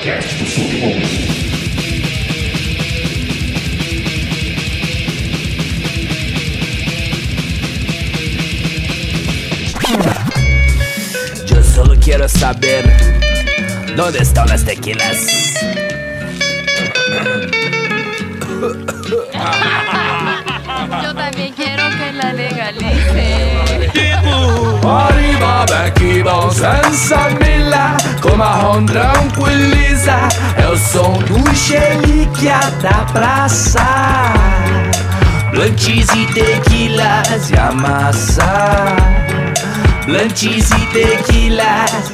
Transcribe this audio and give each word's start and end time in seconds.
podcast 0.00 0.34
do 0.38 0.46
Submundo. 0.46 1.06
Yo 11.46 11.62
solo 11.62 11.94
quiero 12.00 12.26
saber 12.28 12.90
dónde 13.94 14.20
están 14.20 14.48
las 14.48 14.64
tequilas. 14.64 15.18
Arriba, 25.60 25.86
aqui 25.86 26.22
vão 26.22 26.50
Sansamila 26.50 27.94
Com 28.22 28.34
marrom 28.34 28.86
tranquiliza. 28.86 30.16
É 30.56 30.66
o 30.66 30.76
som 30.76 31.18
do 31.18 31.54
xeliquia 31.54 32.58
da 32.80 33.04
praça. 33.12 33.84
Blantes 35.52 36.08
e 36.14 36.26
tequilas 36.32 37.50
e 37.50 37.58
a 37.58 37.72
massa. 37.72 38.86
Blantes 40.06 40.70
e 40.70 40.86
tequilas. 40.86 42.12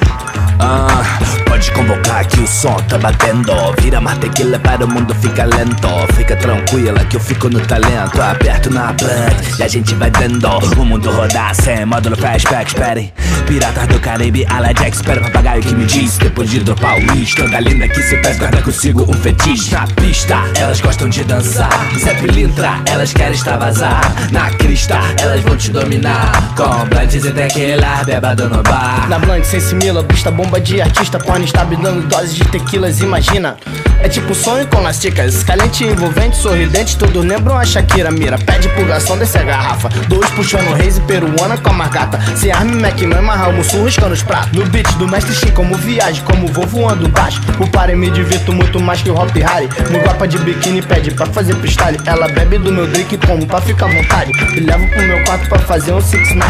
Ah, 0.58 1.25
pode 1.56 1.72
convocar 1.72 2.26
que 2.26 2.40
o 2.40 2.46
som 2.46 2.74
tá 2.86 2.98
batendo. 2.98 3.52
Vira 3.80 3.98
mais 3.98 4.18
tequila 4.18 4.58
para 4.58 4.84
o 4.84 4.88
mundo 4.88 5.14
fica 5.14 5.44
lento. 5.44 5.88
Fica 6.14 6.36
tranquila 6.36 7.02
que 7.06 7.16
eu 7.16 7.20
fico 7.20 7.48
no 7.48 7.60
talento. 7.60 8.20
Aperto 8.20 8.70
na 8.70 8.92
blunt 8.92 9.58
e 9.58 9.62
a 9.62 9.68
gente 9.68 9.94
vai 9.94 10.10
dando. 10.10 10.46
O 10.78 10.84
mundo 10.84 11.10
rodar 11.10 11.54
sem 11.54 11.86
módulo 11.86 12.14
flashback, 12.16 12.68
espere 12.68 13.12
Piratas 13.46 13.86
do 13.86 14.00
Caribe, 14.00 14.44
ala 14.50 14.72
Jack, 14.74 14.96
espera 14.96 15.20
papagaio 15.20 15.62
que 15.62 15.74
me 15.74 15.86
diz. 15.86 16.18
Depois 16.18 16.50
de 16.50 16.60
dropar 16.60 16.98
o 16.98 17.12
uísque, 17.12 17.40
toda 17.40 17.60
linda 17.60 17.88
que 17.88 18.02
se 18.02 18.16
pés 18.18 18.38
guarda 18.38 18.60
consigo 18.60 19.06
um 19.08 19.14
fetiche. 19.14 19.72
Na 19.72 19.86
pista, 19.86 20.42
elas 20.58 20.80
gostam 20.80 21.08
de 21.08 21.24
dançar. 21.24 21.70
Zé 21.98 22.14
Pilintra, 22.14 22.82
elas 22.86 23.12
querem 23.12 23.32
extravasar. 23.32 24.00
Na 24.30 24.50
crista, 24.50 24.98
elas 25.18 25.40
vão 25.42 25.56
te 25.56 25.70
dominar. 25.70 26.54
Com 26.54 26.86
blunts 26.86 27.24
e 27.24 27.32
tequila, 27.32 28.04
bebado 28.04 28.48
no 28.48 28.62
bar. 28.62 29.08
Na 29.08 29.18
Blank, 29.18 29.46
sem 29.46 29.60
simila, 29.60 30.02
vista 30.02 30.30
bomba 30.30 30.60
de 30.60 30.80
artista 30.80 31.18
Porn 31.18 31.45
está 31.46 31.64
me 31.64 31.76
dando 31.76 32.06
doses 32.08 32.34
de 32.34 32.44
tequilas, 32.44 33.00
imagina. 33.00 33.56
É 34.00 34.08
tipo 34.08 34.34
sonho 34.34 34.66
com 34.66 34.86
as 34.86 34.98
ticas 34.98 35.42
Calente, 35.42 35.84
envolvente, 35.84 36.36
sorridente. 36.36 36.96
Todos 36.98 37.24
lembram 37.24 37.56
a 37.56 37.64
Shakira 37.64 38.10
Mira, 38.10 38.38
pede 38.38 38.68
pulgação, 38.70 39.16
desce 39.16 39.38
a 39.38 39.42
garrafa. 39.42 39.88
Dois 40.08 40.28
puxando 40.30 40.74
reis 40.74 40.98
e 40.98 41.00
peruana 41.02 41.56
com 41.56 41.70
a 41.70 41.72
margata. 41.72 42.20
Se 42.36 42.50
arme, 42.50 42.72
McMahon, 42.74 43.18
amarrar 43.18 43.50
o 43.50 43.54
mussu, 43.54 43.82
riscando 43.84 44.12
os 44.12 44.22
pratos. 44.22 44.52
No 44.52 44.66
beat 44.66 44.90
do 44.94 45.08
mestre 45.08 45.34
Shin, 45.34 45.50
como 45.52 45.74
viagem 45.76 46.22
Como 46.24 46.46
vou 46.48 46.66
voando 46.66 47.08
baixo. 47.08 47.40
O 47.58 47.68
pare 47.68 47.94
me 47.94 48.10
divirto 48.10 48.52
muito 48.52 48.80
mais 48.80 49.00
que 49.00 49.10
o 49.10 49.14
Hop 49.14 49.34
Harry. 49.36 49.68
No 49.90 50.00
guapa 50.00 50.26
de 50.26 50.38
biquíni 50.38 50.82
pede 50.82 51.12
pra 51.12 51.26
fazer 51.26 51.54
freestyle. 51.54 51.98
Ela 52.04 52.28
bebe 52.28 52.58
do 52.58 52.72
meu 52.72 52.86
drink 52.86 53.16
como 53.18 53.46
pra 53.46 53.60
ficar 53.60 53.86
à 53.86 53.92
vontade. 53.92 54.32
E 54.56 54.60
levo 54.60 54.86
pro 54.90 55.02
meu 55.02 55.24
quarto 55.24 55.48
pra 55.48 55.58
fazer 55.60 55.92
um 55.92 56.00
6 56.00 56.34
9 56.34 56.46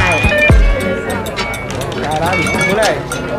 Caralho, 2.03 2.43
moleque 2.69 3.36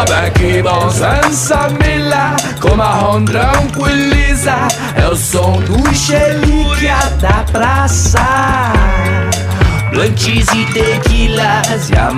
Arriba, 0.00 0.26
aqui 0.26 0.62
vão 0.62 0.90
Sansamila 0.90 2.34
Com 2.58 2.74
marrom 2.74 3.22
tranquiliza 3.24 4.54
É 4.96 5.06
o 5.06 5.14
som 5.14 5.60
do 5.60 5.94
xeliquia 5.94 6.96
da 7.20 7.44
praça. 7.52 8.72
Blantes 9.92 10.46
e 10.54 10.64
tequilas 10.72 11.90
e 11.90 11.96
a 11.98 12.12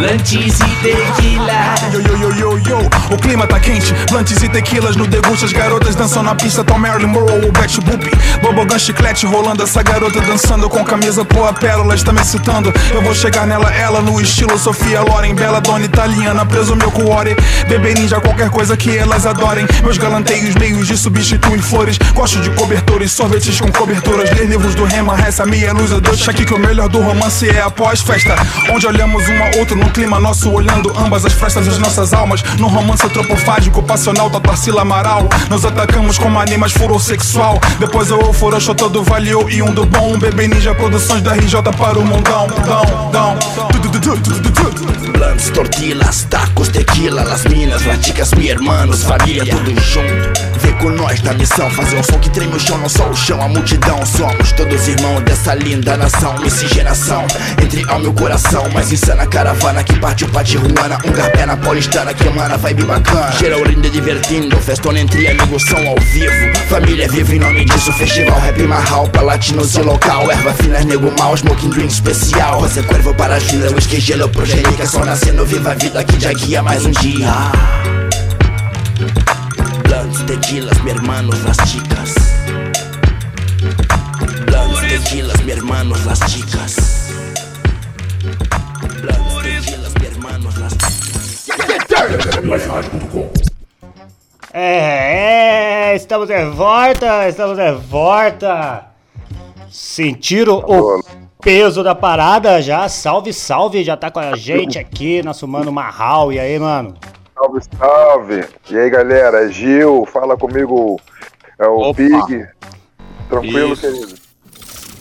Blantes 0.00 0.58
e 0.60 0.76
tequilas. 0.82 1.92
Yo, 1.92 2.00
yo, 2.00 2.16
yo, 2.16 2.30
yo, 2.34 2.58
yo, 2.60 2.78
o 3.10 3.18
clima 3.18 3.46
tá 3.46 3.60
quente. 3.60 3.92
Blantes 4.10 4.42
e 4.42 4.48
tequilas 4.48 4.96
no 4.96 5.06
deguste 5.06 5.44
As 5.44 5.52
garotas 5.52 5.94
dançam 5.94 6.22
na 6.22 6.34
pista. 6.34 6.64
Tom 6.64 6.78
Marilyn 6.78 7.08
Monroe 7.08 7.44
ou 7.44 7.52
Betty 7.52 7.82
Boop. 7.82 8.10
Bobogan 8.40 8.78
chiclete 8.78 9.26
rolando. 9.26 9.62
Essa 9.62 9.82
garota 9.82 10.18
dançando 10.22 10.70
com 10.70 10.82
camisa 10.84 11.22
Pô, 11.22 11.44
a 11.44 11.52
pérola 11.52 11.94
está 11.94 12.14
me 12.14 12.20
excitando. 12.22 12.72
Eu 12.94 13.02
vou 13.02 13.14
chegar 13.14 13.46
nela, 13.46 13.70
ela 13.74 14.00
no 14.00 14.18
estilo 14.18 14.58
Sofia 14.58 15.02
Loren. 15.02 15.34
Bela 15.34 15.60
dona 15.60 15.84
italiana, 15.84 16.46
preso 16.46 16.74
meu 16.74 16.90
cuore. 16.90 17.36
Bebê 17.68 17.92
ninja, 17.92 18.22
qualquer 18.22 18.48
coisa 18.48 18.78
que 18.78 18.96
elas 18.96 19.26
adorem. 19.26 19.66
Meus 19.82 19.98
galanteios 19.98 20.54
meios 20.54 20.88
de 20.88 20.96
substituem 20.96 21.60
flores. 21.60 21.98
Gosto 22.14 22.40
de 22.40 22.48
cobertores, 22.52 23.12
sorvetes 23.12 23.60
com 23.60 23.70
coberturas. 23.70 24.30
Ler 24.30 24.46
livros 24.46 24.74
do 24.74 24.84
Rema, 24.84 25.14
essa 25.20 25.44
meia 25.44 25.74
luz 25.74 25.92
é 25.92 26.00
doce 26.00 26.30
Aqui 26.30 26.46
que 26.46 26.54
o 26.54 26.58
melhor 26.58 26.88
do 26.88 27.02
romance 27.02 27.48
é 27.48 27.60
a 27.60 27.70
pós-festa 27.70 28.34
Onde 28.70 28.86
olhamos 28.86 29.28
um 29.28 29.42
ao 29.42 29.58
outro 29.58 29.76
no 29.76 29.89
clima 29.90 30.20
nosso 30.20 30.50
Olhando 30.50 30.92
ambas 30.98 31.24
as 31.24 31.32
frestas 31.32 31.66
das 31.66 31.78
nossas 31.78 32.12
almas. 32.12 32.42
No 32.58 32.68
romance 32.68 33.04
antropofágico, 33.04 33.82
passional 33.82 34.30
da 34.30 34.40
Tarsila 34.40 34.82
Amaral. 34.82 35.28
Nos 35.48 35.64
atacamos 35.64 36.18
como 36.18 36.38
animais 36.38 36.72
furossexual 36.72 37.58
Depois 37.78 38.10
eu 38.10 38.32
furou 38.32 38.60
todo 38.74 39.02
valeu 39.02 39.48
e 39.50 39.62
um 39.62 39.72
do 39.72 39.86
bom. 39.86 40.14
Um 40.14 40.18
bebê 40.18 40.48
ninja, 40.48 40.74
produções 40.74 41.22
da 41.22 41.34
RJ 41.34 41.62
para 41.78 41.98
o 41.98 42.04
mundão. 42.04 42.46
Dão, 42.46 43.10
dão. 43.10 43.38
Blunts, 45.12 45.50
tortillas, 45.50 46.26
tacos, 46.30 46.68
tequila, 46.68 47.24
las 47.24 47.44
minas, 47.44 47.84
las 47.84 48.04
chicas, 48.04 48.32
mi 48.32 48.48
hermanos, 48.48 49.02
família, 49.02 49.44
tudo 49.44 49.70
junto. 49.80 50.49
Vem 50.62 50.72
com 50.74 50.90
nós 50.90 51.22
na 51.22 51.32
missão, 51.32 51.70
fazer 51.70 51.96
um 51.96 52.02
som 52.02 52.18
que 52.18 52.28
treme 52.30 52.54
o 52.54 52.60
chão, 52.60 52.76
não 52.78 52.88
só 52.88 53.08
o 53.08 53.16
chão, 53.16 53.40
a 53.40 53.48
multidão. 53.48 54.04
Somos 54.04 54.52
todos 54.52 54.88
irmãos 54.88 55.20
dessa 55.22 55.54
linda 55.54 55.96
nação, 55.96 56.38
miscigenação 56.38 57.26
entre 57.62 57.84
alma 57.88 58.08
e 58.08 58.12
coração. 58.12 58.68
Mais 58.70 58.92
insana 58.92 59.26
caravana 59.26 59.82
que 59.82 59.98
partiu 59.98 60.28
pra 60.28 60.44
Tijuana, 60.44 60.98
um 61.06 61.12
garpé 61.12 61.46
na 61.46 61.56
paulistana 61.56 62.12
que 62.12 62.26
emana 62.26 62.56
vibe 62.56 62.84
bacana. 62.84 63.32
Geral 63.32 63.64
lindo 63.64 63.88
divertindo, 63.90 64.56
festona 64.58 65.00
entre 65.00 65.28
amigos, 65.28 65.62
som 65.62 65.78
ao 65.88 65.98
vivo. 65.98 66.58
Família 66.68 67.08
vive 67.08 67.36
em 67.36 67.38
nome 67.38 67.64
disso, 67.64 67.92
festival 67.92 68.38
rap 68.40 68.62
marral 68.62 69.08
pra 69.08 69.22
latinos 69.22 69.74
e 69.76 69.80
local. 69.80 70.30
Erva 70.30 70.52
finas, 70.54 70.84
nego 70.84 71.12
mal, 71.18 71.36
smoking 71.36 71.70
drink 71.70 71.92
especial. 71.92 72.60
Você 72.60 72.82
cuervo 72.82 73.14
para 73.14 73.38
gila, 73.38 73.70
whisky, 73.72 74.00
gelo, 74.00 74.28
progênica, 74.28 74.86
só 74.86 75.04
nascendo, 75.04 75.44
viva 75.46 75.72
a 75.72 75.74
vida 75.74 76.04
que 76.04 76.20
já 76.20 76.32
guia 76.32 76.62
mais 76.62 76.84
um 76.84 76.90
dia. 76.90 77.30
Tequilas, 80.30 80.80
mi 80.84 80.92
hermanos, 80.92 81.42
las 81.42 81.56
chicas. 81.68 82.14
Blunts, 84.46 84.80
tequilas, 84.88 85.44
mi 85.44 85.50
hermanos, 85.50 86.06
las 86.06 86.20
chicas. 86.20 86.76
Blunts, 89.02 89.42
tequilas, 89.42 89.92
mi 90.00 90.06
hermanos, 90.06 90.56
las 90.56 90.72
É, 94.52 95.90
é, 95.90 95.96
estamos 95.96 96.28
de 96.28 96.44
volta, 96.44 97.28
estamos 97.28 97.56
de 97.56 97.72
volta. 97.72 98.86
Sentiram 99.68 100.58
o 100.58 101.02
peso 101.42 101.82
da 101.82 101.96
parada 101.96 102.62
já? 102.62 102.88
Salve, 102.88 103.32
salve, 103.32 103.82
já 103.82 103.96
tá 103.96 104.12
com 104.12 104.20
a 104.20 104.36
gente 104.36 104.78
aqui, 104.78 105.24
nosso 105.24 105.48
mano 105.48 105.72
Marral. 105.72 106.32
E 106.32 106.38
aí, 106.38 106.56
mano? 106.56 106.94
Salve, 107.40 107.60
salve! 107.78 108.44
E 108.70 108.78
aí, 108.78 108.90
galera? 108.90 109.46
É 109.46 109.48
Gil, 109.50 110.04
fala 110.04 110.36
comigo. 110.36 111.00
É 111.58 111.66
o 111.66 111.78
Opa. 111.78 111.94
Pig. 111.94 112.46
Tranquilo, 113.30 113.72
Isso. 113.72 113.80
querido? 113.80 114.14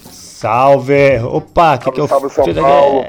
Salve! 0.10 1.20
Opa, 1.20 1.76
o 1.76 1.78
que, 1.80 1.84
Salve, 1.84 1.96
que 1.96 2.00
eu 2.02 2.08
salve, 2.08 2.30
São 2.30 2.44
aqui? 2.46 2.54
Paulo. 2.54 3.06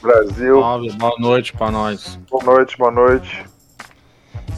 Brasil. 0.00 0.60
Salve, 0.60 0.92
boa 0.92 1.14
noite 1.18 1.52
pra 1.54 1.70
nós. 1.72 2.20
Boa 2.30 2.44
noite, 2.44 2.78
boa 2.78 2.92
noite. 2.92 3.44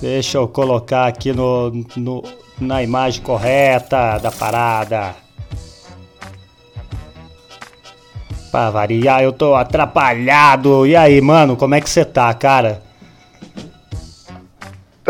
Deixa 0.03 0.37
eu 0.37 0.47
colocar 0.47 1.07
aqui 1.07 1.33
no, 1.33 1.71
no- 1.97 2.23
na 2.61 2.83
imagem 2.83 3.23
correta 3.23 4.19
da 4.19 4.31
parada. 4.31 5.15
Pra 8.51 8.69
variar, 8.69 9.23
eu 9.23 9.33
tô 9.33 9.55
atrapalhado. 9.55 10.87
E 10.87 10.95
aí, 10.95 11.23
mano, 11.23 11.57
como 11.57 11.75
é 11.75 11.81
que 11.81 11.89
você 11.89 12.05
tá, 12.05 12.33
cara? 12.35 12.83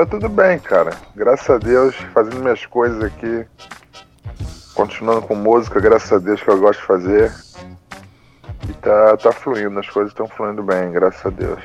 Tá 0.00 0.06
tudo 0.06 0.30
bem, 0.30 0.58
cara. 0.58 0.96
Graças 1.14 1.50
a 1.50 1.58
Deus, 1.58 1.94
fazendo 2.14 2.40
minhas 2.40 2.64
coisas 2.64 3.04
aqui. 3.04 3.44
Continuando 4.72 5.20
com 5.20 5.34
música, 5.34 5.78
graças 5.78 6.10
a 6.10 6.18
Deus 6.18 6.42
que 6.42 6.48
eu 6.48 6.58
gosto 6.58 6.80
de 6.80 6.86
fazer. 6.86 7.30
E 8.66 8.72
tá, 8.80 9.14
tá 9.18 9.30
fluindo, 9.30 9.78
as 9.78 9.90
coisas 9.90 10.10
estão 10.10 10.26
fluindo 10.26 10.62
bem, 10.62 10.90
graças 10.90 11.26
a 11.26 11.28
Deus. 11.28 11.62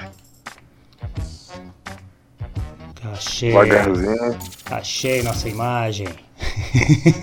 Achei, 3.13 3.51
Devagarzinho. 3.51 4.37
achei 4.69 5.23
nossa 5.23 5.47
imagem. 5.47 6.09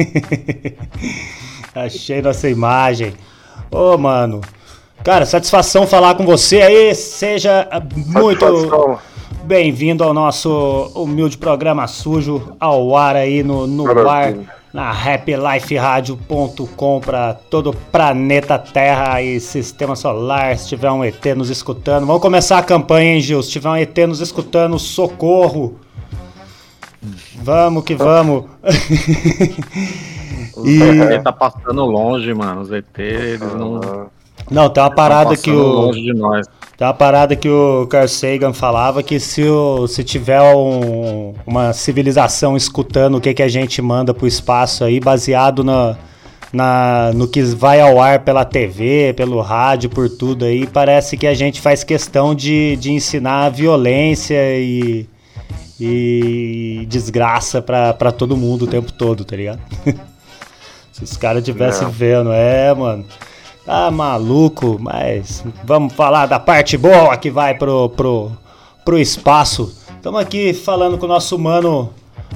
achei 1.76 2.23
nossa 2.23 2.49
imagem. 2.49 3.14
Ô, 3.70 3.99
mano. 3.99 4.41
Cara, 5.05 5.26
satisfação 5.26 5.87
falar 5.87 6.14
com 6.14 6.25
você 6.25 6.62
aí. 6.62 6.94
Seja 6.94 7.69
muito 8.06 8.41
Satisfação. 8.41 9.12
Bem-vindo 9.44 10.05
ao 10.05 10.15
nosso 10.15 10.93
humilde 10.94 11.37
programa 11.37 11.89
sujo 11.89 12.55
ao 12.61 12.97
ar 12.97 13.17
aí 13.17 13.43
no, 13.43 13.67
no 13.67 14.09
ar 14.09 14.35
na 14.73 14.91
happyliferadio.com 14.91 17.00
para 17.00 17.35
todo 17.35 17.71
o 17.71 17.75
planeta 17.75 18.56
Terra 18.59 19.21
e 19.21 19.41
sistema 19.41 19.94
solar. 19.94 20.56
Se 20.56 20.69
tiver 20.69 20.91
um 20.91 21.05
ET 21.05 21.23
nos 21.37 21.50
escutando, 21.50 22.06
vamos 22.06 22.23
começar 22.23 22.56
a 22.59 22.62
campanha, 22.62 23.12
hein, 23.15 23.21
Gil? 23.21 23.43
Se 23.43 23.50
tiver 23.50 23.69
um 23.69 23.77
ET 23.77 23.94
nos 24.09 24.21
escutando, 24.21 24.79
socorro! 24.79 25.77
Vamos 27.43 27.85
que 27.85 27.95
vamos! 27.95 28.45
e... 30.65 30.81
Ele 30.81 31.19
tá 31.19 31.33
passando 31.33 31.85
longe, 31.85 32.33
mano. 32.33 32.62
Os 32.62 32.73
ET, 32.73 32.99
eles 32.99 33.55
não. 33.55 34.09
Não, 34.50 34.71
tem 34.71 34.83
uma 34.83 34.91
parada 34.91 35.37
que 35.37 35.50
o. 35.50 35.61
longe 35.61 36.00
de 36.00 36.15
nós. 36.15 36.49
Tem 36.82 36.88
uma 36.88 36.94
parada 36.94 37.37
que 37.37 37.49
o 37.49 37.87
Carl 37.87 38.08
Sagan 38.08 38.52
falava 38.52 39.05
que 39.05 39.20
se, 39.20 39.44
o, 39.44 39.87
se 39.87 40.02
tiver 40.02 40.43
um, 40.43 41.32
uma 41.46 41.73
civilização 41.73 42.56
escutando 42.56 43.19
o 43.19 43.20
que, 43.20 43.32
que 43.32 43.43
a 43.44 43.46
gente 43.46 43.81
manda 43.81 44.12
pro 44.12 44.26
espaço 44.26 44.82
aí, 44.82 44.99
baseado 44.99 45.62
na, 45.62 45.96
na, 46.52 47.12
no 47.14 47.29
que 47.29 47.40
vai 47.40 47.81
ao 47.81 48.02
ar 48.02 48.25
pela 48.25 48.44
TV, 48.44 49.14
pelo 49.17 49.40
rádio, 49.40 49.90
por 49.90 50.08
tudo 50.08 50.44
aí, 50.44 50.67
parece 50.67 51.17
que 51.17 51.29
a 51.29 51.34
gente 51.34 51.61
faz 51.61 51.84
questão 51.84 52.34
de, 52.34 52.75
de 52.75 52.90
ensinar 52.90 53.50
violência 53.50 54.58
e, 54.58 55.06
e 55.78 56.85
desgraça 56.88 57.62
pra, 57.62 57.94
pra 57.94 58.11
todo 58.11 58.37
mundo 58.37 58.62
o 58.62 58.67
tempo 58.67 58.90
todo, 58.90 59.25
tá 59.25 59.37
ligado? 59.37 59.61
se 60.90 61.05
os 61.05 61.17
caras 61.17 61.44
tivessem 61.44 61.88
vendo, 61.90 62.32
é, 62.32 62.75
mano. 62.75 63.05
Tá 63.64 63.93
maluco, 63.93 64.76
mas 64.81 65.44
vamos 65.62 65.93
falar 65.94 66.26
da 66.26 66.41
parte 66.41 66.76
boa 66.76 67.17
que 67.17 67.31
vai 67.31 67.55
pro, 67.55 67.88
pro, 67.91 68.32
pro 68.85 68.99
espaço. 68.99 69.73
Estamos 69.94 70.20
aqui 70.20 70.53
falando 70.53 70.99
com 70.99 71.06
o 71.06 71.09
nosso 71.09 71.38
mano, 71.38 71.91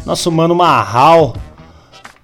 nosso 0.04 0.30
mano 0.30 0.54
Marral. 0.54 1.34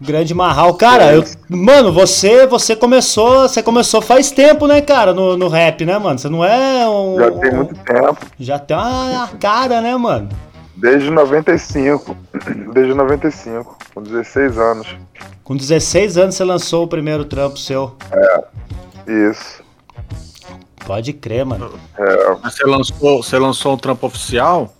Grande 0.01 0.33
Marral. 0.33 0.75
Cara, 0.75 1.13
eu, 1.15 1.25
mano, 1.49 1.93
você 1.93 2.47
você 2.47 2.77
começou, 2.77 3.49
você 3.49 3.61
começou 3.61 4.01
faz 4.01 4.31
tempo, 4.31 4.69
né, 4.69 4.81
cara, 4.81 5.13
no, 5.13 5.37
no 5.37 5.49
rap, 5.49 5.85
né, 5.85 5.99
mano? 5.99 6.19
Você 6.19 6.29
não 6.29 6.45
é 6.45 6.89
um 6.89 7.17
Já 7.19 7.31
tem 7.33 7.53
muito 7.53 7.75
tempo. 7.75 8.27
Já 8.39 8.59
tem 8.61 8.77
uma 8.77 9.29
cara, 9.41 9.81
né, 9.81 9.97
mano? 9.97 10.29
Desde 10.77 11.11
95. 11.11 12.17
Desde 12.73 12.95
95, 12.95 13.79
com 13.93 14.03
16 14.03 14.59
anos. 14.59 14.97
Com 15.43 15.57
16 15.57 16.19
anos 16.19 16.35
você 16.37 16.45
lançou 16.45 16.85
o 16.85 16.89
primeiro 16.89 17.25
trampo 17.25 17.59
seu. 17.59 17.97
É. 18.13 18.45
Isso. 19.07 19.63
Pode 20.87 21.13
crer, 21.13 21.45
mano. 21.45 21.79
É, 21.97 22.37
Mas 22.43 22.55
você 22.55 22.65
lançou, 22.65 23.23
você 23.23 23.39
lançou 23.39 23.75
um 23.75 23.79
trampo 23.79 24.07
oficial? 24.07 24.73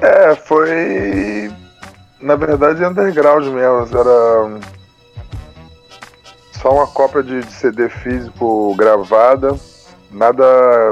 é, 0.00 0.34
foi. 0.34 1.52
Na 2.20 2.36
verdade, 2.36 2.84
underground 2.84 3.44
mesmo. 3.46 3.98
Era. 3.98 4.60
Só 6.52 6.72
uma 6.72 6.86
cópia 6.86 7.22
de, 7.22 7.40
de 7.42 7.52
CD 7.52 7.88
físico 7.90 8.74
gravada. 8.76 9.54
Nada 10.10 10.44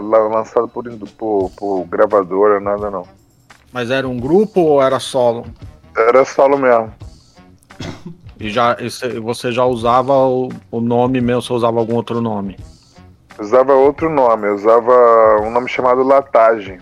la- 0.03 0.29
lançado 0.29 0.69
por, 0.69 0.85
por, 1.17 1.51
por 1.57 1.85
gravadora, 1.87 2.61
nada 2.61 2.91
não. 2.91 3.07
Mas 3.73 3.91
era 3.91 4.07
um 4.07 4.19
grupo 4.19 4.61
ou 4.61 4.83
era 4.83 4.99
solo? 5.01 5.47
Era 5.97 6.25
solo 6.25 6.59
mesmo. 6.59 6.93
E 8.43 8.51
já 8.51 8.77
cê- 8.91 9.21
você 9.21 9.53
já 9.53 9.65
usava 9.65 10.13
o, 10.13 10.49
o 10.69 10.81
nome 10.81 11.21
mesmo, 11.21 11.41
você 11.43 11.53
usava 11.53 11.79
algum 11.79 11.95
outro 11.95 12.21
nome? 12.21 12.59
Usava 13.39 13.73
outro 13.73 14.11
nome, 14.11 14.49
usava 14.49 15.39
um 15.43 15.51
nome 15.51 15.69
chamado 15.69 16.03
Latage. 16.03 16.81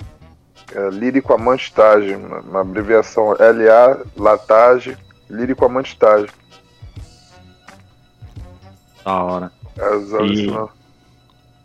É, 0.75 0.89
lírico 0.89 1.35
Amantagem, 1.35 2.17
uma 2.17 2.41
uma 2.41 2.61
abreviação 2.63 3.33
LA, 3.39 4.05
Latage, 4.17 4.97
Lírico 5.29 5.67
Amantagem. 5.67 6.31
Da 9.05 9.23
hora. 9.23 9.53
Eu 9.77 10.01
usava 10.01 10.27
E-. 10.27 10.81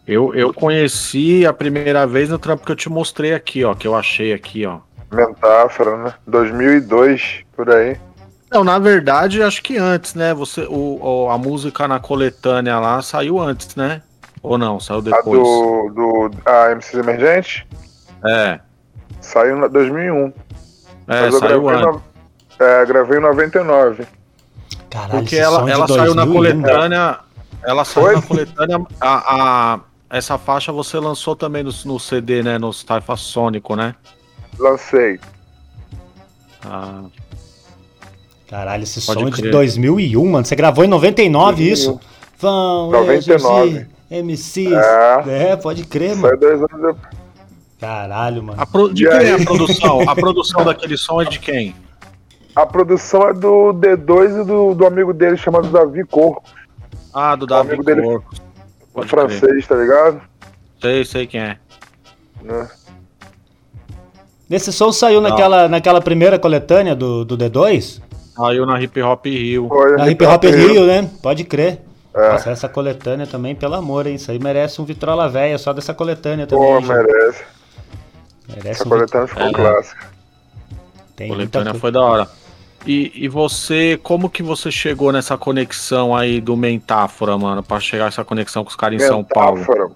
Eu, 0.05 0.35
eu 0.35 0.53
conheci 0.53 1.45
a 1.45 1.53
primeira 1.53 2.05
vez 2.05 2.29
no 2.29 2.37
trampo 2.37 2.65
que 2.65 2.71
eu 2.71 2.75
te 2.75 2.89
mostrei 2.89 3.33
aqui, 3.33 3.63
ó, 3.63 3.73
que 3.73 3.87
eu 3.87 3.95
achei 3.95 4.33
aqui, 4.33 4.65
ó. 4.65 4.79
Metáfora, 5.09 5.95
né? 5.97 6.13
2002, 6.27 7.43
por 7.55 7.69
aí. 7.71 7.97
Não, 8.55 8.63
na 8.63 8.79
verdade, 8.79 9.43
acho 9.43 9.61
que 9.61 9.77
antes, 9.77 10.13
né? 10.13 10.33
Você, 10.33 10.61
o, 10.61 10.97
o- 11.25 11.29
a 11.29 11.37
música 11.37 11.89
na 11.89 11.99
coletânea 11.99 12.79
lá 12.79 13.01
saiu 13.01 13.37
antes, 13.37 13.75
né? 13.75 14.01
Ou 14.41 14.57
não? 14.57 14.79
Saiu 14.79 14.99
A 14.99 15.01
depois? 15.01 15.41
do, 15.41 15.89
do 15.93 16.31
a 16.49 16.71
MC 16.71 16.97
Emergente 16.99 17.67
É, 18.25 18.61
saiu 19.19 19.57
em 19.57 19.69
2001. 19.69 20.27
é, 20.27 20.31
Mas 21.05 21.33
eu 21.33 21.39
saiu 21.41 21.61
gravei, 21.63 21.83
antes. 21.89 22.01
no, 22.57 22.65
é, 22.65 22.85
gravei 22.85 23.17
em 23.17 23.21
99. 23.21 24.07
Caralho, 24.89 25.11
Porque 25.11 25.35
ela, 25.35 25.61
de 25.65 25.71
ela 25.71 25.87
saiu 25.89 26.15
na 26.15 26.23
2001, 26.23 26.33
coletânea. 26.61 27.19
Ela 27.61 27.83
saiu 27.83 28.05
Foi? 28.05 28.15
na 28.15 28.21
coletânea. 28.21 28.85
A, 29.01 29.73
a- 29.73 29.79
essa 30.09 30.37
faixa 30.37 30.71
você 30.71 30.97
lançou 30.97 31.35
também 31.35 31.61
no, 31.61 31.71
no 31.83 31.99
CD, 31.99 32.41
né? 32.41 32.57
No 32.57 32.73
Taifa 32.73 33.17
Sônico, 33.17 33.75
né? 33.75 33.95
Lancei. 34.57 35.19
Ah, 36.63 37.03
Caralho, 38.49 38.83
esse 38.83 39.01
Pode 39.05 39.19
som 39.21 39.27
é 39.27 39.31
de 39.31 39.41
crer. 39.41 39.51
2001, 39.51 40.25
mano. 40.31 40.45
Você 40.45 40.55
gravou 40.55 40.83
em 40.85 40.87
99 40.87 41.63
isso? 41.69 41.99
Vão, 42.39 42.91
99. 42.91 43.87
MCs. 44.09 44.71
É. 44.71 45.51
É, 45.51 45.55
pode 45.55 45.83
crer, 45.85 46.15
mano. 46.15 46.37
dois 46.37 46.55
anos 46.59 46.69
depois. 46.71 47.25
Caralho, 47.79 48.43
mano. 48.43 48.61
a 48.61 48.65
pro- 48.65 48.93
de 48.93 49.05
E 49.05 49.09
quem 49.09 49.17
aí? 49.17 49.27
é 49.27 49.33
a 49.33 49.43
produção? 49.45 50.09
A 50.09 50.15
produção 50.15 50.63
daquele 50.63 50.97
som 50.97 51.21
é 51.21 51.25
de 51.25 51.39
quem? 51.39 51.75
A 52.55 52.65
produção 52.65 53.27
é 53.29 53.33
do 53.33 53.73
D2 53.73 54.41
e 54.41 54.45
do, 54.45 54.73
do 54.75 54.85
amigo 54.85 55.13
dele 55.13 55.35
chamado 55.37 55.67
Davi 55.69 56.05
Corco, 56.05 56.43
Ah, 57.13 57.35
do 57.35 57.43
O 57.43 57.47
Davi 57.47 57.67
amigo 57.69 57.83
dele- 57.83 58.01
Corco. 58.03 58.33
o 58.33 58.93
Pode 58.93 59.07
crer. 59.07 59.27
francês, 59.29 59.67
tá 59.67 59.75
ligado? 59.75 60.21
Sei, 60.81 61.03
sei 61.03 61.27
quem 61.27 61.41
é. 61.41 61.57
Né? 62.43 62.67
Esse 64.49 64.71
som 64.71 64.91
saiu 64.91 65.19
naquela, 65.19 65.67
naquela 65.67 65.99
primeira 65.99 66.37
coletânea 66.39 66.95
do, 66.95 67.25
do 67.25 67.37
D2? 67.37 68.01
Saiu 68.35 68.65
na 68.65 68.81
Hip 68.81 69.01
Hop 69.01 69.25
Rio. 69.25 69.67
Foi, 69.67 69.95
Na 69.97 70.09
Hip 70.09 70.25
Hop 70.25 70.43
Rio, 70.43 70.85
né? 70.85 71.09
Pode 71.21 71.43
crer. 71.43 71.81
É. 72.13 72.31
Nossa, 72.31 72.49
essa 72.49 72.69
coletânea 72.69 73.27
também, 73.27 73.55
pelo 73.55 73.75
amor, 73.75 74.07
hein? 74.07 74.15
Isso 74.15 74.31
aí 74.31 74.39
merece 74.39 74.81
um 74.81 74.85
Vitrola 74.85 75.27
Véia 75.27 75.57
só 75.57 75.73
dessa 75.73 75.93
coletânea 75.93 76.47
também. 76.47 76.65
Pô, 76.65 76.81
merece. 76.81 77.43
merece 78.47 78.69
Essa 78.69 78.85
um 78.85 78.89
coletânea 78.89 79.27
ficou 79.27 79.47
É. 79.47 79.51
clássica. 79.53 80.07
Tem 81.15 81.29
coletânea 81.29 81.73
foi 81.73 81.91
da 81.91 82.01
hora. 82.01 82.27
E, 82.85 83.11
e 83.15 83.27
você, 83.27 83.99
como 84.03 84.29
que 84.29 84.43
você 84.43 84.69
chegou 84.71 85.11
nessa 85.11 85.37
conexão 85.37 86.15
aí 86.15 86.39
do 86.39 86.55
Mentáfora, 86.55 87.37
mano? 87.37 87.63
Pra 87.63 87.79
chegar 87.79 88.07
essa 88.07 88.23
conexão 88.23 88.63
com 88.63 88.69
os 88.69 88.75
caras 88.75 89.01
em 89.01 89.05
São 89.07 89.23
Paulo? 89.23 89.59
Metáfora. 89.59 89.89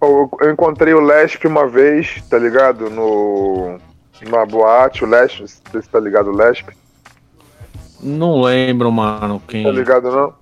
Pô, 0.00 0.28
Eu 0.40 0.50
encontrei 0.50 0.94
o 0.94 1.00
Lesp 1.00 1.44
uma 1.46 1.66
vez, 1.68 2.22
tá 2.28 2.38
ligado? 2.38 2.90
No. 2.90 3.78
Numa 4.22 4.44
boate, 4.44 5.04
o 5.04 5.06
Lesp, 5.08 5.40
não 5.40 5.46
sei 5.46 5.82
se 5.82 5.88
tá 5.88 6.00
ligado 6.00 6.30
o 6.30 6.36
Lesp. 6.36 6.68
Não 8.02 8.40
lembro, 8.40 8.90
mano, 8.90 9.42
quem... 9.46 9.62
Tá 9.64 9.70
ligado, 9.70 10.10
não? 10.10 10.34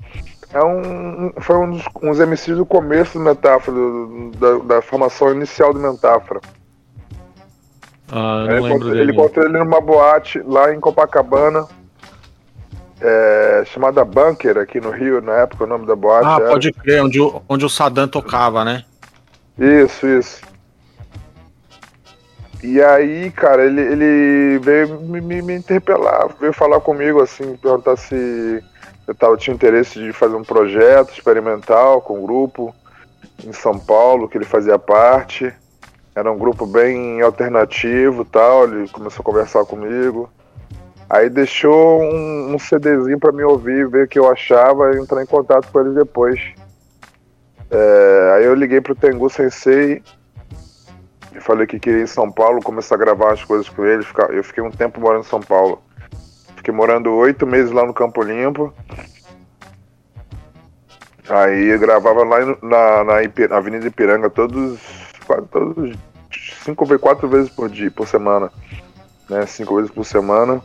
É 0.52 0.64
um. 0.64 1.30
Foi 1.40 1.56
um 1.56 1.70
dos 1.72 1.84
uns 2.02 2.18
MCs 2.20 2.56
do 2.56 2.64
começo 2.64 3.18
do 3.18 3.24
Metáfora, 3.24 3.76
do- 3.76 4.30
da, 4.38 4.76
da 4.76 4.82
formação 4.82 5.30
inicial 5.32 5.74
do 5.74 5.78
Metáfora. 5.80 6.40
Ah, 8.10 8.46
eu 8.48 8.56
Ele 8.56 8.66
encontrei, 8.68 8.90
ele 8.92 8.98
dele. 9.06 9.12
encontrei 9.12 9.44
ele 9.44 9.58
numa 9.58 9.80
boate 9.80 10.38
lá 10.46 10.72
em 10.72 10.80
Copacabana, 10.80 11.66
é, 13.00 13.62
chamada 13.66 14.02
Bunker, 14.06 14.56
aqui 14.56 14.80
no 14.80 14.90
Rio, 14.90 15.20
na 15.20 15.32
época, 15.34 15.64
o 15.64 15.66
nome 15.66 15.86
da 15.86 15.94
boate. 15.94 16.26
Ah, 16.26 16.38
era. 16.40 16.48
pode 16.50 16.72
crer, 16.72 17.02
onde, 17.02 17.20
o- 17.20 17.42
onde 17.46 17.66
o 17.66 17.68
Saddam 17.68 18.08
tocava, 18.08 18.64
né? 18.64 18.84
Isso, 19.58 20.06
isso. 20.06 20.40
E 22.62 22.82
aí, 22.82 23.30
cara, 23.30 23.64
ele, 23.64 23.80
ele 23.80 24.58
veio 24.58 25.00
me, 25.00 25.20
me, 25.20 25.54
interpelar, 25.54 26.28
veio 26.40 26.52
falar 26.52 26.80
comigo, 26.80 27.22
assim, 27.22 27.56
perguntar 27.56 27.96
se 27.96 28.62
eu 29.06 29.14
tava, 29.14 29.36
tinha 29.36 29.54
interesse 29.54 29.98
de 30.00 30.12
fazer 30.12 30.34
um 30.34 30.42
projeto 30.42 31.12
experimental 31.12 32.02
com 32.02 32.18
um 32.18 32.26
grupo 32.26 32.74
em 33.44 33.52
São 33.52 33.78
Paulo, 33.78 34.28
que 34.28 34.36
ele 34.36 34.44
fazia 34.44 34.78
parte. 34.78 35.52
Era 36.14 36.32
um 36.32 36.36
grupo 36.36 36.66
bem 36.66 37.22
alternativo 37.22 38.24
tal, 38.24 38.64
ele 38.64 38.88
começou 38.88 39.22
a 39.22 39.24
conversar 39.24 39.64
comigo. 39.64 40.28
Aí 41.08 41.30
deixou 41.30 42.02
um, 42.02 42.54
um 42.54 42.58
CDzinho 42.58 43.20
pra 43.20 43.32
me 43.32 43.44
ouvir, 43.44 43.88
ver 43.88 44.04
o 44.04 44.08
que 44.08 44.18
eu 44.18 44.28
achava 44.28 44.94
e 44.94 44.98
entrar 45.00 45.22
em 45.22 45.26
contato 45.26 45.70
com 45.70 45.80
ele 45.80 45.94
depois. 45.94 46.40
É, 47.70 48.32
aí 48.34 48.44
eu 48.44 48.54
liguei 48.54 48.80
pro 48.80 48.96
Tengu 48.96 49.30
Sensei 49.30 50.02
e 51.34 51.40
falei 51.40 51.66
que 51.66 51.78
queria 51.78 52.00
ir 52.00 52.04
em 52.04 52.06
São 52.06 52.30
Paulo, 52.30 52.62
começar 52.62 52.94
a 52.94 52.98
gravar 52.98 53.32
as 53.32 53.44
coisas 53.44 53.68
com 53.68 53.84
ele. 53.84 54.04
Eu 54.30 54.42
fiquei 54.44 54.62
um 54.62 54.70
tempo 54.70 55.00
morando 55.00 55.20
em 55.24 55.28
São 55.28 55.40
Paulo. 55.40 55.82
Fiquei 56.56 56.72
morando 56.74 57.12
oito 57.14 57.46
meses 57.46 57.70
lá 57.72 57.86
no 57.86 57.94
Campo 57.94 58.22
Limpo. 58.22 58.72
Aí 61.28 61.66
eu 61.68 61.78
gravava 61.78 62.24
lá 62.24 62.40
na, 62.40 62.56
na, 62.62 63.04
na 63.04 63.56
Avenida 63.56 63.86
Ipiranga 63.86 64.30
todos, 64.30 64.78
quase 65.26 65.46
todos, 65.48 65.94
cinco 66.64 66.86
ve- 66.86 66.98
quatro 66.98 67.28
vezes 67.28 67.50
por 67.50 67.68
dia, 67.68 67.90
por 67.90 68.08
semana. 68.08 68.50
Né? 69.28 69.44
Cinco 69.46 69.76
vezes 69.76 69.90
por 69.90 70.04
semana. 70.04 70.62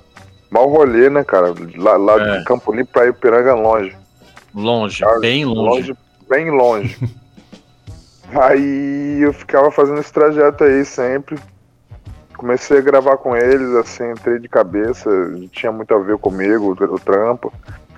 Mau 0.50 0.70
rolê, 0.70 1.10
né, 1.10 1.24
cara? 1.24 1.54
Lá, 1.78 1.98
lá 1.98 2.16
É. 2.36 2.38
de 2.40 2.46
Campo 2.46 2.72
Limpo 2.74 2.94
pra 2.94 3.08
Ipiranga 3.08 3.50
é 3.50 3.54
longe. 3.54 3.98
Longe, 4.56 5.04
Cara, 5.04 5.20
bem 5.20 5.44
longe. 5.46 5.96
Bem 6.30 6.50
longe. 6.50 6.98
aí 8.40 9.20
eu 9.22 9.34
ficava 9.34 9.72
fazendo 9.72 10.00
esse 10.00 10.12
trajeto 10.12 10.64
aí 10.64 10.84
sempre. 10.86 11.38
Comecei 12.36 12.78
a 12.80 12.82
gravar 12.82 13.18
com 13.18 13.36
eles, 13.36 13.70
assim, 13.76 14.12
entrei 14.12 14.40
de 14.40 14.50
cabeça, 14.50 15.10
tinha 15.52 15.72
muito 15.72 15.94
a 15.94 16.00
ver 16.00 16.18
comigo, 16.18 16.76
o, 16.94 17.00
trampo, 17.00 17.54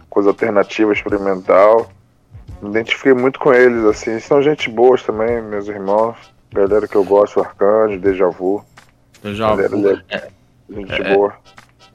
coisa 0.09 0.29
alternativa, 0.29 0.93
experimental. 0.93 1.89
Me 2.61 2.69
identifiquei 2.69 3.13
muito 3.13 3.39
com 3.39 3.53
eles, 3.53 3.83
assim, 3.85 4.19
são 4.19 4.41
gente 4.41 4.69
boas 4.69 5.01
também, 5.03 5.41
meus 5.41 5.67
irmãos, 5.67 6.15
galera 6.53 6.87
que 6.87 6.95
eu 6.95 7.03
gosto, 7.03 7.39
Arcanjo, 7.39 7.99
Deja 7.99 8.27
Vu, 8.27 8.63
Eu 9.23 9.33
já 9.33 9.47
galera 9.49 9.75
le- 9.75 10.03
gente 10.69 11.01
é, 11.01 11.13
boa. 11.15 11.33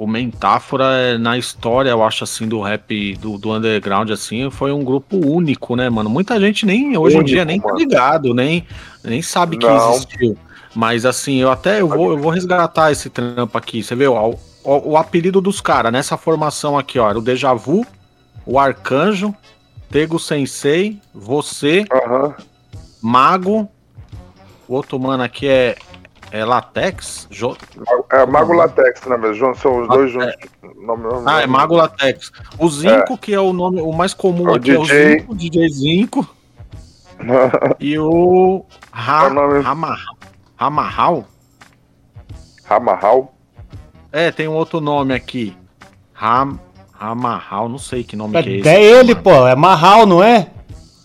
O 0.01 0.07
Mentáfora, 0.07 0.85
é, 0.95 1.19
na 1.19 1.37
história, 1.37 1.91
eu 1.91 2.03
acho, 2.03 2.25
assim, 2.25 2.49
do 2.49 2.63
rap, 2.63 3.15
do, 3.17 3.37
do 3.37 3.53
underground, 3.53 4.11
assim, 4.11 4.49
foi 4.49 4.73
um 4.73 4.83
grupo 4.83 5.19
único, 5.19 5.77
né, 5.77 5.91
mano? 5.91 6.09
Muita 6.09 6.41
gente 6.41 6.65
nem, 6.65 6.97
hoje 6.97 7.17
em 7.17 7.19
Único, 7.19 7.35
dia, 7.35 7.45
nem 7.45 7.61
tá 7.61 7.67
mano. 7.67 7.79
ligado, 7.79 8.33
nem, 8.33 8.67
nem 9.05 9.21
sabe 9.21 9.59
que 9.59 9.67
Não. 9.67 9.93
existiu. 9.93 10.39
Mas, 10.75 11.05
assim, 11.05 11.37
eu 11.43 11.51
até, 11.51 11.83
eu 11.83 11.89
vou, 11.89 12.13
eu 12.13 12.17
vou 12.17 12.31
resgatar 12.31 12.91
esse 12.91 13.11
trampo 13.11 13.59
aqui, 13.59 13.83
você 13.83 13.95
vê, 13.95 14.07
ó, 14.07 14.31
o, 14.65 14.93
o, 14.93 14.97
apelido 14.97 15.39
dos 15.39 15.61
caras, 15.61 15.93
nessa 15.93 16.17
formação 16.17 16.79
aqui, 16.79 16.99
ó, 16.99 17.11
era 17.11 17.19
o 17.19 17.23
Deja 17.23 17.53
Vu, 17.53 17.87
o 18.47 18.59
Arcanjo, 18.59 19.35
Tego 19.91 20.19
Sensei, 20.19 20.99
você. 21.15 21.85
Mago, 23.03 23.69
o 24.67 24.73
outro 24.73 24.99
mano 24.99 25.23
aqui 25.23 25.47
é, 25.47 25.77
é 26.31 26.45
Latex, 26.45 27.27
Jo- 27.31 27.57
É 28.11 28.25
Mago 28.27 28.53
Latex, 28.53 29.03
né, 29.07 29.17
mas 29.17 29.37
João, 29.37 29.55
são 29.55 29.83
os 29.83 29.89
dois 29.89 30.11
Ah, 30.17 30.21
juntos. 30.21 30.51
Nome- 30.85 31.03
nome- 31.05 31.25
Ah, 31.27 31.43
é 31.43 31.47
Mago 31.47 31.75
Latex. 31.77 32.31
O 32.59 32.69
Zinco, 32.69 33.17
que 33.19 33.35
é 33.35 33.41
o 33.41 33.53
nome, 33.53 33.81
o 33.81 33.93
mais 33.93 34.15
comum 34.15 34.49
É 34.49 34.53
o 34.53 34.55
aqui, 34.57 34.71
é 34.73 34.79
o 34.79 34.83
DJ. 34.83 35.19
Zinco, 35.19 35.35
DJ 35.35 35.69
Zinco. 35.71 36.27
e 37.81 37.99
o 37.99 38.65
Ra, 38.93 39.27
É 39.27 39.31
nome- 39.31 39.61
Rama, 39.61 39.97
Ramarral. 40.57 41.25
Ramarral? 42.65 43.35
É, 44.13 44.31
tem 44.31 44.49
um 44.49 44.55
outro 44.55 44.81
nome 44.81 45.15
aqui. 45.15 45.57
Ram, 46.13 46.59
Ramarral, 46.93 47.69
não 47.69 47.79
sei 47.79 48.05
que 48.05 48.17
nome 48.17 48.43
que 48.43 48.49
é 48.49 48.53
esse. 48.59 48.69
É 48.69 48.83
ele, 48.83 49.15
pô. 49.15 49.47
É 49.47 49.55
Marral, 49.57 50.07
não 50.07 50.23
é? 50.23 50.49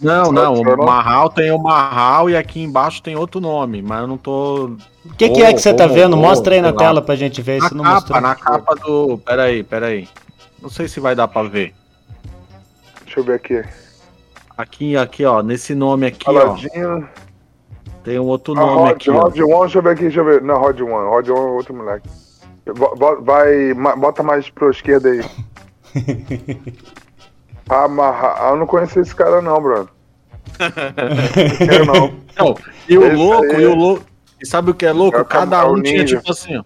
Não, 0.06 0.32
não, 0.32 0.56
só 0.58 0.62
o 0.62 0.86
Marral 0.86 1.30
tem 1.30 1.52
o 1.52 1.58
Marral 1.58 2.30
e 2.30 2.36
aqui 2.38 2.62
embaixo 2.62 3.02
tem 3.02 3.16
outro 3.16 3.42
nome, 3.42 3.82
mas 3.82 4.02
eu 4.02 4.08
não 4.08 4.18
tô... 4.18 4.72
O 5.06 5.14
que, 5.18 5.30
que 5.30 5.42
é 5.44 5.54
que 5.54 5.60
você 5.60 5.74
tá 5.74 5.86
Oh, 5.86 5.90
oh, 5.90 5.94
vendo? 5.94 6.14
oh, 6.14 6.18
Mostra 6.18 6.56
aí 6.56 6.62
na 6.62 6.74
tela 6.74 7.02
pra 7.02 7.16
gente 7.16 7.42
ver 7.42 7.60
Na 7.62 7.70
se 7.70 7.76
não 7.76 7.84
capa, 7.84 7.96
mostrou. 7.96 8.22
na 8.22 8.36
capa 8.36 8.76
do... 8.76 9.18
Peraí, 9.20 9.64
peraí. 9.64 10.08
Não 10.62 10.70
sei 10.70 10.88
se 10.88 11.00
vai 11.00 11.16
dar 11.16 11.28
pra 11.28 11.44
ver. 11.44 11.74
Deixa 13.04 13.20
eu 13.20 13.24
ver 13.24 13.34
aqui. 13.36 13.64
Aqui, 14.58 14.96
aqui, 14.98 15.26
ó, 15.26 15.42
nesse 15.44 15.76
nome 15.76 16.06
aqui, 16.08 16.30
ó, 16.30 16.34
Paladino. 16.34 17.10
tem 18.04 18.20
um 18.20 18.24
outro 18.26 18.54
Ah, 18.54 18.62
nome 18.62 18.76
Rod, 18.80 18.92
aqui, 18.92 19.10
ó. 19.12 19.20
Rod 19.22 19.38
One, 19.40 19.60
deixa 19.62 19.78
eu 19.78 19.82
ver 19.84 19.90
aqui, 19.92 20.02
deixa 20.04 20.20
eu 20.22 20.26
ver. 20.26 20.42
Não, 20.42 20.58
Rod 20.60 20.80
One. 20.80 21.10
Rod 21.10 21.30
One 21.30 21.40
é 21.40 21.52
outro 21.52 21.74
moleque. 21.74 22.10
Vai, 23.22 23.74
bota 23.74 24.24
mais 24.24 24.50
pra 24.50 24.70
esquerda 24.70 25.10
aí. 25.10 25.22
Amarra. 27.70 28.36
Ah, 28.40 28.50
eu 28.52 28.58
não 28.58 28.66
conheço 28.68 29.00
esse 29.00 29.14
cara 29.16 29.42
não, 29.42 29.62
Bruno. 29.62 29.90
Não 30.60 31.58
quero 31.68 31.86
não. 31.86 32.14
Não, 32.38 32.56
e 32.88 32.98
o 32.98 33.16
louco, 33.16 33.46
e 33.46 33.64
é- 33.64 33.68
o 33.68 33.76
louco. 33.76 34.06
E 34.42 34.46
sabe 34.46 34.72
o 34.72 34.74
que 34.74 34.86
é 34.86 34.92
louco? 34.92 35.18
É 35.20 35.24
Cada 35.24 35.62
é 35.62 35.66
um 35.66 35.82
tinha 35.82 36.04
tipo 36.06 36.32
assim, 36.32 36.58
ó. 36.58 36.64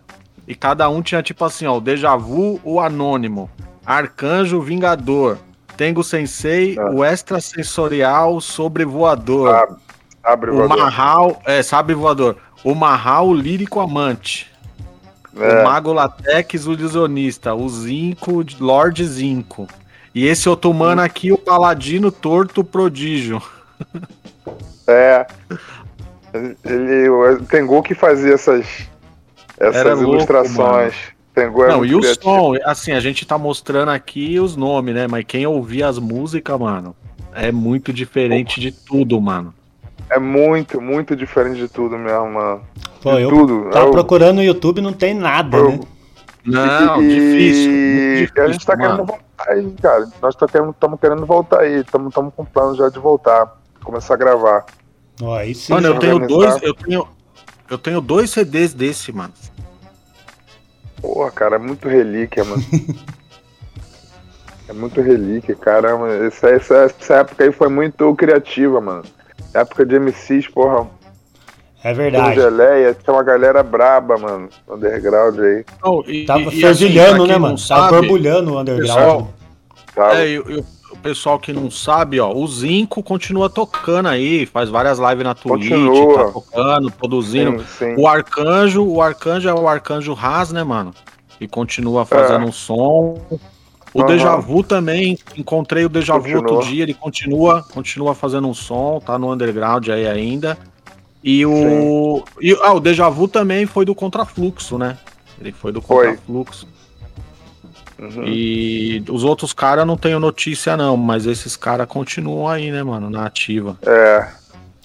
E 0.47 0.55
cada 0.55 0.89
um 0.89 1.01
tinha 1.01 1.21
tipo 1.21 1.45
assim, 1.45 1.65
ó, 1.67 1.77
o 1.77 1.81
Deja 1.81 2.15
Vu, 2.15 2.59
o 2.63 2.79
Anônimo, 2.79 3.49
Arcanjo, 3.85 4.59
Vingador, 4.61 5.37
Tengo 5.77 6.03
Sensei, 6.03 6.75
Ah. 6.79 6.89
o 6.91 7.05
Extrasensorial, 7.05 8.41
Sobrevoador, 8.41 9.51
Sabe, 9.51 9.75
abre 10.23 10.49
o 10.49 10.53
o 10.53 10.57
voador. 10.57 10.77
Marral, 10.77 11.41
é, 11.45 11.61
sabe 11.61 11.93
voador, 11.93 12.37
o 12.63 12.73
Marral, 12.73 13.27
o 13.29 13.33
Lírico 13.33 13.79
Amante, 13.79 14.51
É. 15.37 15.61
o 15.61 15.63
Mago 15.65 15.93
Latex, 15.93 16.65
o 16.65 16.73
Ilusionista, 16.73 17.53
o 17.53 17.69
Zinco, 17.69 18.41
o 18.41 18.45
Lorde 18.59 19.05
Zinco. 19.05 19.67
E 20.15 20.25
esse 20.25 20.49
outro 20.49 20.73
mano 20.73 21.01
aqui, 21.03 21.31
o 21.31 21.37
Paladino 21.37 22.11
Torto 22.11 22.63
Prodígio. 22.63 23.39
É. 24.87 25.27
Ele, 26.65 27.09
o 27.09 27.43
Tengu 27.45 27.83
que 27.83 27.93
fazia 27.93 28.33
essas, 28.33 28.65
essas 29.59 29.99
louco, 29.99 30.15
ilustrações. 30.15 30.95
Tengu 31.33 31.63
é 31.63 31.67
Não, 31.67 31.85
e 31.85 31.93
o 31.93 32.01
som, 32.15 32.53
assim, 32.65 32.91
a 32.91 32.99
gente 32.99 33.23
tá 33.25 33.37
mostrando 33.37 33.89
aqui 33.89 34.39
os 34.39 34.55
nomes, 34.55 34.95
né? 34.95 35.07
Mas 35.07 35.25
quem 35.27 35.45
ouvir 35.45 35.83
as 35.83 35.99
músicas, 35.99 36.59
mano, 36.59 36.95
é 37.33 37.51
muito 37.51 37.93
diferente 37.93 38.59
de 38.59 38.71
tudo, 38.71 39.21
mano. 39.21 39.53
É 40.09 40.17
muito, 40.17 40.81
muito 40.81 41.15
diferente 41.15 41.59
de 41.59 41.67
tudo 41.67 41.95
mesmo, 41.95 42.31
mano. 42.31 42.61
Pô, 43.01 43.13
de 43.15 43.21
eu 43.21 43.29
tudo. 43.29 43.69
tava 43.69 43.85
Eu- 43.85 43.91
procurando 43.91 44.37
no 44.37 44.43
YouTube 44.43 44.81
não 44.81 44.91
tem 44.91 45.13
nada, 45.13 45.55
eu- 45.57 45.69
né? 45.69 45.79
Não, 46.45 47.01
e, 47.03 47.07
difícil. 47.09 47.71
e 47.71 48.15
a 48.15 48.17
gente 48.17 48.33
tá 48.33 48.45
difícil, 48.47 48.65
querendo 48.75 48.89
mano. 48.91 49.05
voltar 49.05 49.51
aí, 49.51 49.75
cara. 49.79 50.07
Nós 50.19 50.35
estamos 50.35 50.99
querendo 50.99 51.25
voltar 51.27 51.59
aí. 51.59 51.81
Estamos 51.81 52.11
com 52.13 52.43
plano 52.45 52.75
já 52.75 52.89
de 52.89 52.97
voltar. 52.97 53.58
Começar 53.89 54.13
a 54.13 54.17
gravar. 54.17 54.65
Ó, 55.19 55.35
aí 55.35 55.55
sim. 55.55 55.73
Mano, 55.73 55.87
eu 55.87 55.97
tenho 55.99 56.19
dois, 56.27 56.61
eu 56.61 56.75
tenho, 56.75 57.07
eu 57.71 57.77
tenho 57.79 57.99
dois 57.99 58.29
CDs 58.29 58.71
desse, 58.71 59.11
mano. 59.11 59.33
Porra, 61.01 61.31
cara, 61.31 61.55
é 61.55 61.59
muito 61.59 61.87
relíquia, 61.87 62.43
mano. 62.45 62.63
é 64.69 64.73
muito 64.73 65.01
relíquia, 65.01 65.55
caramba. 65.55 66.07
Essa, 66.23 66.49
essa, 66.49 66.75
essa 66.99 67.13
época 67.15 67.45
aí 67.45 67.51
foi 67.51 67.67
muito 67.67 68.13
criativa, 68.13 68.79
mano. 68.79 69.05
Época 69.55 69.83
de 69.87 69.95
MCs, 69.99 70.47
porra. 70.49 70.87
É 71.83 71.91
verdade. 71.91 72.35
geleia, 72.39 72.93
tinha 72.93 73.11
uma 73.13 73.23
galera 73.23 73.63
braba, 73.63 74.19
mano. 74.19 74.49
Underground 74.69 75.39
aí. 75.39 75.65
Não, 75.83 76.03
e- 76.05 76.25
Tava 76.27 76.41
e- 76.41 76.57
e 76.57 76.61
fervilhando, 76.61 77.23
assim, 77.23 77.31
né, 77.31 77.37
mano? 77.39 77.57
Tava 77.57 77.89
sabe, 77.89 78.07
borbulhando 78.07 78.53
o 78.53 78.59
underground. 78.59 78.99
pessoal- 79.01 79.33
Tava. 79.95 80.21
É, 80.21 80.27
e, 80.27 80.33
e 80.35 80.39
o 80.39 80.63
pessoal 80.99 81.39
que 81.39 81.51
não 81.53 81.69
sabe, 81.71 82.19
ó, 82.19 82.31
o 82.33 82.47
Zinco 82.47 83.01
continua 83.01 83.49
tocando 83.49 84.07
aí, 84.09 84.45
faz 84.45 84.69
várias 84.69 84.99
lives 84.99 85.23
na 85.23 85.33
Twitch, 85.33 85.69
Continua. 85.69 86.25
tá 86.25 86.31
tocando, 86.31 86.91
produzindo. 86.91 87.59
sim, 87.61 87.95
sim. 87.95 87.95
O 87.97 88.07
Arcanjo, 88.07 88.85
o 88.85 89.01
Arcanjo 89.01 89.49
é 89.49 89.53
o 89.53 89.67
Arcanjo 89.67 90.13
Haas, 90.13 90.51
né, 90.51 90.63
mano? 90.63 90.93
E 91.39 91.47
continua 91.47 92.05
fazendo 92.05 92.43
É. 92.43 92.47
um 92.47 92.51
som. 92.51 93.17
O. 93.93 94.03
Deja 94.03 94.35
Vu 94.35 94.61
também, 94.61 95.17
encontrei 95.35 95.83
o 95.85 95.89
Deja 95.89 96.17
Vu 96.17 96.35
outro 96.37 96.59
dia, 96.61 96.83
ele 96.83 96.93
continua, 96.93 97.63
continua 97.73 98.13
fazendo 98.13 98.47
um 98.47 98.53
som, 98.53 98.99
tá 99.03 99.17
no 99.17 99.33
underground 99.33 99.87
aí 99.89 100.07
ainda. 100.07 100.57
E 101.23 101.45
o. 101.45 102.23
E, 102.39 102.55
ah, 102.61 102.73
o 102.73 102.79
Deja 102.79 103.09
Vu 103.09 103.27
também 103.27 103.65
foi 103.65 103.85
do 103.85 103.95
Contrafluxo, 103.95 104.77
né? 104.77 104.97
Ele 105.41 105.51
foi 105.51 105.71
do 105.71 105.81
Foi. 105.81 106.17
Uhum. 107.99 108.23
E 108.25 109.03
os 109.09 109.25
outros 109.25 109.51
caras 109.51 109.85
não 109.85 109.97
tenho 109.97 110.19
notícia, 110.19 110.77
não, 110.77 110.95
mas 110.95 111.25
esses 111.25 111.57
caras 111.57 111.85
continuam 111.85 112.47
aí, 112.47 112.71
né, 112.71 112.81
mano, 112.81 113.09
na 113.09 113.25
ativa. 113.25 113.77
É. 113.85 114.25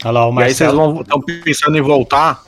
Olha 0.05 0.11
lá, 0.11 0.29
o 0.29 0.41
E 0.41 0.43
aí 0.43 0.55
vocês 0.55 0.73
Marcelo. 0.73 1.01
estão 1.01 1.21
pensando 1.21 1.79
em 1.79 1.81
voltar? 1.81 2.43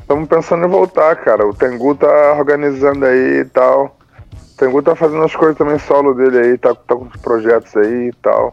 Estamos 0.00 0.28
pensando 0.28 0.64
em 0.64 0.68
voltar, 0.68 1.16
cara. 1.16 1.46
O 1.46 1.52
Tengu 1.52 1.94
tá 1.94 2.34
organizando 2.38 3.04
aí 3.04 3.40
e 3.40 3.44
tal. 3.44 3.98
O 4.32 4.56
Tengu 4.56 4.82
tá 4.82 4.96
fazendo 4.96 5.22
as 5.22 5.36
coisas 5.36 5.58
também 5.58 5.78
solo 5.78 6.14
dele 6.14 6.38
aí, 6.38 6.58
tá, 6.58 6.74
tá 6.74 6.96
com 6.96 7.04
os 7.04 7.20
projetos 7.20 7.76
aí 7.76 8.08
e 8.08 8.12
tal. 8.22 8.52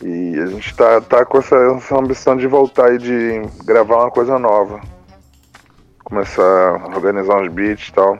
E 0.00 0.38
a 0.38 0.46
gente 0.46 0.74
tá, 0.74 1.00
tá 1.00 1.24
com 1.26 1.38
essa, 1.38 1.56
essa 1.56 1.98
ambição 1.98 2.36
de 2.36 2.46
voltar 2.46 2.86
aí, 2.86 2.98
de 2.98 3.42
gravar 3.64 4.04
uma 4.04 4.10
coisa 4.10 4.38
nova. 4.38 4.80
Começar 6.04 6.42
a 6.42 6.86
organizar 6.94 7.42
uns 7.42 7.52
beats 7.52 7.88
e 7.88 7.92
tal. 7.92 8.18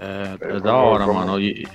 É, 0.00 0.34
é 0.40 0.46
vamos- 0.48 0.62
da 0.62 0.76
hora, 0.76 1.06
vamos- 1.06 1.24
mano. 1.26 1.40
E, 1.40 1.66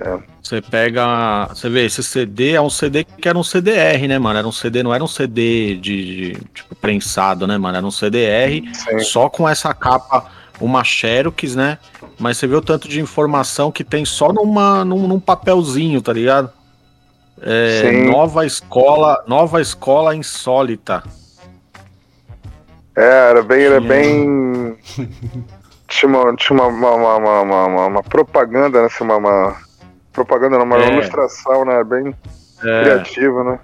É. 0.00 0.16
Você 0.40 0.62
pega. 0.62 1.48
Você 1.48 1.68
vê, 1.68 1.84
esse 1.84 2.04
CD 2.04 2.52
é 2.52 2.60
um 2.60 2.70
CD 2.70 3.02
que 3.02 3.28
era 3.28 3.36
um 3.36 3.42
CDR, 3.42 4.06
né, 4.06 4.16
mano? 4.16 4.38
Era 4.38 4.46
um 4.46 4.52
CD, 4.52 4.80
não 4.84 4.94
era 4.94 5.02
um 5.02 5.08
CD 5.08 5.74
de, 5.74 6.32
de, 6.34 6.40
tipo, 6.54 6.72
prensado, 6.76 7.48
né, 7.48 7.58
mano? 7.58 7.78
Era 7.78 7.84
um 7.86 7.90
CDR 7.90 8.62
Sim. 8.72 9.00
só 9.00 9.28
com 9.28 9.48
essa 9.48 9.74
capa, 9.74 10.30
uma 10.60 10.84
Xerox, 10.84 11.56
né? 11.56 11.78
Mas 12.16 12.36
você 12.38 12.46
vê 12.46 12.54
o 12.54 12.60
tanto 12.62 12.88
de 12.88 13.00
informação 13.00 13.72
que 13.72 13.82
tem 13.82 14.04
só 14.04 14.32
numa, 14.32 14.84
num, 14.84 15.08
num 15.08 15.18
papelzinho, 15.18 16.00
tá 16.00 16.12
ligado? 16.12 16.48
É, 17.42 17.90
nova 18.08 18.46
escola, 18.46 19.24
nova 19.26 19.60
escola 19.60 20.14
insólita. 20.14 21.02
É, 22.96 23.30
era 23.30 23.42
bem. 23.42 23.62
Era 23.62 23.80
bem. 23.80 24.76
Tinha 25.88 26.08
uma, 26.10 26.36
tinha 26.36 26.62
uma, 26.62 26.66
uma, 26.68 27.16
uma, 27.16 27.40
uma, 27.42 27.66
uma- 27.66 27.86
uma 27.86 28.02
propaganda, 28.02 28.80
né? 28.80 28.86
assim, 28.86 29.04
Uma, 29.04 29.16
uma- 29.16 29.56
propaganda, 30.12 30.62
uma 30.62 30.76
É. 30.76 30.92
ilustração, 30.92 31.64
né? 31.64 31.82
Bem 31.84 32.14
É, 32.62 32.82
criativa, 32.82 33.44
né? 33.44 33.58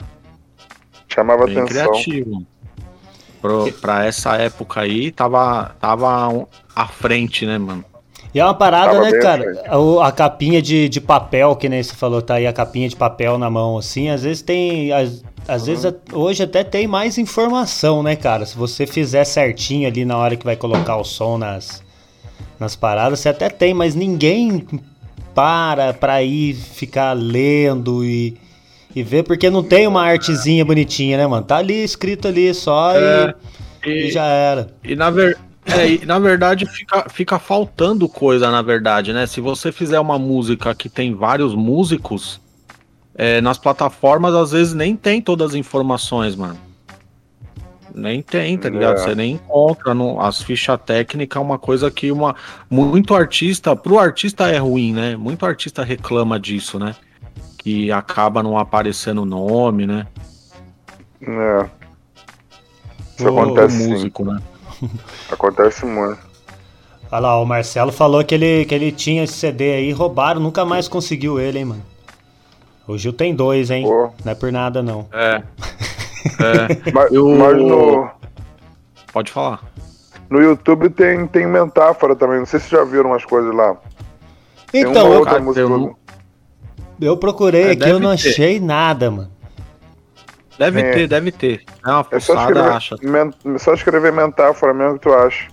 Chamava 1.09 1.47
bem 1.47 1.59
atenção. 1.59 1.91
criativo. 1.93 2.43
Pro, 3.43 3.71
pra 3.75 4.07
essa 4.07 4.37
época 4.37 4.81
aí, 4.81 5.11
tava, 5.13 5.75
tava 5.79 6.47
à 6.75 6.87
frente, 6.89 7.45
né, 7.45 7.59
mano? 7.59 7.85
E 8.33 8.41
é 8.41 8.45
uma 8.45 8.55
parada, 8.55 8.93
Tava 8.95 9.03
né, 9.11 9.19
cara? 9.21 9.63
A, 9.69 10.09
a 10.09 10.11
capinha 10.13 10.63
de, 10.63 10.89
de 10.89 11.01
papel, 11.01 11.55
que 11.55 11.69
nem 11.69 11.83
você 11.83 11.95
falou, 11.95 12.23
tá 12.23 12.35
aí 12.35 12.47
a 12.47 12.53
capinha 12.53 12.89
de 12.89 12.97
papel 12.97 13.37
na 13.39 13.49
mão, 13.51 13.77
assim, 13.79 14.09
às 14.09 14.23
vezes 14.23 14.43
tem. 14.43 14.91
Às, 14.93 15.23
às 15.47 15.67
vezes 15.67 15.85
a- 15.85 15.95
hoje 16.13 16.43
até 16.43 16.65
tem 16.65 16.89
mais 16.89 17.17
informação, 17.19 18.03
né, 18.03 18.17
cara? 18.17 18.45
Se 18.47 18.57
você 18.57 18.87
fizer 18.87 19.25
certinho 19.25 19.87
ali 19.87 20.05
na 20.07 20.17
hora 20.17 20.37
que 20.37 20.45
vai 20.45 20.57
colocar 20.57 20.97
o 20.97 21.05
som 21.05 21.37
nas, 21.39 21.84
nas 22.59 22.77
paradas, 22.77 23.21
você 23.21 23.29
até 23.29 23.49
tem, 23.49 23.75
mas 23.75 23.95
ninguém 23.95 24.67
para 25.35 25.93
pra 25.93 26.23
ir 26.23 26.55
ficar 26.55 27.13
lendo 27.13 28.05
e, 28.05 28.37
e 28.95 29.03
ver, 29.03 29.25
porque 29.25 29.51
não 29.51 29.63
tem 29.63 29.87
uma 29.87 30.03
artezinha 30.05 30.65
bonitinha, 30.65 31.17
né, 31.17 31.27
mano? 31.27 31.45
Tá 31.45 31.57
ali 31.57 31.83
escrito 31.83 32.29
ali 32.29 32.55
só 32.55 32.93
É, 32.97 33.35
e, 33.85 33.91
e- 33.91 34.07
e 34.07 34.11
já 34.11 34.25
era. 34.27 34.69
E 34.85 34.95
na, 34.95 35.11
ver... 35.11 35.37
é, 35.67 35.89
e 35.89 36.07
na 36.07 36.19
verdade 36.19 36.67
fica, 36.67 37.07
fica 37.11 37.39
faltando 37.39 38.09
coisa, 38.09 38.51
na 38.51 38.63
verdade, 38.63 39.13
né? 39.13 39.27
Se 39.27 39.41
você 39.41 39.73
fizer 39.73 39.99
uma 39.99 40.19
música 40.19 40.75
que 40.75 40.89
tem 40.89 41.13
vários 41.15 41.55
músicos, 41.55 42.41
é, 43.17 43.41
nas 43.41 43.59
plataformas 43.59 44.35
às 44.35 44.53
vezes 44.53 44.75
nem 44.75 44.95
tem 44.97 45.21
todas 45.21 45.51
as 45.51 45.55
informações, 45.57 46.37
mano. 46.37 46.59
Nem 47.95 48.21
tem, 48.21 48.59
tá 48.59 48.69
ligado? 48.69 48.97
É. 48.97 48.99
Você 48.99 49.15
nem 49.15 49.35
encontra 49.35 49.95
no, 49.95 50.21
as 50.21 50.43
fichas 50.43 50.79
técnicas, 50.85 51.41
é 51.41 51.45
uma 51.45 51.59
coisa 51.59 51.91
que 51.91 52.11
uma 52.11 52.35
muito 52.69 53.15
artista, 53.15 53.77
pro 53.77 54.01
artista 54.01 54.49
é 54.49 54.59
ruim, 54.59 54.93
né? 54.93 55.17
Muito 55.17 55.47
artista 55.47 55.85
reclama 55.85 56.39
disso, 56.41 56.79
né? 56.79 56.97
Que 57.57 57.93
acaba 57.93 58.43
não 58.43 58.59
aparecendo 58.59 59.23
o 59.23 59.25
nome, 59.25 59.87
né? 59.87 60.07
É. 61.23 61.67
Isso 63.17 63.29
Ô, 63.29 63.39
acontece 63.39 63.89
músico, 63.89 64.25
né? 64.25 64.41
Acontece 65.31 65.87
muito. 65.87 66.19
Olha 67.13 67.21
lá, 67.21 67.41
o 67.41 67.45
Marcelo 67.47 67.93
falou 67.93 68.25
que 68.25 68.35
ele, 68.35 68.65
que 68.65 68.75
ele 68.75 68.91
tinha 68.91 69.23
esse 69.23 69.35
CD 69.35 69.73
aí, 69.73 69.93
roubaram, 69.93 70.41
nunca 70.41 70.65
mais 70.65 70.89
conseguiu 70.89 71.39
ele, 71.39 71.61
hein, 71.61 71.65
mano. 71.65 71.83
O 72.89 72.99
Gil 72.99 73.13
tem 73.13 73.35
dois, 73.35 73.71
hein? 73.71 73.85
Pô. 73.85 74.11
Não 74.25 74.33
é 74.33 74.35
por 74.35 74.51
nada, 74.51 74.83
não. 74.83 75.07
É. 75.13 75.43
É. 76.25 76.91
Mas, 76.93 77.13
Eu- 77.13 77.29
mas 77.37 77.57
no, 77.57 78.11
Pode 79.13 79.31
falar. 79.33 79.61
no 80.31 80.41
YouTube 80.41 80.89
tem, 80.91 81.27
tem 81.27 81.47
metáfora 81.47 82.17
também. 82.17 82.39
Não 82.39 82.47
sei 82.47 82.61
se 82.61 82.71
já 82.71 82.83
viram 82.85 83.11
umas 83.11 83.25
coisas 83.25 83.55
lá. 83.55 83.77
Então, 84.73 85.13
eu, 85.13 85.23
cara, 85.23 85.43
eu 85.57 85.97
eu 87.01 87.17
procurei 87.17 87.69
É, 87.69 87.71
aqui, 87.73 87.89
eu 87.89 88.01
não 88.01 88.17
ter. 88.17 88.29
achei 88.31 88.59
nada, 88.61 89.11
mano. 89.11 89.31
Deve 90.59 90.81
É. 90.81 90.93
ter, 90.93 91.09
deve 91.09 91.33
ter. 91.33 91.63
É 91.85 91.91
uma 91.91 92.07
É 92.11 92.21
só 92.21 92.35
escrever, 92.39 92.71
acha. 92.71 92.97
men- 93.03 93.59
só 93.59 93.75
escrever 93.75 94.13
metáfora 94.13 94.73
mesmo 94.73 94.95
que 94.95 95.01
tu 95.01 95.13
acha. 95.13 95.49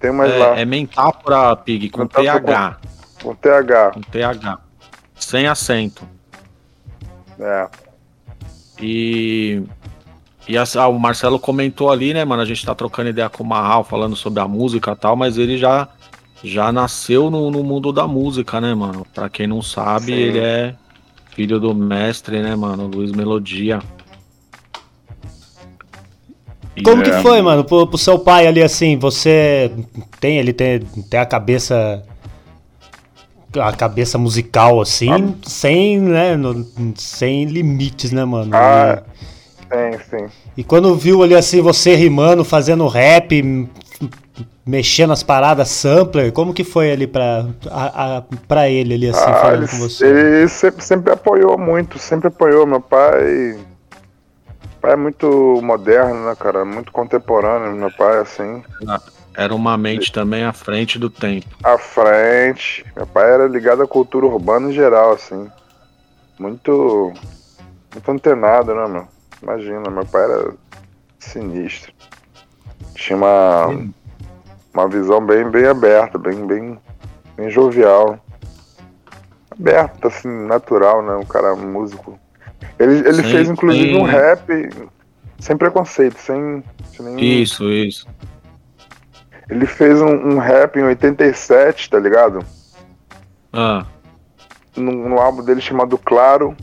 Tem 0.00 0.10
mais 0.10 0.36
lá. 0.38 0.56
É, 0.58 0.62
é 0.62 0.64
metáfora, 0.64 1.54
Pig, 1.56 1.90
com 1.90 2.00
Metáfora 2.02 2.40
TH. 2.40 2.76
Com 3.22 3.34
TH. 3.34 3.90
Com 3.92 4.00
TH. 4.00 4.58
Sem 5.14 5.46
acento. 5.46 6.06
É. 7.38 7.68
E. 8.80 9.62
E 10.48 10.56
a- 10.58 10.64
ah, 10.78 10.88
o 10.88 10.98
Marcelo 10.98 11.38
comentou 11.38 11.90
ali, 11.90 12.12
né, 12.12 12.24
mano? 12.24 12.42
A 12.42 12.44
gente 12.46 12.64
tá 12.64 12.74
trocando 12.74 13.10
ideia 13.10 13.28
com 13.28 13.44
o 13.44 13.46
Marral, 13.46 13.84
falando 13.84 14.16
sobre 14.16 14.40
a 14.40 14.48
música 14.48 14.92
e 14.92 14.96
tal, 14.96 15.14
mas 15.14 15.38
ele 15.38 15.56
já, 15.58 15.88
já 16.42 16.72
nasceu 16.72 17.30
no, 17.30 17.50
no 17.50 17.62
mundo 17.62 17.92
da 17.92 18.06
música, 18.08 18.60
né, 18.60 18.74
mano? 18.74 19.06
Pra 19.14 19.28
quem 19.28 19.46
não 19.46 19.62
sabe, 19.62 20.06
Sim. 20.06 20.12
ele 20.12 20.38
é 20.38 20.74
filho 21.30 21.60
do 21.60 21.74
mestre, 21.74 22.40
né, 22.42 22.56
mano? 22.56 22.88
Luiz 22.88 23.12
Melodia. 23.12 23.80
E 26.76 26.82
Como 26.82 27.02
é- 27.02 27.04
que 27.04 27.22
foi, 27.22 27.42
mano, 27.42 27.64
pro, 27.64 27.86
pro 27.86 27.98
seu 27.98 28.18
pai 28.18 28.46
ali, 28.46 28.62
assim, 28.62 28.96
você 28.96 29.70
tem, 30.18 30.38
ele 30.38 30.52
tem, 30.52 30.80
tem 30.80 31.20
a 31.20 31.26
cabeça... 31.26 32.02
A 33.58 33.72
cabeça 33.72 34.16
musical, 34.16 34.80
assim, 34.80 35.34
sem, 35.44 35.98
né, 35.98 36.36
no- 36.36 36.64
sem 36.96 37.46
limites, 37.46 38.12
né, 38.12 38.24
mano? 38.24 38.52
Ah, 38.54 39.02
sim, 39.72 39.98
sim. 40.08 40.26
E 40.56 40.62
quando 40.62 40.94
viu 40.94 41.22
ali 41.22 41.34
assim 41.34 41.60
você 41.60 41.94
rimando, 41.96 42.44
fazendo 42.44 42.86
rap, 42.86 43.42
mexendo 44.64 45.12
as 45.12 45.22
paradas 45.24 45.68
sampler, 45.68 46.32
como 46.32 46.54
que 46.54 46.62
foi 46.62 46.92
ali 46.92 47.06
pra, 47.08 47.46
a, 47.70 48.18
a- 48.18 48.22
pra 48.46 48.68
ele 48.68 48.94
ali 48.94 49.08
assim, 49.08 49.30
Ah, 49.30 49.34
falando 49.34 49.62
ele, 49.62 49.68
com 49.68 49.78
você? 49.78 50.06
ele 50.06 50.48
sempre, 50.48 50.84
sempre 50.84 51.12
apoiou 51.12 51.58
muito, 51.58 51.98
sempre 51.98 52.28
apoiou. 52.28 52.64
Meu 52.66 52.80
pai. 52.80 53.58
pai 54.80 54.92
é 54.92 54.96
muito 54.96 55.60
moderno, 55.62 56.24
né, 56.26 56.36
cara? 56.38 56.64
Muito 56.64 56.92
contemporâneo. 56.92 57.72
Meu 57.74 57.90
pai, 57.90 58.18
assim, 58.18 58.62
Era 59.34 59.54
uma 59.54 59.76
mente 59.78 60.10
também 60.12 60.44
à 60.44 60.52
frente 60.52 60.98
do 60.98 61.08
tempo. 61.08 61.46
à 61.62 61.78
frente. 61.78 62.84
Meu 62.96 63.06
pai 63.06 63.32
era 63.32 63.46
ligado 63.46 63.82
à 63.82 63.86
cultura 63.86 64.26
urbana 64.26 64.68
em 64.68 64.72
geral, 64.72 65.12
assim. 65.12 65.48
Muito. 66.38 67.12
Muito 67.92 68.10
antenado, 68.10 68.74
né, 68.74 68.86
meu? 68.88 69.08
Imagina, 69.42 69.90
meu 69.90 70.04
pai 70.06 70.22
era 70.24 70.52
sinistro. 71.18 71.92
Tinha 72.94 73.16
uma. 73.16 73.66
Uma 74.72 74.88
visão 74.88 75.24
bem, 75.24 75.50
bem 75.50 75.66
aberta, 75.66 76.16
bem, 76.16 76.46
bem, 76.46 76.78
bem 77.36 77.50
jovial. 77.50 78.18
Aberta, 79.50 80.08
assim, 80.08 80.28
natural, 80.28 81.02
né? 81.02 81.14
Um 81.16 81.24
cara 81.24 81.56
músico. 81.56 82.18
Ele, 82.78 83.00
ele 83.00 83.22
Sim, 83.22 83.30
fez, 83.30 83.48
inclusive, 83.48 83.94
sim. 83.94 83.98
um 83.98 84.04
rap 84.04 84.70
sem 85.40 85.56
preconceito, 85.56 86.18
sem, 86.18 86.62
sem 86.94 87.04
nenhum 87.04 87.18
Isso, 87.18 87.68
isso. 87.70 88.06
Ele 89.50 89.66
fez 89.66 90.00
um, 90.00 90.06
um 90.34 90.38
rap 90.38 90.76
em 90.78 90.84
87, 90.84 91.90
tá 91.90 91.98
ligado? 91.98 92.44
Ah, 93.52 93.84
No, 94.76 94.92
no 95.08 95.18
álbum 95.18 95.42
dele 95.44 95.60
chamado 95.60 95.98
Claro. 95.98 96.56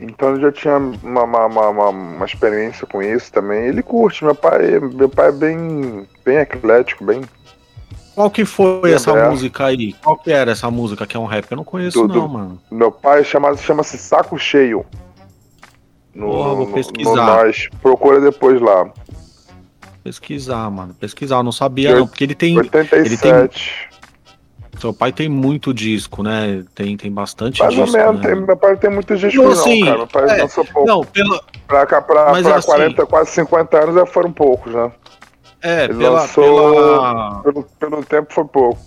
Então 0.00 0.32
ele 0.32 0.42
já 0.42 0.50
tinha 0.52 0.76
uma, 0.78 1.22
uma, 1.24 1.46
uma, 1.46 1.88
uma- 1.90 2.24
experiência 2.26 2.86
com 2.86 3.00
isso 3.02 3.32
também. 3.32 3.66
Ele 3.66 3.82
curte, 3.82 4.24
meu 4.24 4.34
pai, 4.34 4.78
meu 4.80 5.08
pai 5.08 5.28
é 5.28 5.32
bem, 5.32 6.06
bem 6.24 6.38
eclético, 6.38 7.04
bem. 7.04 7.22
qual 8.14 8.28
que 8.30 8.44
foi 8.44 8.92
essa 8.92 9.28
música 9.30 9.66
aí? 9.66 9.92
Qual 10.02 10.16
que 10.16 10.32
era 10.32 10.50
essa 10.52 10.68
música 10.70 11.06
que 11.06 11.16
é 11.16 11.20
um 11.20 11.26
rap? 11.26 11.46
Eu 11.50 11.56
não 11.56 11.64
conheço 11.64 12.00
Tudo. 12.00 12.14
não, 12.14 12.26
mano. 12.28 12.60
Meu 12.70 12.90
pai 12.90 13.22
chama, 13.22 13.56
chama-se 13.56 13.96
Saco 13.96 14.36
Cheio. 14.38 14.84
No, 16.14 16.26
Porra, 16.26 16.54
vou 16.56 16.66
pesquisar. 16.72 17.10
no 17.10 17.16
Nós. 17.16 17.68
Procura 17.80 18.20
depois 18.20 18.60
lá. 18.60 18.90
Pesquisar, 20.02 20.68
mano. 20.70 20.94
Pesquisar, 20.94 21.36
eu 21.36 21.42
não 21.42 21.52
sabia 21.52 21.94
não, 21.96 22.06
porque 22.06 22.24
ele 22.24 22.34
tem... 22.34 22.56
87. 22.58 23.90
Seu 24.80 24.92
pai 24.92 25.12
tem 25.12 25.28
muito 25.28 25.72
disco, 25.72 26.22
né? 26.22 26.64
Tem, 26.74 26.96
tem 26.96 27.12
bastante 27.12 27.60
Mais 27.62 27.76
ou 27.78 27.84
disco, 27.84 27.96
menos, 27.98 28.20
né? 28.20 28.22
tem- 28.34 28.40
meu 28.40 28.56
pai 28.56 28.76
tem 28.76 28.90
muitos 28.90 29.20
discos 29.20 29.36
Não, 29.44 29.54
não, 29.54 29.60
assim, 29.60 29.84
cara. 29.84 29.96
Meu 29.98 30.06
pai 30.08 30.38
é, 30.38 30.42
lançou 30.42 30.64
pouco. 30.64 30.88
Não, 30.88 31.04
pela, 31.04 31.40
Pra, 31.68 31.86
cá, 31.86 32.00
pra, 32.02 32.30
Mas 32.32 32.46
pra 32.46 32.56
assim- 32.56 32.66
40, 32.66 33.06
quase 33.06 33.30
50 33.30 33.78
anos 33.82 33.94
já 33.94 34.06
foram 34.06 34.32
poucos, 34.32 34.72
né? 34.74 34.90
é, 35.62 35.84
Ele 35.84 35.94
pela, 35.94 36.22
lançou- 36.22 36.44
pela... 36.44 37.42
Pelo, 37.42 37.62
pelo 37.78 38.04
tempo 38.04 38.32
foi 38.32 38.44
pouco. 38.44 38.78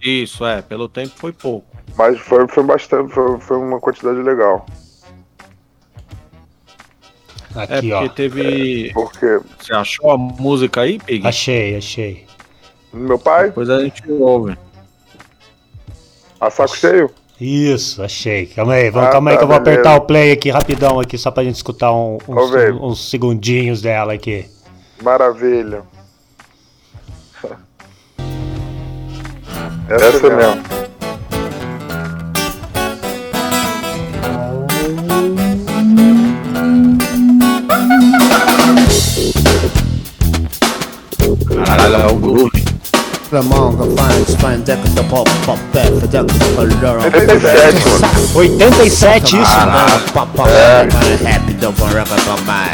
Isso, 0.00 0.46
é, 0.46 0.62
pelo 0.62 0.88
tempo 0.88 1.12
foi 1.16 1.32
pouco. 1.32 1.66
Mas 1.98 2.18
foi, 2.20 2.48
foi 2.48 2.62
bastante, 2.62 3.12
foi, 3.12 3.38
foi 3.40 3.58
uma 3.58 3.78
quantidade 3.78 4.22
legal. 4.22 4.64
É 7.56 7.62
Aqui, 7.62 7.90
porque 7.90 7.92
ó. 7.92 8.08
teve... 8.08 8.90
Porque 8.94 9.40
Você 9.58 9.74
achou 9.74 10.10
a 10.12 10.16
música 10.18 10.82
aí, 10.82 10.98
Pig? 11.00 11.26
Achei, 11.26 11.76
achei. 11.76 12.26
meu 12.92 13.18
pai, 13.18 13.46
Depois 13.46 13.68
a 13.68 13.80
gente 13.82 14.02
ouve. 14.12 14.56
a 16.40 16.48
saco 16.50 16.76
cheio, 16.76 17.10
Isso, 17.40 18.02
achei. 18.02 18.46
Calma 18.46 18.74
aí, 18.74 18.88
vamos, 18.90 19.08
Ah, 19.08 19.12
calma 19.12 19.30
aí 19.30 19.36
tá, 19.36 19.38
que 19.38 19.44
eu 19.44 19.48
vou 19.48 19.58
beleza. 19.60 19.80
apertar 19.80 19.96
o 20.02 20.06
play 20.06 20.30
aqui 20.32 20.50
rapidão 20.50 21.00
aqui, 21.00 21.18
só 21.18 21.30
pra 21.30 21.42
gente 21.42 21.56
escutar 21.56 21.92
um- 21.92 22.18
uns, 22.28 22.50
uns 22.80 23.10
segundinhos 23.10 23.80
dela 23.82 24.12
aqui. 24.12 24.46
maravilha. 25.02 25.82
Essa, 29.88 30.04
é 30.06 30.12
mesmo. 30.12 30.30
Caralho, 30.30 30.79
é 41.66 42.06
o 42.12 42.69
faz, 43.30 44.60
deca, 44.62 44.88
da 44.90 45.04
pop, 45.04 45.30
pop, 45.46 45.58
pé, 45.72 45.84
deca, 45.84 46.24
da 46.24 46.34
color. 46.56 46.98
87, 47.04 47.88
mano. 48.00 48.28
87 48.34 49.36
isso? 49.36 49.52
Happy, 51.24 51.52
don't 51.54 51.78
worry 51.78 52.00
about 52.00 52.42
my. 52.44 52.70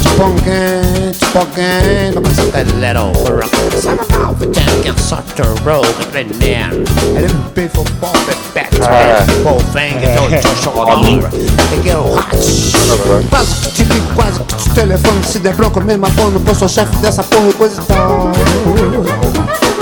Chipongan, 0.00 1.12
chipongan, 1.12 2.14
como 2.14 2.28
essa 2.28 2.44
galera, 2.52 3.00
porra. 3.12 3.48
Sabe 3.80 4.00
mal, 4.12 4.34
the 4.34 4.46
jam 4.46 4.82
can 4.84 4.96
sort 4.96 5.26
the 5.34 5.42
road, 5.64 5.86
the 6.12 6.24
man. 6.38 6.84
And 7.16 7.26
then 7.26 7.36
people 7.54 7.84
pop 8.00 8.16
back, 8.54 8.70
pop, 9.42 9.60
just 10.40 10.66
all 10.68 10.88
over. 10.88 11.30
They 11.30 11.82
get 11.82 11.96
hot. 11.96 12.30
Quase 13.28 13.54
que 13.60 13.84
tive, 13.84 14.00
quase 14.14 14.38
que 14.38 14.70
o 14.70 14.74
telefone 14.74 15.24
se 15.24 15.38
der 15.40 15.54
bronca, 15.54 15.80
mesmo 15.80 16.06
abono, 16.06 16.38
pô, 16.40 16.54
sou 16.54 16.68
chefe 16.68 16.96
dessa 16.98 17.24
porra 17.24 17.48
e 17.48 17.52
coisa 17.54 17.82
e 17.82 17.84
tal. 17.86 18.30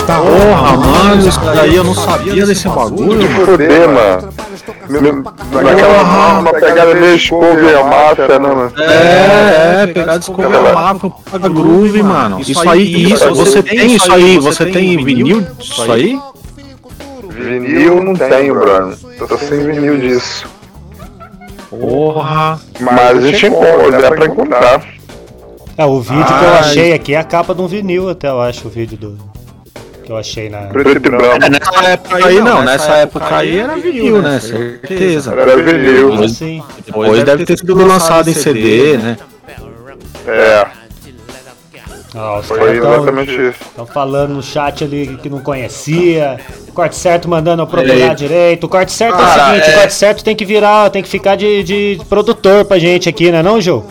Tá, 0.06 0.20
Porra, 0.20 0.76
mano, 0.76 1.26
isso 1.26 1.40
daí 1.40 1.76
eu 1.76 1.84
não 1.84 1.94
sabia 1.94 2.44
desse 2.44 2.68
bagulho. 2.68 3.26
Fuder, 3.46 3.88
mano. 3.88 4.28
Naquela 5.62 6.40
uma 6.40 6.52
pegada 6.52 6.94
meio 6.94 7.16
escova 7.16 7.60
e 7.60 7.74
a 7.74 7.84
máfia, 7.84 8.38
né, 8.38 8.38
mano? 8.38 8.72
É, 8.78 9.82
é, 9.82 9.86
pegar 9.86 10.18
desculpa 10.18 10.44
a 10.46 10.72
máfia 10.74 11.10
pra 11.30 11.48
groove, 11.48 12.02
mano. 12.02 12.40
Isso 12.40 12.68
aí, 12.68 13.12
isso, 13.12 13.34
você 13.34 13.62
tem 13.62 13.94
isso 13.94 14.12
aí, 14.12 14.38
você 14.38 14.66
tem 14.66 15.02
vinil 15.02 15.46
disso 15.58 15.90
aí? 15.90 16.20
Vinil 17.30 18.02
não 18.02 18.14
tenho, 18.14 18.54
Bruno. 18.54 18.96
Tô 19.26 19.38
sem 19.38 19.64
vinil 19.64 19.98
disso. 19.98 20.46
Porra. 21.70 22.60
Mas 22.78 23.18
a 23.18 23.20
gente 23.20 23.46
encontra, 23.46 24.02
dá 24.02 24.08
pra 24.10 24.26
encontrar. 24.26 24.84
É, 25.76 25.84
o 25.84 26.00
vídeo 26.00 26.24
que 26.24 26.44
eu 26.44 26.54
achei 26.54 26.92
aqui 26.92 27.14
é 27.14 27.18
a 27.18 27.24
capa 27.24 27.54
de 27.54 27.60
um 27.60 27.66
vinil, 27.66 28.08
até 28.08 28.28
eu 28.28 28.40
acho, 28.40 28.68
o 28.68 28.70
vídeo 28.70 28.96
do. 28.96 29.33
Que 30.04 30.12
eu 30.12 30.16
achei 30.18 30.50
na. 30.50 30.58
Preto 30.66 30.90
e 30.90 30.98
branco. 30.98 31.24
É, 31.24 31.48
nessa 31.48 31.84
época 31.88 32.26
aí 32.26 32.40
não, 32.40 32.62
nessa 32.62 32.92
época 32.96 33.36
aí 33.36 33.58
era 33.58 33.74
vinil, 33.76 34.20
né? 34.20 34.38
Certeza. 34.38 35.32
Era 35.32 35.56
vinil. 35.56 36.10
Depois, 36.84 37.24
deve 37.24 37.44
ter 37.46 37.56
sido 37.58 37.74
lançado 37.86 38.28
em 38.28 38.34
CD, 38.34 38.98
né? 38.98 39.16
É, 40.26 40.66
Ah, 42.16 42.38
os 42.38 42.46
foi 42.46 42.58
tão- 42.80 42.92
exatamente 42.94 43.32
isso. 43.32 43.58
Estão 43.60 43.86
falando 43.86 44.34
no 44.34 44.42
chat 44.42 44.84
ali 44.84 45.18
que 45.20 45.28
não 45.28 45.40
conhecia. 45.40 46.38
Corte 46.72 46.94
certo 46.96 47.28
mandando 47.28 47.62
eu 47.62 47.66
procurar 47.66 47.94
Ei. 48.10 48.14
direito. 48.14 48.64
O 48.64 48.68
corte 48.68 48.92
certo 48.92 49.16
é 49.20 49.24
o 49.24 49.28
seguinte: 49.28 49.70
é- 49.70 49.74
o 49.74 49.78
corte 49.80 49.94
certo 49.94 50.22
tem 50.24 50.36
que 50.36 50.44
virar, 50.44 50.90
tem 50.90 51.02
que 51.02 51.08
ficar 51.08 51.34
de, 51.36 51.62
de 51.64 52.00
produtor 52.08 52.64
pra 52.66 52.78
gente 52.78 53.08
aqui, 53.08 53.32
né, 53.32 53.42
não, 53.42 53.60
Jô? 53.60 53.82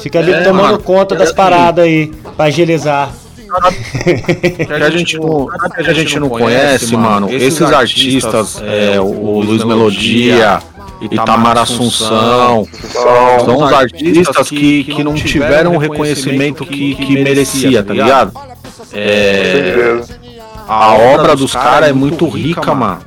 Fica 0.00 0.18
ali 0.20 0.32
é, 0.32 0.42
tomando 0.42 0.62
mano. 0.72 0.78
conta 0.82 1.14
das 1.14 1.30
É, 1.30 1.34
paradas 1.34 1.84
aí, 1.84 2.06
pra 2.36 2.46
agilizar. 2.46 3.10
que 4.66 4.72
a 4.72 4.90
gente 4.90 5.18
não, 5.18 5.46
que 5.46 5.90
a 5.90 5.92
gente 5.92 6.18
não 6.18 6.28
conhece, 6.28 6.96
mano, 6.96 7.28
esses 7.30 7.62
artistas, 7.62 8.60
é, 8.62 9.00
o 9.00 9.40
Luiz 9.40 9.64
Melodia, 9.64 10.60
Itamar 11.00 11.58
Assunção, 11.58 12.66
são 13.44 13.64
os 13.64 13.72
artistas 13.72 14.48
que, 14.48 14.84
que 14.84 15.02
não 15.02 15.14
tiveram 15.14 15.74
o 15.74 15.78
reconhecimento 15.78 16.64
que, 16.64 16.94
que 16.94 17.12
merecia, 17.14 17.82
tá 17.82 17.92
ligado? 17.92 18.32
É, 18.92 19.74
Certeza. 19.76 20.20
a 20.66 20.94
obra 20.94 21.36
dos 21.36 21.52
caras 21.52 21.90
é 21.90 21.92
muito 21.92 22.28
rica, 22.28 22.74
mano. 22.74 23.00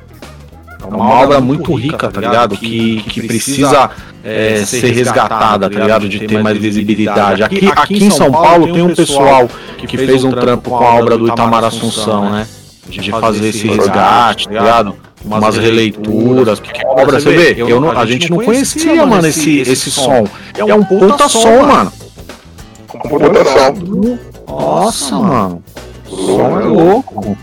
É 0.80 0.86
uma 0.86 1.22
obra 1.22 1.40
muito 1.40 1.74
rica, 1.74 2.10
tá 2.10 2.20
ligado? 2.20 2.56
Que, 2.56 3.02
que 3.02 3.26
precisa 3.26 3.90
é, 4.24 4.64
ser 4.64 4.90
resgatada, 4.90 5.68
tá 5.68 5.80
ligado? 5.80 6.08
De 6.08 6.26
ter 6.26 6.42
mais 6.42 6.56
visibilidade. 6.56 7.42
Aqui, 7.42 7.70
aqui 7.76 8.04
em 8.04 8.10
São 8.10 8.32
Paulo 8.32 8.72
tem 8.72 8.82
um 8.82 8.94
pessoal 8.94 9.48
que 9.76 9.96
fez 9.96 10.24
um 10.24 10.32
trampo 10.32 10.70
com 10.70 10.84
a 10.84 10.94
obra 10.94 11.18
do 11.18 11.28
Itamar 11.28 11.64
Assunção, 11.64 12.30
né? 12.30 12.46
De 12.88 13.10
fazer 13.10 13.48
esse 13.48 13.68
resgate, 13.68 14.48
tá 14.48 14.54
ligado? 14.54 14.96
Umas 15.24 15.56
releituras. 15.56 16.60
Porque 16.60 16.84
a 16.84 16.90
obra, 16.90 17.20
você 17.20 17.30
vê, 17.30 17.54
eu 17.62 17.80
não, 17.80 17.90
a 17.90 18.06
gente 18.06 18.30
não 18.30 18.38
conhecia, 18.38 19.06
mano, 19.06 19.26
esse, 19.26 19.60
esse 19.60 19.90
som. 19.90 20.26
É 20.56 20.74
um 20.74 20.84
puta 20.84 21.28
som, 21.28 21.62
mano. 21.62 21.92
Computação. 22.86 24.18
Nossa, 24.46 25.16
mano. 25.16 25.62
O 26.08 26.16
som 26.16 26.60
é 26.60 26.64
louco. 26.64 27.38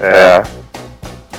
É. 0.00 0.42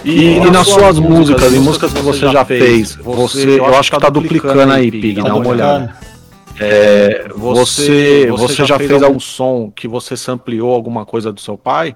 E, 0.03 0.37
e 0.37 0.51
nas 0.51 0.67
suas 0.67 0.99
músicas, 0.99 1.53
em 1.53 1.59
músicas 1.59 1.93
que 1.93 2.01
você 2.01 2.27
já 2.27 2.43
fez, 2.43 2.95
você, 2.95 3.59
eu 3.59 3.75
acho 3.75 3.91
que 3.91 3.99
tá 3.99 4.09
duplicando 4.09 4.73
aí, 4.73 4.91
Pig, 4.91 5.21
Tá 5.21 5.29
dá 5.29 5.35
uma 5.35 5.47
olhada. 5.47 5.95
É, 6.59 7.27
você, 7.35 8.29
você 8.31 8.65
já 8.65 8.77
fez 8.77 9.01
algum 9.01 9.19
som 9.19 9.71
que 9.75 9.87
você 9.87 10.15
sampleou 10.15 10.73
alguma 10.73 11.05
coisa 11.05 11.31
do 11.31 11.39
seu 11.39 11.57
pai? 11.57 11.95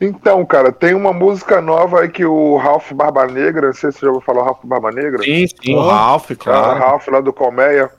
Então, 0.00 0.46
cara, 0.46 0.70
tem 0.70 0.94
uma 0.94 1.12
música 1.12 1.60
nova 1.60 2.00
aí 2.00 2.08
que 2.08 2.24
o 2.24 2.56
Ralph 2.56 2.92
Barba 2.92 3.26
Negra, 3.26 3.66
não 3.66 3.74
sei 3.74 3.90
se 3.90 3.98
você 3.98 4.06
já 4.06 4.12
ouviu 4.12 4.24
falar 4.24 4.44
Ralph 4.44 4.64
Barba 4.64 4.92
Negra. 4.92 5.22
Sim, 5.24 5.44
sim, 5.48 5.74
o 5.74 5.80
Ralph, 5.80 6.30
O 6.30 6.50
Ralph 6.50 7.08
lá 7.08 7.20
do 7.20 7.32
Colmeia. 7.32 7.90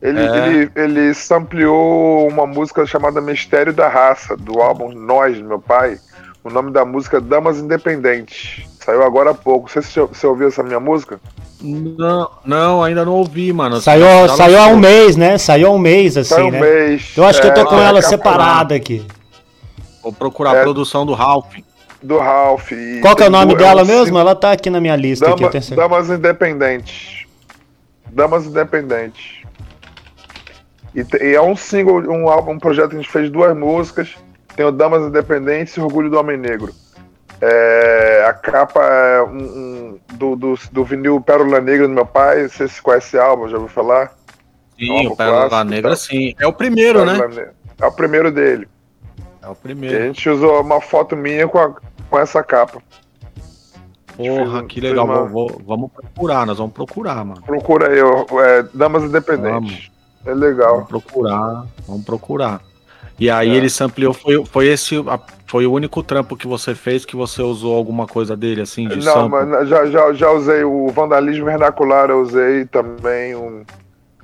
Ele, 0.00 0.20
É. 0.20 0.46
ele, 0.46 0.70
ele 0.76 1.14
sampleou 1.14 2.28
uma 2.28 2.46
música 2.46 2.84
chamada 2.86 3.20
Mistério 3.20 3.72
da 3.72 3.88
Raça, 3.88 4.36
do 4.36 4.60
álbum 4.60 4.92
Nós, 4.92 5.38
do 5.38 5.44
meu 5.44 5.58
pai. 5.58 5.98
O 6.44 6.50
nome 6.50 6.70
da 6.70 6.84
música 6.84 7.18
é 7.18 7.20
Damas 7.20 7.58
Independentes. 7.58 8.64
Saiu 8.84 9.02
agora 9.02 9.30
há 9.30 9.34
pouco. 9.34 9.62
Não 9.66 9.68
sei 9.68 9.82
se 9.82 9.92
você- 9.92 10.06
você 10.06 10.26
ouviu 10.26 10.48
essa 10.48 10.62
minha 10.62 10.80
música. 10.80 11.20
Não, 11.60 12.30
não, 12.44 12.82
ainda 12.82 13.04
não 13.04 13.12
ouvi, 13.14 13.52
mano. 13.52 13.80
Saiu, 13.80 14.04
saiu 14.36 14.58
há 14.58 14.66
um 14.68 14.78
mês, 14.78 15.16
né? 15.16 15.36
Saiu 15.36 15.66
há 15.68 15.70
um 15.70 15.78
mês, 15.78 16.16
assim, 16.16 16.34
Saiu 16.36 16.46
um 16.46 16.50
né? 16.52 16.60
mês. 16.60 17.12
Eu 17.16 17.24
acho 17.24 17.40
que 17.40 17.46
eu 17.48 17.54
tô 17.54 17.62
É, 17.62 17.64
com 17.64 17.74
ela 17.74 17.86
capaz 18.00 18.06
separada 18.06 18.74
aqui. 18.74 19.04
Vou 20.02 20.12
procurar 20.12 20.54
É. 20.56 20.60
a 20.60 20.62
produção 20.62 21.04
do 21.04 21.12
Ralph. 21.14 21.56
Do 22.00 22.18
Ralph. 22.18 22.70
e 22.70 23.00
Qual 23.02 23.16
que 23.16 23.24
é 23.24 23.26
o 23.26 23.30
nome 23.30 23.54
du- 23.54 23.58
dela 23.58 23.82
um 23.82 23.86
mesmo? 23.86 24.16
Ela 24.16 24.34
tá 24.36 24.52
aqui 24.52 24.70
na 24.70 24.80
minha 24.80 24.94
lista. 24.94 25.24
aqui, 25.28 25.42
eu 25.42 25.50
Dama, 25.50 25.60
tenho. 25.60 25.76
Damas 25.76 26.08
Independentes. 26.08 27.26
Damas 28.12 28.46
Independentes. 28.46 29.38
E, 30.94 31.04
e 31.24 31.34
é 31.34 31.42
um 31.42 31.56
single, 31.56 32.00
um 32.08 32.28
álbum, 32.28 32.52
um 32.52 32.58
projeto 32.58 32.90
que 32.90 32.96
a 32.96 33.00
gente 33.00 33.10
fez 33.10 33.28
duas 33.28 33.54
músicas. 33.56 34.14
Tem 34.58 34.66
o 34.66 34.72
Damas 34.72 35.04
Independentes 35.04 35.76
e 35.76 35.80
Orgulho 35.80 36.10
do 36.10 36.18
Homem 36.18 36.36
Negro. 36.36 36.74
É, 37.40 38.24
a 38.28 38.32
capa 38.34 38.82
é 38.82 39.22
um, 39.22 39.28
um- 39.36 39.98
do, 40.14 40.34
do, 40.34 40.54
do 40.72 40.84
vinil 40.84 41.20
Pérola 41.20 41.60
Negra 41.60 41.86
do 41.86 41.94
meu 41.94 42.04
pai. 42.04 42.42
Não 42.42 42.48
sei 42.48 42.66
se 42.66 42.82
conhece 42.82 43.06
esse 43.06 43.18
álbum, 43.20 43.48
já 43.48 43.56
ouviu 43.56 43.68
falar? 43.72 44.12
Sim, 44.76 44.90
Álbum 44.96 45.12
o 45.12 45.16
Pérola 45.16 45.48
clássico, 45.48 45.70
Negra, 45.70 45.90
tá? 45.90 45.96
sim. 45.96 46.34
É 46.40 46.44
o 46.48 46.52
primeiro, 46.52 47.04
né? 47.04 47.12
Pérola 47.20 47.34
Ne- 47.36 47.48
É 47.80 47.86
o 47.86 47.92
primeiro 47.92 48.32
dele. 48.32 48.66
É 49.40 49.46
o 49.46 49.50
E 49.50 49.52
a 49.52 49.54
primeiro. 49.54 50.06
gente 50.08 50.28
usou 50.28 50.60
uma 50.60 50.80
foto 50.80 51.14
minha 51.14 51.46
com, 51.46 51.60
a- 51.60 51.76
com 52.10 52.18
essa 52.18 52.42
capa. 52.42 52.82
Porra, 54.16 54.64
que 54.64 54.80
legal. 54.80 55.04
uma- 55.04 55.24
Vou- 55.24 55.62
vamos 55.64 55.92
procurar, 55.92 56.44
nós 56.44 56.58
vamos 56.58 56.72
procurar, 56.72 57.24
mano. 57.24 57.40
Procura 57.42 57.90
aí, 57.92 58.02
ó, 58.02 58.24
é, 58.42 58.64
Damas 58.74 59.04
Independentes. 59.04 59.92
É 60.26 60.34
legal. 60.34 60.84
Vamos 60.84 60.88
procurar, 60.88 61.64
vamos 61.86 62.04
procurar. 62.04 62.60
E 63.18 63.28
aí 63.30 63.50
É. 63.50 63.54
ele 63.54 63.68
sampleou, 63.68 64.14
foi, 64.14 64.44
foi 64.46 64.66
esse, 64.68 64.96
a- 65.08 65.18
foi 65.46 65.66
o 65.66 65.72
único 65.72 66.02
trampo 66.02 66.36
que 66.36 66.46
você 66.46 66.74
fez 66.74 67.04
que 67.04 67.16
você 67.16 67.42
usou 67.42 67.74
alguma 67.76 68.06
coisa 68.06 68.36
dele, 68.36 68.60
assim, 68.60 68.86
de 68.86 69.04
Não, 69.04 69.28
mas 69.28 69.68
já, 69.68 69.86
já, 69.86 70.12
já 70.12 70.30
usei 70.30 70.62
o 70.62 70.88
vandalismo 70.88 71.44
vernacular, 71.46 72.10
eu 72.10 72.20
usei 72.20 72.64
também 72.66 73.34
um. 73.34 73.64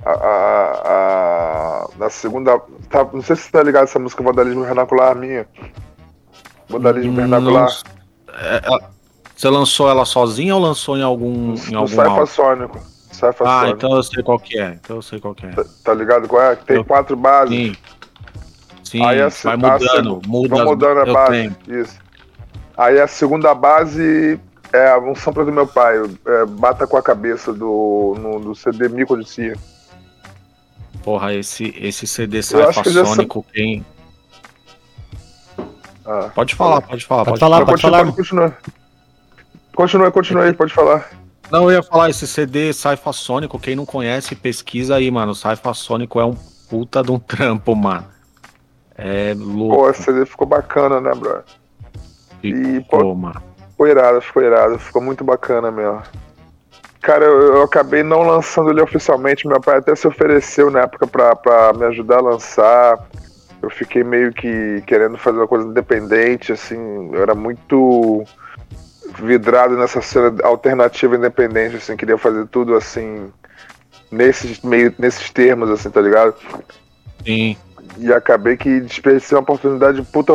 A, 0.05 0.11
a- 0.11 0.81
a- 0.85 1.87
na 1.97 2.09
segunda. 2.09 2.59
Tá, 2.89 3.05
não 3.11 3.21
sei 3.21 3.35
se 3.35 3.43
você 3.43 3.51
tá 3.51 3.63
ligado 3.63 3.85
essa 3.85 3.97
música 3.97 4.21
Vandalismo 4.23 4.63
Vernacular 4.63 5.15
minha. 5.15 5.47
Vandalismo 6.69 7.11
Hum, 7.11 7.15
Vernacular. 7.15 7.69
É, 8.33 8.57
é, 8.57 8.79
você 9.35 9.49
lançou 9.49 9.89
ela 9.89 10.05
sozinha 10.05 10.55
ou 10.55 10.61
lançou 10.61 10.97
em 10.97 11.01
algum, 11.01 11.55
em 11.55 11.75
algum 11.75 11.87
Saifa 11.87 12.11
álbum? 12.11 12.25
Sônico. 12.27 12.79
Ah, 13.21 13.61
Sônico. 13.61 13.77
então 13.77 13.95
eu 13.95 14.03
sei 14.03 14.23
qual 14.23 14.37
que 14.39 14.59
é. 14.59 14.77
Então 14.81 14.97
eu 14.97 15.01
sei 15.01 15.19
qual 15.19 15.33
que 15.33 15.45
é. 15.45 15.49
Tá, 15.51 15.63
tá 15.85 15.93
ligado 15.93 16.27
qual 16.27 16.41
é? 16.41 16.55
Tem 16.55 16.77
Eu- 16.77 16.85
quatro 16.85 17.15
bases. 17.15 17.55
Sim. 17.55 17.75
Sim, 18.97 19.05
Aí 19.05 19.21
a 19.21 19.27
vai 19.27 19.53
a 19.53 19.57
mudando. 19.57 20.21
se- 20.23 20.29
muda 20.29 20.49
Vai 20.55 20.59
as- 20.59 20.65
mudando 20.65 20.97
a 20.99 21.13
base. 21.13 21.31
tenho. 21.31 21.81
Isso. 21.81 21.99
Aí 22.77 22.99
a 22.99 23.07
segunda 23.07 23.53
base 23.53 24.39
é 24.71 24.97
um 24.97 25.13
sample 25.15 25.43
do 25.45 25.51
meu 25.51 25.67
pai. 25.67 25.95
É, 26.25 26.45
Bata 26.45 26.87
com 26.87 26.95
a 26.97 27.03
cabeça 27.03 27.51
do, 27.53 28.15
no, 28.19 28.39
do 28.39 28.55
CD 28.55 28.87
Mico 28.87 29.13
Odissia. 29.15 29.55
Porra, 31.03 31.33
esse, 31.33 31.73
esse 31.77 32.07
CD 32.07 32.39
acho 32.39 32.81
que 32.81 33.43
quem... 33.53 33.85
Ah. 36.05 36.29
Pode 36.33 36.55
falar, 36.55 36.81
pode 36.81 37.05
falar. 37.05 37.25
Pode 37.25 37.39
falar, 37.39 37.59
Não, 37.59 37.65
pode 37.65 37.81
continua, 37.81 37.99
falar. 37.99 38.11
Continua. 38.15 38.57
Continua, 39.75 40.11
continua 40.11 40.43
aí, 40.45 40.53
pode 40.53 40.73
falar. 40.73 41.09
Não, 41.51 41.63
eu 41.69 41.71
ia 41.77 41.83
falar, 41.83 42.09
esse 42.09 42.25
CD 42.27 42.71
Saifa-Sônico, 42.73 43.59
quem 43.59 43.75
não 43.75 43.85
conhece, 43.85 44.35
pesquisa 44.35 44.95
aí, 44.95 45.11
mano. 45.11 45.35
Saifa-Sônico 45.35 46.19
é 46.19 46.25
um 46.25 46.35
puta 46.69 47.03
de 47.03 47.11
um 47.11 47.19
trampo, 47.19 47.75
mano. 47.75 48.05
É 48.97 49.33
louco. 49.37 49.75
Pô, 49.75 49.89
esse 49.89 50.03
CD 50.03 50.25
ficou 50.25 50.47
bacana, 50.47 51.01
né, 51.01 51.11
bro? 51.13 51.43
e, 52.41 52.79
ficou, 52.81 52.99
pô- 52.99 53.15
mano. 53.15 53.41
Ficou 53.71 53.87
irado, 53.87 54.21
ficou 54.21 54.43
irado. 54.43 54.79
Ficou 54.79 55.01
muito 55.01 55.23
bacana 55.23 55.69
mesmo. 55.69 56.01
Cara, 57.01 57.25
eu, 57.25 57.55
eu 57.55 57.61
acabei 57.63 58.03
não 58.03 58.21
lançando 58.23 58.71
ele 58.71 58.81
oficialmente. 58.81 59.47
Meu 59.47 59.59
pai 59.59 59.77
até 59.77 59.95
se 59.95 60.07
ofereceu 60.07 60.71
na 60.71 60.81
época 60.81 61.05
pra, 61.05 61.35
pra 61.35 61.73
me 61.73 61.85
ajudar 61.85 62.17
a 62.17 62.21
lançar. 62.21 63.07
Eu 63.61 63.69
fiquei 63.69 64.03
meio 64.03 64.31
que 64.33 64.81
querendo 64.87 65.17
fazer 65.17 65.37
uma 65.39 65.47
coisa 65.47 65.67
independente, 65.67 66.51
assim. 66.53 67.09
Eu 67.13 67.21
era 67.21 67.35
muito 67.35 68.23
vidrado 69.19 69.75
nessa 69.77 70.01
cena 70.01 70.33
alternativa 70.43 71.15
independente, 71.15 71.75
assim. 71.75 71.97
Queria 71.97 72.17
fazer 72.17 72.47
tudo, 72.47 72.75
assim, 72.75 73.31
nesses, 74.11 74.61
meio, 74.61 74.93
nesses 74.97 75.29
termos, 75.29 75.69
assim, 75.69 75.89
tá 75.89 76.01
ligado? 76.01 76.33
Sim. 77.25 77.57
E 77.97 78.11
acabei 78.11 78.57
que 78.57 78.81
desperdicei 78.81 79.37
uma 79.37 79.41
oportunidade, 79.43 80.01
puta 80.03 80.33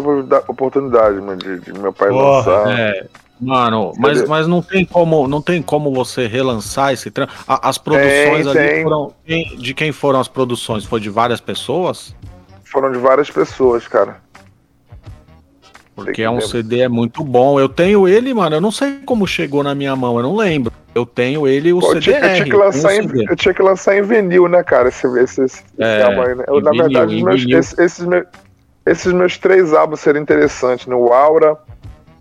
oportunidade- 0.49 1.21
mano, 1.21 1.37
de, 1.37 1.61
de 1.61 1.73
meu 1.79 1.93
pai 1.93 2.09
Porra, 2.09 2.51
lançar. 2.51 2.79
É, 2.79 3.07
mano, 3.41 3.93
mas, 3.99 4.27
mas 4.27 4.47
não 4.47 4.63
tem 4.63 4.85
como, 4.85 5.29
não 5.29 5.43
tem 5.43 5.63
como 5.63 5.93
você 5.93 6.27
relançar 6.27 6.93
esse 6.93 7.11
trampo. 7.11 7.33
As 7.47 7.77
produções 7.79 8.47
Tem, 8.47 8.63
ali 8.63 8.69
tem. 8.75 8.83
foram 8.83 9.13
de 9.27 9.75
quem 9.75 9.93
foram 9.93 10.21
as 10.21 10.29
produções? 10.29 10.85
Foi 10.85 11.01
de 11.01 11.11
várias 11.11 11.41
pessoas? 11.41 12.15
Foram 12.65 12.93
de 12.93 12.99
várias 12.99 13.31
pessoas, 13.31 13.87
cara. 13.89 14.19
Porque 16.05 16.13
que 16.17 16.23
é 16.23 16.31
um. 16.31 16.41
CD 16.41 16.81
é 16.81 16.89
muito 16.89 17.23
bom. 17.25 17.59
Eu 17.61 17.69
tenho 17.69 18.07
ele, 18.09 18.33
mano. 18.35 18.57
Eu 18.57 18.61
não 18.61 18.71
sei 18.73 18.99
como 19.07 19.27
chegou 19.27 19.63
na 19.63 19.75
minha 19.75 19.95
mão, 19.97 20.17
eu 20.17 20.23
não 20.23 20.37
lembro. 20.37 20.73
Eu 20.95 21.07
tenho 21.07 21.47
ele, 21.47 21.73
o 21.73 21.79
Pô, 21.81 21.95
eu, 21.95 22.01
tinha, 22.01 22.17
eu 22.17 22.21
CDR. 22.23 22.35
tinha 22.35 22.45
que 22.47 22.57
lançar 22.57 22.95
em, 22.95 23.03
CD. 23.09 23.27
eu 23.31 23.37
tinha 23.37 23.55
que 23.55 23.63
lançar 23.63 23.97
em 23.97 24.03
vinil, 24.03 24.49
né, 24.49 24.63
cara? 24.65 24.89
Esse, 24.89 25.07
esse, 25.21 25.43
esse, 25.45 25.63
É, 25.79 26.03
álbum 26.03 26.23
aí, 26.23 26.35
né? 26.35 26.45
Eu, 26.49 26.61
na 26.61 26.71
vinil, 26.71 26.85
verdade, 26.89 27.23
meus- 27.25 27.47
esse- 27.47 27.81
esses, 27.83 28.05
meus, 28.05 28.25
esses 28.85 29.13
meus 29.13 29.39
três 29.39 29.73
álbuns 29.73 30.01
seriam 30.01 30.23
interessantes, 30.23 30.87
né? 30.89 30.95
O 30.97 31.13
Aura, 31.13 31.57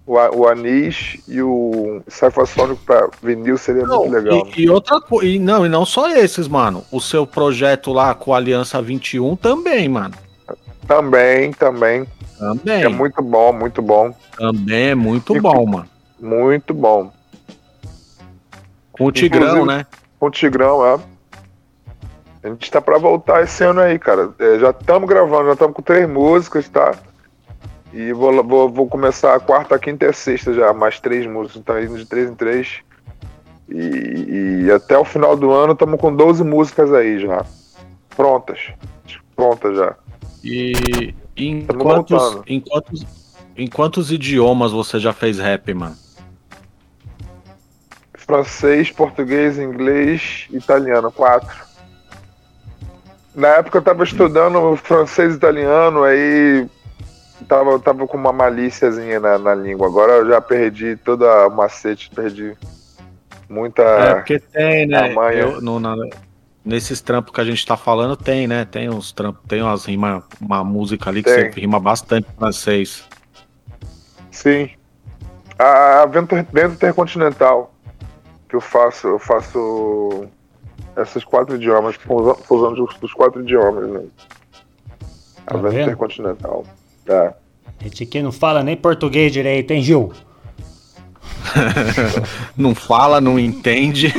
o, 0.06 0.14
o 0.16 0.48
Anis 0.48 1.18
e 1.28 1.42
o 1.42 2.02
Cypher 2.08 2.46
Sonic 2.46 2.80
pra 2.86 3.10
vinil 3.24 3.58
seria 3.58 3.88
Não, 3.88 4.00
muito 4.06 4.12
legal. 4.14 4.46
né? 4.46 4.52
e, 4.56 4.62
e 4.64 4.70
outra 4.70 5.02
coisa, 5.02 5.26
e 5.28 5.40
não, 5.40 5.66
e 5.66 5.70
não 5.70 5.84
só 5.84 6.10
esses, 6.16 6.48
mano. 6.48 6.84
O 6.92 7.02
seu 7.02 7.26
projeto 7.26 7.92
lá 7.92 8.14
com 8.14 8.34
a 8.36 8.38
Aliança 8.38 8.80
21 8.82 9.36
também, 9.36 9.90
mano. 9.90 10.14
Também, 10.88 11.52
também. 11.54 12.06
Também. 12.40 12.84
É 12.84 12.88
muito 12.88 13.22
bom, 13.22 13.54
muito 13.54 13.82
bom. 13.82 14.14
Também 14.38 14.88
é 14.90 14.96
muito 14.96 15.36
E- 15.36 15.40
bom, 15.42 15.66
mano. 15.66 15.90
Muito 16.20 16.74
bom. 16.74 17.12
Com 18.92 19.06
o 19.06 19.12
Tigrão, 19.12 19.44
Inclusive- 19.48 19.68
né? 19.68 19.86
Com 20.20 20.26
o 20.28 20.32
Tigrão, 20.32 20.86
é. 20.86 21.00
A 22.44 22.48
gente 22.50 22.72
tá 22.72 22.82
pra 22.82 22.98
voltar 22.98 23.44
esse 23.44 23.64
ano 23.64 23.82
aí, 23.82 24.00
cara. 24.00 24.30
É, 24.40 24.60
já 24.60 24.70
estamos 24.70 25.08
gravando, 25.10 25.48
já 25.48 25.54
estamos 25.54 25.76
com 25.76 25.82
três 25.82 26.10
músicas, 26.10 26.68
tá? 26.70 26.96
E 27.92 28.14
vou, 28.14 28.44
vou, 28.44 28.70
vou 28.70 28.88
começar 28.88 29.36
a 29.36 29.40
quarta, 29.40 29.76
a 29.76 29.80
quinta 29.80 30.06
e 30.06 30.10
a 30.10 30.14
sexta 30.14 30.54
já, 30.54 30.72
mais 30.74 31.00
três 31.00 31.26
músicas, 31.28 31.64
tá 31.64 31.82
indo 31.82 31.98
de 31.98 32.06
três 32.06 32.30
em 32.30 32.36
três. 32.36 32.80
E, 33.68 34.64
e 34.66 34.72
até 34.72 34.98
o 34.98 35.04
final 35.06 35.36
do 35.36 35.52
ano 35.52 35.74
estamos 35.74 36.00
com 36.00 36.16
12 36.16 36.44
músicas 36.44 36.94
aí 36.94 37.20
já. 37.20 37.46
Prontas. 38.16 38.60
Prontas 39.36 39.76
já. 39.78 39.96
E 40.44 41.14
em 41.40 41.66
quantos, 41.66 42.18
voltando. 42.22 42.44
em 42.48 42.60
quantos, 42.60 43.06
em 43.56 43.68
quantos 43.68 44.12
idiomas 44.12 44.72
você 44.72 45.00
já 45.00 45.14
fez 45.14 45.40
rap, 45.40 45.74
mano? 45.74 45.98
Francês, 48.14 48.92
português, 48.92 49.58
inglês, 49.58 50.48
italiano, 50.52 51.12
quatro. 51.12 51.68
Na 53.34 53.48
época 53.50 53.78
eu 53.78 53.82
tava 53.82 54.04
estudando 54.04 54.76
francês 54.76 55.34
e 55.34 55.38
italiano, 55.38 56.04
aí 56.04 56.68
tava, 57.48 57.80
tava 57.80 58.06
com 58.08 58.18
uma 58.18 58.34
malíciazinha 58.34 59.20
na, 59.20 59.38
na 59.40 59.56
língua. 59.56 59.88
Agora 59.88 60.14
eu 60.14 60.28
já 60.28 60.42
perdi 60.42 60.96
toda 60.98 61.46
a 61.46 61.50
macete, 61.50 62.10
perdi 62.14 62.56
muita. 63.50 63.82
É, 63.82 64.14
porque 64.16 64.40
tem, 64.40 64.86
né? 64.88 65.14
Eu, 65.34 65.62
no- 65.62 65.80
na- 65.80 65.96
nesses 66.64 67.02
trampos 67.02 67.34
que 67.34 67.42
a 67.42 67.46
gente 67.46 67.66
tá 67.66 67.78
falando, 67.78 68.16
tem, 68.16 68.48
né? 68.48 68.66
Tem 68.66 68.90
uns 68.90 69.12
trampos, 69.12 69.42
tem 69.48 69.62
umas 69.62 69.86
rimas, 69.86 70.24
uma 70.42 70.64
música 70.64 71.10
ali 71.10 71.24
que 71.24 71.34
Tem. 71.34 71.52
você 71.52 71.60
rima 71.62 71.80
bastante 71.80 72.28
francês. 72.38 73.04
Sim. 74.32 74.70
A, 75.58 76.06
Vento, 76.06 76.36
Vento 76.52 76.74
Intercontinental 76.74 77.74
que 78.48 78.56
eu 78.56 78.62
faço, 78.62 79.08
eu 79.08 79.20
faço 79.20 80.28
esses 80.98 81.24
quatro 81.24 81.56
idiomas, 81.56 81.96
fusão 81.96 82.74
dos, 82.74 82.98
dos 82.98 83.14
quatro 83.14 83.42
idiomas, 83.42 83.88
né? 83.90 84.04
A 85.46 85.54
Tá 85.54 85.58
Vento? 85.58 85.82
Intercontinental. 85.82 86.64
É. 87.08 87.34
Gente 87.82 88.06
que 88.06 88.22
não 88.22 88.32
fala 88.32 88.64
nem 88.64 88.76
português 88.76 89.32
direito, 89.32 89.72
hein, 89.72 89.82
Gil? 89.82 90.12
Não 92.58 92.76
fala, 92.76 93.20
não 93.22 93.40
entende. 93.40 94.14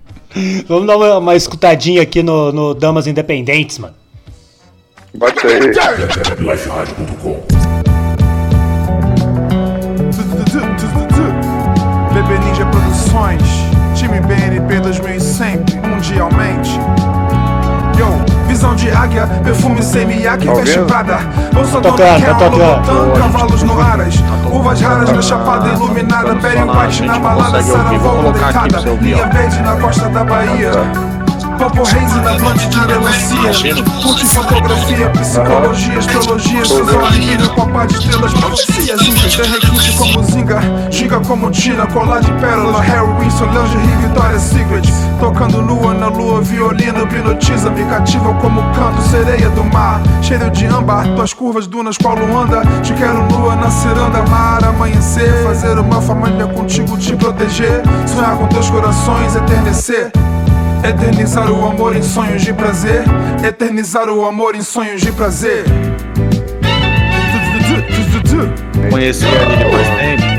Vamos 0.68 0.86
dar 0.86 0.96
uma, 0.96 1.18
uma 1.18 1.34
escutadinha 1.34 2.02
aqui 2.02 2.22
no, 2.22 2.52
no 2.52 2.74
Damas 2.74 3.06
Independentes, 3.06 3.78
mano. 3.78 3.94
Bate 5.14 5.46
aí. 5.46 5.72
Águia, 19.06 19.26
perfume 19.42 19.82
semi-yaque, 19.82 20.46
Tá 20.46 20.54
veste 20.54 20.78
ouvindo? 20.78 20.86
prada. 20.86 21.18
Bolsa 21.52 21.80
Tá 21.80 21.90
do 21.90 21.96
tá 21.96 22.34
no 22.34 22.50
tocando. 22.50 22.80
botão, 22.80 23.10
cavalos 23.12 23.62
no 23.62 23.80
aras. 23.80 24.14
Uvas 24.50 24.80
raras 24.80 25.12
na 25.12 25.22
chapada 25.22 25.68
iluminada, 25.68 26.32
a 26.32 26.64
White 26.64 27.02
na 27.04 27.18
balada, 27.18 27.62
pra 27.62 28.32
deitada. 28.32 28.90
Linha 29.00 29.26
verde 29.28 29.62
na 29.62 29.76
costa 29.76 30.08
da 30.08 30.24
Bahia. 30.24 31.15
Popo 31.58 31.82
Reis 31.84 32.14
na 32.16 32.34
plante 32.34 32.68
de 32.68 32.76
melancia. 32.86 33.74
Curte 34.02 34.26
fotografia, 34.26 35.08
psicologia, 35.10 35.98
astrologia. 35.98 36.64
Suzão 36.64 37.06
alivio 37.06 37.48
com 37.50 37.62
a 37.62 37.66
pá 37.66 37.86
de 37.86 37.94
estrelas, 37.94 38.34
profecias. 38.34 39.00
Incas, 39.00 39.36
como 39.96 40.22
Zinga. 40.24 40.60
Giga 40.90 41.20
como 41.20 41.50
Tina, 41.50 41.86
colar 41.86 42.20
de 42.20 42.30
pérola. 42.32 42.84
Heroin, 42.84 43.24
lingerie, 43.24 43.96
Victoria's 44.02 44.42
Secret. 44.42 44.86
Tocando 45.18 45.62
nua 45.62 45.94
na 45.94 46.08
lua, 46.08 46.42
violino, 46.42 47.04
hipnotiza. 47.04 47.70
Me 47.70 47.84
cativa 47.86 48.34
como 48.34 48.60
canto, 48.74 49.00
sereia 49.10 49.48
do 49.50 49.64
mar. 49.64 50.02
Cheiro 50.22 50.50
de 50.50 50.66
âmbar, 50.66 51.06
tuas 51.14 51.32
curvas, 51.32 51.66
dunas, 51.66 51.96
qual 51.96 52.16
Luanda. 52.16 52.62
Te 52.82 52.92
quero 52.92 53.22
nua 53.30 53.56
na 53.56 53.70
ciranda, 53.70 54.22
mar, 54.28 54.62
amanhecer. 54.62 55.42
Fazer 55.44 55.78
uma 55.78 56.02
família 56.02 56.46
contigo, 56.48 56.98
te 56.98 57.16
proteger. 57.16 57.82
Sonhar 58.06 58.36
com 58.36 58.46
teus 58.48 58.68
corações, 58.68 59.34
eternecer. 59.34 60.12
Eternizar 60.84 61.50
o 61.50 61.66
amor 61.66 61.96
em 61.96 62.02
sonhos 62.02 62.42
de 62.42 62.52
prazer. 62.52 63.04
Eternizar 63.46 64.08
o 64.08 64.24
amor 64.24 64.54
em 64.54 64.62
sonhos 64.62 65.00
de 65.00 65.12
prazer. 65.12 65.64
Conheci 68.90 69.24
ele 69.24 69.56
depois 69.56 69.86
tempo. 69.88 70.36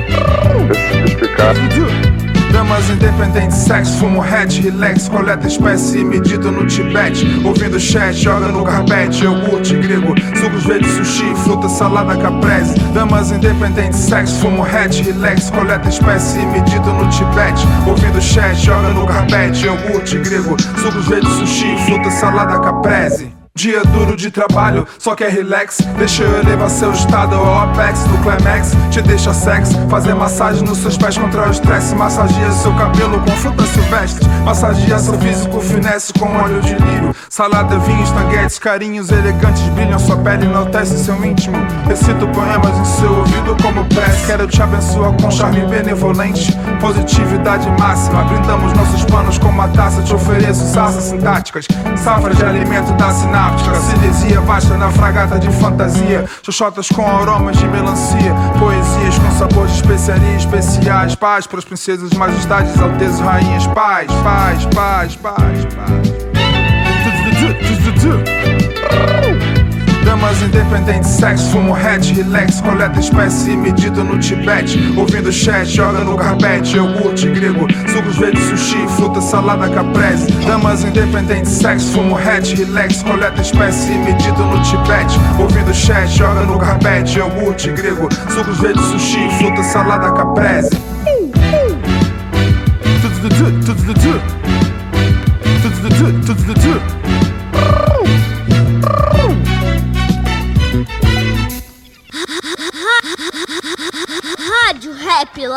Damas 2.52 2.90
independentes, 2.90 3.58
sexo, 3.58 4.00
fumo 4.00 4.22
hatch, 4.22 4.62
relax, 4.64 5.08
coleta 5.10 5.48
espécie, 5.48 6.04
medito 6.04 6.52
no 6.52 6.66
Tibete. 6.66 7.26
Ouvindo 7.46 7.80
chat, 7.80 8.14
joga 8.16 8.48
no 8.48 8.64
carpete, 8.64 9.24
iogurte 9.24 9.76
grego, 9.76 10.16
sucos 10.36 10.66
verdes, 10.66 10.92
sushi, 10.94 11.36
fruta, 11.44 11.70
salada, 11.70 12.18
caprese. 12.18 12.80
Damas 12.94 13.32
independentes, 13.32 14.00
sexo, 14.00 14.40
fumo 14.40 14.64
hatch, 14.64 15.06
relax, 15.06 15.52
coleta 15.52 15.88
espécie, 15.90 16.46
medito 16.48 16.92
no 16.94 17.08
Tibete. 17.10 17.62
Ouvindo 17.88 18.20
chat, 18.20 18.56
joga 18.56 18.90
no 18.90 19.06
carpete, 19.06 19.66
iogurte 19.66 20.18
grego, 20.20 20.56
sucos 20.82 21.08
verdes, 21.08 21.34
sushi, 21.34 21.78
fruta, 21.86 22.10
salada, 22.12 22.60
caprese. 22.60 23.37
Dia 23.58 23.82
duro 23.86 24.16
de 24.16 24.30
trabalho, 24.30 24.86
só 25.00 25.16
quer 25.16 25.32
relax. 25.32 25.80
Deixa 25.98 26.22
eu 26.22 26.42
elevar 26.42 26.70
seu 26.70 26.92
estado 26.92 27.34
ao 27.34 27.62
apex 27.64 28.04
do 28.04 28.16
climax. 28.20 28.74
Te 28.92 29.02
deixa 29.02 29.34
sex, 29.34 29.72
fazer 29.90 30.14
massagem 30.14 30.62
nos 30.62 30.78
seus 30.78 30.96
pés 30.96 31.18
contra 31.18 31.48
o 31.48 31.52
estresse. 31.52 31.96
Massageia 31.96 32.52
seu 32.52 32.72
cabelo 32.76 33.20
com 33.20 33.32
frutas 33.32 33.68
silvestres. 33.70 34.28
Massageia 34.46 35.00
seu 35.00 35.16
físico, 35.16 35.60
finesse 35.60 36.14
com 36.14 36.28
óleo 36.38 36.62
de 36.62 36.76
lírio. 36.76 37.16
Salada, 37.30 37.80
vinhos, 37.80 38.12
tanguetes, 38.12 38.60
carinhos 38.60 39.10
elegantes 39.10 39.64
brilham 39.70 39.98
sua 39.98 40.18
pele, 40.18 40.46
enaltece 40.46 41.04
seu 41.04 41.26
íntimo. 41.26 41.58
Recito 41.88 42.28
poemas 42.28 42.78
em 42.78 42.86
seu 42.86 43.12
ouvido 43.12 43.58
como 43.64 43.84
prece. 43.86 44.28
Quero 44.28 44.46
te 44.46 44.62
abençoar 44.62 45.14
com 45.14 45.32
charme 45.32 45.66
benevolente. 45.66 46.56
Positividade 46.80 47.68
máxima, 47.80 48.24
brindamos 48.24 48.72
nossos 48.74 49.04
panos 49.06 49.40
com 49.40 49.48
uma 49.50 49.68
taça. 49.70 50.04
Te 50.04 50.14
ofereço 50.14 50.64
saças 50.72 51.06
sintáticas, 51.06 51.68
safras 51.96 52.38
de 52.38 52.46
alimento 52.46 52.94
da 52.94 53.12
sináptica. 53.48 53.76
Cinesia 53.80 54.42
baixa 54.42 54.78
na 54.78 54.90
fragata 54.90 55.40
de 55.40 55.50
fantasia. 55.52 56.26
Xoxotas 56.44 56.90
com 56.90 57.06
aromas 57.08 57.58
de 57.58 57.68
melancia. 57.68 58.34
Poesias 58.60 59.18
com 59.20 59.32
sabor 59.38 59.68
de 59.68 59.76
especiaria 59.76 60.36
especiais. 60.36 61.16
Paz 61.16 61.48
para 61.48 61.60
as 61.60 61.66
princesas, 61.66 62.12
majestades, 62.14 62.80
altezas, 62.80 63.20
rainhas. 63.20 63.68
Paz, 63.68 64.12
paz, 64.24 64.66
paz, 64.66 65.16
paz, 65.16 65.66
paz. 65.66 66.28
Damas 70.08 70.42
independentes, 70.42 71.10
sexo, 71.10 71.52
fumo 71.52 71.74
hatch, 71.74 72.16
relax, 72.16 72.62
coleta 72.62 72.98
espécie, 72.98 73.58
medito 73.58 74.06
no 74.06 74.18
Tibete. 74.18 74.78
Ouvindo 74.98 75.30
chat, 75.34 75.68
joga 75.68 76.00
no 76.00 76.16
carpete, 76.16 76.78
iogurte 76.78 77.30
grego, 77.30 77.68
sucos 77.92 78.16
verdes, 78.16 78.42
sushi, 78.46 78.88
fruta, 78.96 79.20
salada, 79.20 79.68
caprese. 79.70 80.32
Damas 80.48 80.86
independentes, 80.86 81.52
sexo, 81.52 81.92
fumo 81.92 82.16
hatch, 82.16 82.54
relax, 82.58 83.04
coleta 83.04 83.42
espécie, 83.42 83.98
medito 83.98 84.42
no 84.46 84.62
Tibete. 84.64 85.20
Ouvindo 85.42 85.74
chat, 85.74 86.08
joga 86.08 86.46
no 86.46 86.58
carpete, 86.58 87.20
iogurte 87.20 87.74
grego, 87.74 88.08
sucos 88.34 88.60
verdes, 88.60 88.86
sushi, 88.86 89.30
fruta, 89.38 89.62
salada, 89.62 90.14
caprese. 90.14 90.70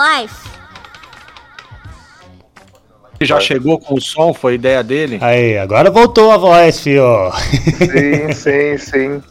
Life. 0.01 0.49
Já 3.23 3.39
chegou 3.39 3.79
com 3.79 3.95
o 3.95 4.01
som, 4.01 4.33
foi 4.33 4.55
ideia 4.55 4.83
dele? 4.83 5.19
Aí, 5.21 5.59
agora 5.59 5.91
voltou 5.91 6.31
a 6.31 6.39
voz, 6.39 6.81
fio. 6.81 7.05
Sim, 7.77 8.33
sim, 8.33 8.79
sim. 8.79 9.23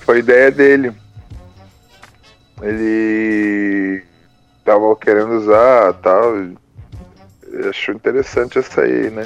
Foi 0.00 0.20
ideia 0.20 0.52
dele. 0.52 0.92
ele 2.62 4.04
tava 4.64 4.94
querendo 4.96 5.32
usar 5.32 5.94
tal. 5.94 6.38
e 6.38 6.56
Achou 7.68 7.94
interessante 7.94 8.58
essa 8.58 8.82
aí, 8.82 9.10
né? 9.10 9.24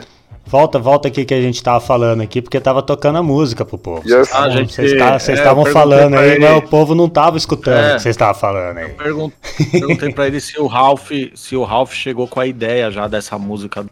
Volta, 0.51 0.79
volta 0.81 1.07
aqui 1.09 1.25
que 1.25 1.33
a 1.33 1.41
gente 1.41 1.63
tava 1.63 1.79
falando 1.81 2.23
aqui, 2.23 2.43
porque 2.43 2.59
tava 2.61 2.83
tocando 2.83 3.19
a 3.19 3.23
música 3.23 3.65
pro 3.65 3.79
povo. 3.79 4.03
Yes. 4.05 4.29
Vocês 4.29 4.35
Ah, 4.35 4.51
gente, 4.51 4.73
Vocês 4.75 4.93
é, 4.93 4.95
estavam 5.35 5.65
eu 5.65 5.65
perguntei 5.65 5.73
falando 5.73 6.15
aí, 6.17 6.31
ele. 6.33 6.41
mas 6.41 6.57
o 6.59 6.63
povo 6.63 6.95
não 6.95 7.09
tava 7.09 7.37
escutando 7.39 7.77
É. 7.77 7.93
o 7.93 7.97
que 7.97 8.03
vocês 8.03 8.15
estavam 8.15 8.35
falando 8.35 8.79
aí. 8.79 8.89
Pergun- 8.95 9.31
Perguntei 9.71 10.13
pra 10.13 10.27
ele 10.27 10.41
se 10.41 10.61
o 10.61 10.67
Ralph, 10.67 11.11
se 11.37 11.55
o 11.55 11.63
Ralph 11.63 11.93
chegou 11.93 12.27
com 12.27 12.41
a 12.41 12.47
ideia 12.47 12.91
já 12.91 13.07
dessa 13.07 13.39
música 13.39 13.87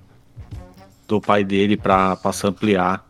do 1.07 1.21
pai 1.21 1.45
dele 1.45 1.77
pra, 1.77 2.17
pra 2.17 2.33
samplear. 2.33 3.05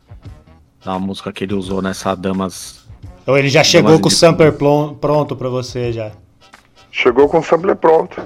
Da 0.85 0.99
música 0.99 1.33
que 1.33 1.45
ele 1.45 1.55
usou 1.55 1.81
nessa 1.83 2.15
Damas. 2.15 2.87
Ou 3.27 3.37
ele 3.37 3.49
já 3.49 3.65
chegou 3.65 3.99
com 3.99 4.09
o 4.09 4.11
sampler 4.11 4.53
pronto 4.53 5.35
pra 5.37 5.49
você 5.49 5.91
já. 5.93 6.13
Chegou 6.91 7.29
com 7.29 7.39
o 7.39 7.43
sampler 7.43 7.77
pronto. 7.77 8.21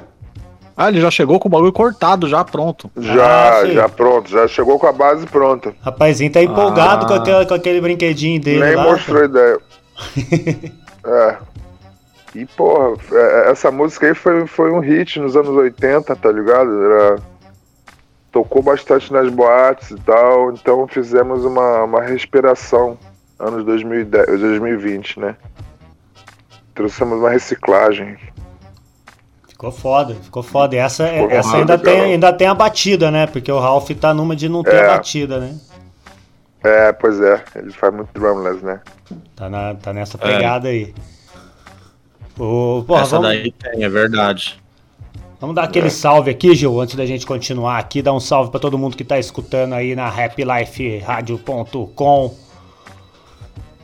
Ah, 0.76 0.88
ele 0.88 1.00
já 1.00 1.10
chegou 1.10 1.38
com 1.38 1.48
o 1.48 1.50
bagulho 1.50 1.72
cortado, 1.72 2.28
já 2.28 2.44
pronto. 2.44 2.90
Já, 2.96 3.58
Ah, 3.60 3.66
já 3.66 3.88
pronto, 3.88 4.30
já 4.30 4.46
chegou 4.48 4.78
com 4.78 4.86
a 4.86 4.92
base 4.92 5.26
pronta. 5.26 5.74
Rapazinho 5.82 6.32
tá 6.32 6.42
empolgado 6.42 7.04
Ah. 7.04 7.08
com, 7.08 7.14
aquele, 7.14 7.46
com 7.46 7.54
aquele 7.54 7.80
brinquedinho 7.80 8.40
dele 8.40 8.64
Nem 8.64 8.76
lá. 8.76 8.84
mostrou 8.84 9.24
ideia. 9.24 9.58
é. 11.06 11.36
E 12.34 12.46
porra, 12.46 12.96
é, 13.12 13.50
essa 13.50 13.70
música 13.70 14.06
aí 14.06 14.14
foi, 14.14 14.46
foi 14.46 14.70
um 14.72 14.78
hit 14.80 15.20
nos 15.20 15.36
anos 15.36 15.50
80, 15.50 16.16
tá 16.16 16.32
ligado? 16.32 16.82
Era... 16.84 17.16
Tocou 18.32 18.62
bastante 18.62 19.12
nas 19.12 19.28
boates 19.28 19.90
e 19.90 19.96
tal, 19.96 20.52
então 20.52 20.88
fizemos 20.88 21.44
uma, 21.44 21.82
uma 21.84 22.00
respiração 22.00 22.96
anos 23.38 23.62
2010, 23.66 24.26
2020, 24.40 25.20
né? 25.20 25.36
Trouxemos 26.74 27.18
uma 27.18 27.28
reciclagem. 27.28 28.16
Ficou 29.62 29.70
foda, 29.70 30.16
ficou 30.16 30.42
foda. 30.42 30.74
E 30.74 30.78
essa, 30.78 31.06
Ficou 31.06 31.30
essa 31.30 31.56
ainda, 31.56 31.78
tem, 31.78 32.00
ainda 32.00 32.32
tem 32.32 32.48
a 32.48 32.54
batida, 32.54 33.12
né? 33.12 33.28
Porque 33.28 33.52
o 33.52 33.60
Ralph 33.60 33.88
tá 33.90 34.12
numa 34.12 34.34
de 34.34 34.48
não 34.48 34.64
ter 34.64 34.74
É. 34.74 34.86
a 34.86 34.88
batida, 34.96 35.38
né? 35.38 35.56
É, 36.64 36.92
pois 36.92 37.20
é, 37.20 37.44
ele 37.54 37.70
faz 37.70 37.94
muito 37.94 38.08
drumless, 38.12 38.60
né? 38.64 38.80
Tá, 39.36 39.48
na, 39.48 39.74
tá 39.76 39.92
nessa 39.92 40.18
pegada 40.18 40.66
aí. 40.66 40.92
O, 42.36 42.82
porra, 42.84 43.02
Essa 43.02 43.10
vamos, 43.20 43.28
daí 43.28 43.52
tem, 43.52 43.84
é 43.84 43.88
verdade. 43.88 44.60
vamos 45.40 45.54
dar 45.54 45.62
aquele 45.62 45.90
salve 45.90 46.32
aqui, 46.32 46.56
Gil, 46.56 46.80
antes 46.80 46.96
da 46.96 47.06
gente 47.06 47.24
continuar 47.24 47.78
aqui. 47.78 48.02
Dar 48.02 48.14
um 48.14 48.20
salve 48.20 48.50
pra 48.50 48.58
todo 48.58 48.76
mundo 48.76 48.96
que 48.96 49.04
tá 49.04 49.16
escutando 49.16 49.74
aí 49.74 49.94
na 49.94 50.08
happyliferadio.com. 50.08 52.34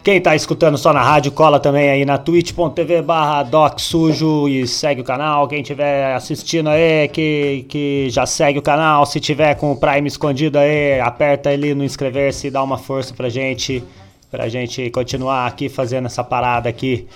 Quem 0.09 0.23
tá 0.23 0.35
escutando 0.35 0.79
só 0.79 0.91
na 0.91 1.03
rádio, 1.03 1.31
cola 1.31 1.61
também 1.61 1.91
aí 1.91 2.03
na 2.03 2.17
twitch.tv 2.17 3.03
barra 3.03 3.43
Doc 3.43 3.79
Sujo 3.79 4.49
e 4.49 4.67
segue 4.67 5.03
o 5.03 5.05
canal. 5.05 5.47
Quem 5.47 5.63
tiver 5.63 6.15
assistindo 6.15 6.71
aí, 6.71 7.09
que, 7.09 7.67
que 7.69 8.09
já 8.09 8.25
segue 8.25 8.59
o 8.59 8.63
canal. 8.63 9.05
Se 9.05 9.21
tiver 9.21 9.55
com 9.57 9.71
o 9.71 9.77
Prime 9.77 10.09
escondido 10.09 10.59
aí, 10.59 10.99
aperta 10.99 11.51
ali 11.51 11.75
no 11.75 11.85
inscrever-se 11.85 12.47
e 12.47 12.51
dá 12.51 12.63
uma 12.63 12.79
força 12.79 13.13
pra 13.13 13.29
gente. 13.29 13.85
Pra 14.31 14.49
gente 14.49 14.89
continuar 14.89 15.47
aqui 15.47 15.69
fazendo 15.69 16.07
essa 16.07 16.25
parada 16.25 16.71
aqui 16.71 17.07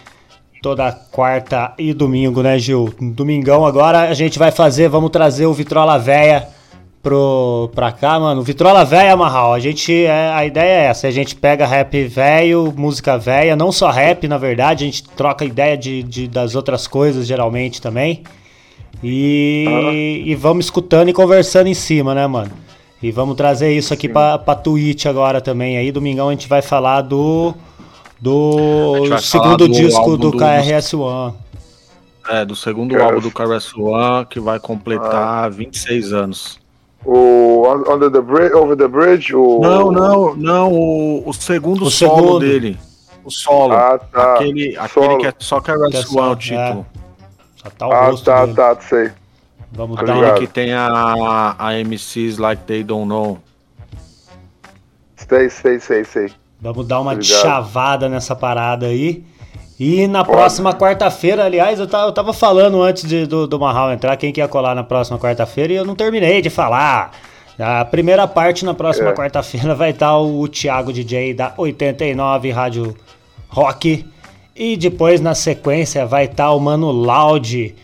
toda 0.60 0.92
quarta 0.92 1.72
e 1.78 1.94
domingo, 1.94 2.42
né, 2.42 2.58
Gil? 2.58 2.92
Domingão 3.00 3.64
agora 3.64 4.00
a 4.00 4.12
gente 4.12 4.38
vai 4.38 4.50
fazer, 4.50 4.90
vamos 4.90 5.10
trazer 5.10 5.46
o 5.46 5.54
Vitrola 5.54 5.98
Véia 5.98 6.46
pro, 7.02 7.70
pra 7.74 7.90
cá, 7.92 8.18
mano. 8.20 8.42
Vitrola 8.42 8.84
Véia, 8.84 9.16
Marral, 9.16 9.52
a 9.54 9.58
gente, 9.58 9.92
é, 10.04 10.30
a 10.32 10.46
ideia 10.46 10.82
é 10.82 10.84
essa, 10.86 11.08
a 11.08 11.10
gente 11.10 11.34
pega 11.34 11.66
rap 11.66 12.04
velho, 12.04 12.72
música 12.76 13.18
velha, 13.18 13.56
não 13.56 13.72
só 13.72 13.90
rap, 13.90 14.28
na 14.28 14.38
verdade, 14.38 14.84
a 14.84 14.86
gente 14.86 15.02
troca 15.04 15.44
ideia 15.44 15.76
de, 15.76 16.02
de- 16.02 16.28
das 16.28 16.54
outras 16.54 16.86
coisas, 16.86 17.26
geralmente, 17.26 17.80
também. 17.82 18.22
E, 19.02 20.22
e 20.26 20.34
vamos 20.36 20.66
escutando 20.66 21.08
e 21.08 21.12
conversando 21.12 21.66
em 21.66 21.74
cima, 21.74 22.14
né, 22.14 22.26
mano? 22.26 22.52
E 23.02 23.10
vamos 23.10 23.34
trazer 23.36 23.76
isso 23.76 23.92
aqui 23.92 24.08
pra, 24.08 24.38
pra 24.38 24.54
Twitch 24.54 25.06
agora 25.06 25.40
também. 25.40 25.76
Aí, 25.76 25.90
domingão, 25.90 26.28
a 26.28 26.32
gente 26.32 26.48
vai 26.48 26.62
falar 26.62 27.02
do... 27.02 27.52
Do 28.20 29.18
segundo 29.18 29.66
do 29.66 29.68
disco 29.68 30.16
do, 30.16 30.30
do- 30.30 30.38
KRS-One. 30.38 31.34
É, 32.28 32.44
do 32.44 32.54
segundo 32.54 32.94
Cara, 32.94 33.06
álbum 33.16 33.20
do 33.20 33.32
KRS 33.32 33.72
One, 33.76 34.24
que 34.26 34.38
vai 34.38 34.60
completar 34.60 35.50
26 35.50 36.12
anos. 36.12 36.60
O 37.04 37.66
Un- 37.68 37.92
Under 37.94 38.10
the 38.10 38.20
Bridge, 38.20 38.54
Over 38.54 38.76
the 38.76 38.86
Bridge, 38.88 39.34
o... 39.34 39.60
Não, 39.60 39.90
não, 39.90 40.36
não, 40.36 40.72
o, 40.72 41.28
o 41.28 41.32
segundo 41.32 41.84
O 41.86 41.90
solo 41.90 42.16
segundo. 42.16 42.40
dele. 42.40 42.78
O 43.24 43.30
solo. 43.30 43.72
Ah, 43.74 43.98
tá. 43.98 44.34
Aquele, 44.34 44.76
aquele 44.76 44.88
Solo. 45.06 45.18
que 45.18 45.26
é 45.26 45.34
só 45.38 45.60
Que 45.60 45.70
é 45.70 45.74
só- 46.02 46.20
One, 46.20 46.32
o 46.32 46.36
título. 46.36 46.86
Só 47.56 47.70
tá 47.70 47.88
o 47.88 47.92
Ah, 47.92 48.06
rosto 48.06 48.24
tá, 48.24 48.40
dele. 48.44 48.56
tá, 48.56 48.76
sei. 48.80 49.10
Vamos 49.72 49.96
dar 49.96 50.02
Aquele 50.02 50.18
uma... 50.26 50.34
que 50.34 50.46
tem 50.46 50.72
a, 50.74 51.56
a 51.58 51.72
MCs 51.84 52.38
Like 52.38 52.62
They 52.64 52.82
Don't 52.84 53.08
Know. 53.08 53.38
Sei, 55.28 55.48
sei, 55.50 55.80
sei, 55.80 56.04
sei. 56.04 56.32
Vamos 56.60 56.86
dar 56.86 57.00
uma 57.00 57.12
Obrigado. 57.12 57.40
chavada 57.40 58.08
nessa 58.08 58.36
parada 58.36 58.86
aí. 58.86 59.24
E 59.84 60.06
na 60.06 60.24
Pode. 60.24 60.36
próxima 60.38 60.72
quarta-feira, 60.72 61.44
aliás, 61.44 61.80
eu 61.80 61.86
tava, 61.88 62.06
eu 62.08 62.12
tava 62.12 62.32
falando 62.32 62.80
antes 62.80 63.02
de- 63.08 63.26
do, 63.26 63.46
do 63.48 63.58
Marral 63.58 63.92
entrar, 63.92 64.16
quem 64.16 64.32
que 64.32 64.40
ia 64.40 64.46
colar 64.46 64.74
na 64.76 64.84
próxima 64.84 65.18
quarta-feira, 65.18 65.72
e 65.72 65.76
eu 65.76 65.84
não 65.84 65.96
terminei 65.96 66.40
de 66.40 66.48
falar. 66.50 67.10
A 67.58 67.84
primeira 67.84 68.26
parte 68.28 68.64
na 68.64 68.74
próxima 68.74 69.10
É. 69.10 69.12
quarta-feira 69.14 69.74
vai 69.74 69.90
estar 69.90 70.16
o, 70.18 70.46
Thiago 70.46 70.92
DJ 70.92 71.34
da 71.34 71.52
89 71.56 72.50
Rádio 72.50 72.96
Rock. 73.48 74.04
E 74.54 74.76
depois, 74.76 75.20
na 75.20 75.34
sequência, 75.34 76.06
vai 76.06 76.26
estar 76.26 76.52
o 76.52 76.60
Mano 76.60 76.90
Loud 76.92 77.74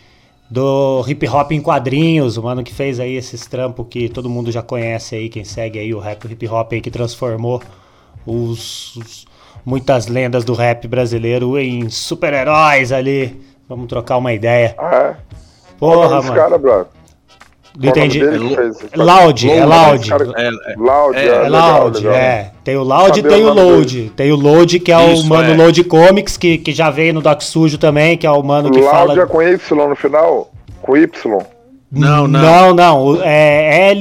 do 0.49 1.03
Hip 1.07 1.27
Hop 1.27 1.51
em 1.51 1.61
Quadrinhos, 1.61 2.37
o 2.37 2.43
mano 2.43 2.63
que 2.63 2.73
fez 2.73 2.99
aí 2.99 3.15
esses 3.15 3.45
trampos 3.45 3.85
que 3.89 4.07
todo 4.09 4.29
mundo 4.29 4.51
já 4.51 4.61
conhece 4.63 5.15
aí, 5.15 5.29
quem 5.29 5.43
segue 5.43 5.77
aí 5.79 5.93
o 5.93 5.99
rap 5.99 6.25
hip 6.31 6.47
hop 6.47 6.73
aí 6.73 6.81
que 6.81 6.89
transformou 6.89 7.61
os, 8.25 8.95
os- 8.95 9.25
muitas 9.65 10.07
lendas 10.07 10.43
do 10.43 10.53
rap 10.53 10.87
brasileiro 10.87 11.57
em 11.57 11.89
super-heróis 11.89 12.91
ali. 12.91 13.39
Vamos 13.67 13.87
trocar 13.87 14.17
uma 14.17 14.33
ideia. 14.33 14.75
Ah, 14.77 14.95
é? 14.95 15.15
Porra, 15.77 16.17
desse 16.17 16.29
mano. 16.29 16.41
cara, 16.41 16.57
brother? 16.57 16.85
Não 17.77 17.89
entendi. 17.89 18.19
Loud, 18.95 19.49
é 19.49 19.63
Loud. 19.63 20.11
É, 20.11 20.15
é, 20.15 20.75
Loud, 20.75 21.17
É, 21.17 21.21
é, 21.27 21.45
É 21.45 21.47
Loud, 21.49 22.07
é. 22.07 22.51
Tem 22.63 22.75
o 22.75 22.83
Loud 22.83 23.19
e 23.19 23.23
tem 23.23 23.45
o 23.45 23.53
Load. 23.53 24.11
Tem 24.15 24.31
o 24.31 24.35
Load, 24.35 24.79
que 24.79 24.91
é 24.91 25.13
Isso, 25.13 25.23
o 25.23 25.27
mano 25.29 25.53
é. 25.53 25.55
Load 25.55 25.83
Comics, 25.85 26.35
que, 26.35 26.57
que 26.57 26.73
já 26.73 26.89
veio 26.89 27.13
no 27.13 27.21
Doc 27.21 27.41
Sujo 27.41 27.77
também, 27.77 28.17
que 28.17 28.25
é 28.27 28.31
o 28.31 28.41
mano 28.43 28.71
que 28.71 28.79
Loud 28.79 28.91
fala. 28.91 29.21
é 29.21 29.25
com 29.25 29.41
Y 29.41 29.87
no 29.87 29.95
final? 29.95 30.51
Com 30.81 30.97
Y? 30.97 31.09
Não, 31.91 32.27
não. 32.27 32.41
Não, 32.41 32.73
não. 32.73 33.05
o- 33.05 33.21
É 33.23 33.91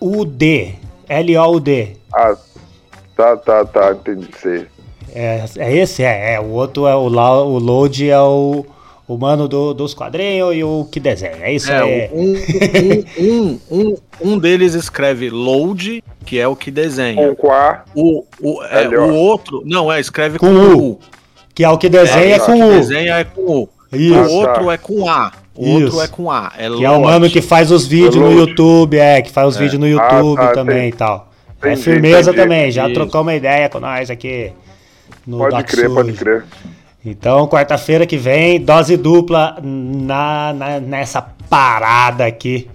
L-O-U-D. 0.00 0.74
L-O-U-D. 1.08 1.96
Ah, 2.14 2.34
tá, 3.22 3.36
tá, 3.36 3.64
tá, 3.64 3.92
entendi, 3.92 4.28
sei. 4.40 4.66
É, 5.14 5.44
é 5.58 5.76
esse? 5.76 6.02
É, 6.02 6.34
é. 6.34 6.40
O 6.40 6.50
outro 6.50 6.86
é 6.86 6.94
o, 6.94 7.08
Lau- 7.08 7.46
o 7.48 7.58
Load, 7.58 8.08
é 8.08 8.18
o, 8.20 8.64
o 9.06 9.16
mano 9.18 9.46
do, 9.46 9.74
dos 9.74 9.92
quadrinhos 9.94 10.54
e 10.56 10.64
o 10.64 10.86
que 10.90 10.98
desenha. 10.98 11.36
É 11.42 11.52
isso 11.52 11.70
aí. 11.70 11.90
É, 12.00 12.10
um, 12.12 12.34
um, 13.20 13.20
um, 13.20 13.58
um, 13.70 13.96
um 14.32 14.38
deles 14.38 14.74
escreve 14.74 15.28
load, 15.30 16.02
que 16.24 16.38
é 16.38 16.48
o 16.48 16.56
que 16.56 16.70
desenha. 16.70 17.34
Com 17.34 17.52
A, 17.52 17.84
O, 17.94 18.24
o, 18.40 18.62
é, 18.64 18.88
o 18.88 19.14
outro, 19.14 19.62
não, 19.66 19.92
é, 19.92 20.00
escreve 20.00 20.38
Com 20.38 20.46
com, 20.46 20.54
U. 20.54 20.88
U. 20.92 20.98
Que 21.54 21.62
é 21.64 21.68
o 21.68 21.76
que 21.76 21.88
desenha 21.90 22.36
É, 22.36 22.38
com 22.38 22.52
o 22.52 22.56
que 22.56 22.62
o. 22.62 22.70
desenha 22.70 23.18
é 23.18 23.24
com 23.24 23.40
U. 23.42 23.68
Isso. 23.92 24.14
O 24.18 24.32
outro 24.32 24.70
é 24.70 24.78
com 24.78 25.06
A. 25.10 25.32
O 25.54 25.66
Isso. 25.66 25.84
outro 25.84 26.00
é 26.00 26.08
com 26.08 26.30
A. 26.30 26.50
É 26.56 26.70
Que 26.70 26.82
é 26.86 26.90
o 26.90 27.02
mano 27.02 27.28
que 27.28 27.42
faz 27.42 27.70
os 27.70 27.86
vídeos 27.86 28.14
no 28.14 28.22
Load. 28.30 28.38
YouTube, 28.50 28.96
é, 28.96 29.20
que 29.20 29.30
faz 29.30 29.48
os 29.48 29.56
vídeos 29.58 29.78
no 29.78 29.86
YouTube 29.86 30.40
Ah, 30.40 30.46
tá, 30.46 30.52
também 30.54 30.76
entendi. 30.88 30.94
e 30.94 30.98
tal. 30.98 31.31
É 31.62 31.68
Entendi, 31.68 31.82
firmeza 31.82 32.30
entendi. 32.30 32.36
também, 32.36 32.70
já 32.70 32.84
Isso. 32.86 32.94
trocou 32.94 33.22
uma 33.22 33.34
ideia 33.34 33.68
com 33.68 33.78
nós 33.80 34.10
aqui. 34.10 34.52
No 35.26 35.38
pode 35.38 35.56
Doc 35.56 35.66
crer, 35.66 35.82
Sujo. 35.84 35.94
pode 35.94 36.12
crer. 36.14 36.44
Então, 37.04 37.46
quarta-feira 37.48 38.06
que 38.06 38.16
vem, 38.16 38.60
dose 38.60 38.96
dupla 38.96 39.56
na, 39.62 40.52
na- 40.52 40.80
nessa 40.80 41.22
parada 41.48 42.24
aqui. 42.26 42.68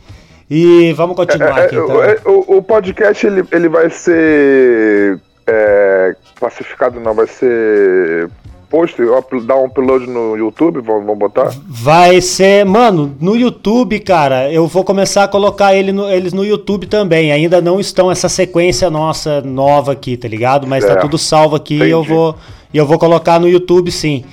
E 0.49 0.93
vamos 0.93 1.15
continuar 1.15 1.59
É, 1.59 1.65
aqui, 1.65 1.75
é, 1.75 1.79
então. 1.79 1.95
o- 1.97 2.03
é, 2.03 2.17
o, 2.25 2.57
o 2.57 2.61
podcast, 2.63 3.25
ele, 3.27 3.43
ele 3.51 3.67
vai 3.67 3.89
ser 3.89 5.19
é, 5.45 6.15
classificado, 6.39 6.99
não, 6.99 7.13
vai 7.13 7.27
ser 7.27 8.29
posto, 8.69 9.01
up- 9.17 9.39
dar 9.45 9.55
um 9.57 9.65
upload 9.65 10.07
no 10.07 10.35
YouTube, 10.35 10.81
vamos, 10.81 11.17
botar? 11.17 11.51
Vai 11.67 12.19
ser, 12.21 12.65
mano, 12.65 13.15
no 13.19 13.35
YouTube, 13.35 13.99
cara, 13.99 14.51
eu 14.51 14.67
vou 14.67 14.83
começar 14.83 15.23
a 15.23 15.27
colocar 15.27 15.73
ele 15.75 15.91
no- 15.91 16.09
eles 16.09 16.33
no 16.33 16.43
YouTube 16.45 16.85
também. 16.87 17.31
Ainda 17.31 17.61
não 17.61 17.79
estão 17.79 18.11
essa 18.11 18.27
sequência 18.29 18.89
nossa 18.89 19.41
nova 19.41 19.91
aqui, 19.93 20.17
tá 20.17 20.27
ligado? 20.27 20.67
Mas 20.67 20.83
tá 20.83 20.91
Certo. 20.91 21.01
tudo 21.01 21.17
salvo 21.17 21.55
aqui 21.55 21.75
e 21.77 21.89
eu 21.89 22.03
vou 22.03 22.35
eu 22.73 22.85
vou 22.85 22.99
colocar 22.99 23.39
no 23.39 23.47
YouTube 23.47 23.91
sim. 23.91 24.23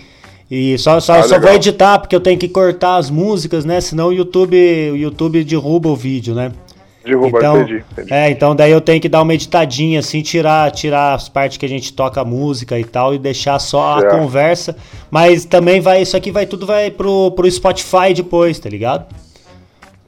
E 0.51 0.77
só, 0.77 1.01
só, 1.01 1.15
Ah, 1.15 1.23
só 1.23 1.41
vou 1.41 1.51
editar 1.53 1.99
porque 1.99 2.15
eu 2.15 2.21
tenho 2.21 2.39
que 2.39 2.49
cortar 2.49 2.97
as 2.97 3.09
músicas, 3.09 3.65
né? 3.65 3.81
Senão 3.81 4.09
o 4.09 4.13
YouTube, 4.13 4.57
o 4.93 4.97
YouTube 4.97 5.43
derruba 5.43 5.89
o 5.89 5.97
vídeo, 5.97 6.35
né? 6.35 6.53
Derrubar, 7.05 7.39
Então, 7.39 7.61
entendi, 7.61 7.85
entendi. 7.93 8.13
é, 8.15 8.31
então 8.31 8.57
daí 8.57 8.71
eu 8.73 8.81
tenho 8.81 9.01
que 9.01 9.09
dar 9.09 9.21
uma 9.23 9.35
editadinha, 9.35 10.01
assim, 10.01 10.23
tirar, 10.23 10.71
tirar 10.71 11.15
as 11.15 11.29
partes 11.29 11.59
que 11.59 11.67
a 11.67 11.69
gente 11.69 11.93
toca 11.93 12.21
a 12.21 12.25
música 12.25 12.79
e 12.79 12.85
tal, 12.85 13.15
e 13.15 13.19
deixar 13.19 13.59
só 13.59 13.95
a 13.97 14.01
Certo. 14.01 14.17
conversa. 14.17 14.77
Mas 15.11 15.45
também 15.45 15.81
vai, 15.81 16.01
isso 16.03 16.17
aqui 16.17 16.31
vai 16.31 16.47
tudo 16.47 16.65
vai 16.67 16.91
pro, 16.91 17.31
pro 17.33 17.51
Spotify 17.51 18.15
depois, 18.15 18.59
tá 18.59 18.69
ligado? 18.71 19.05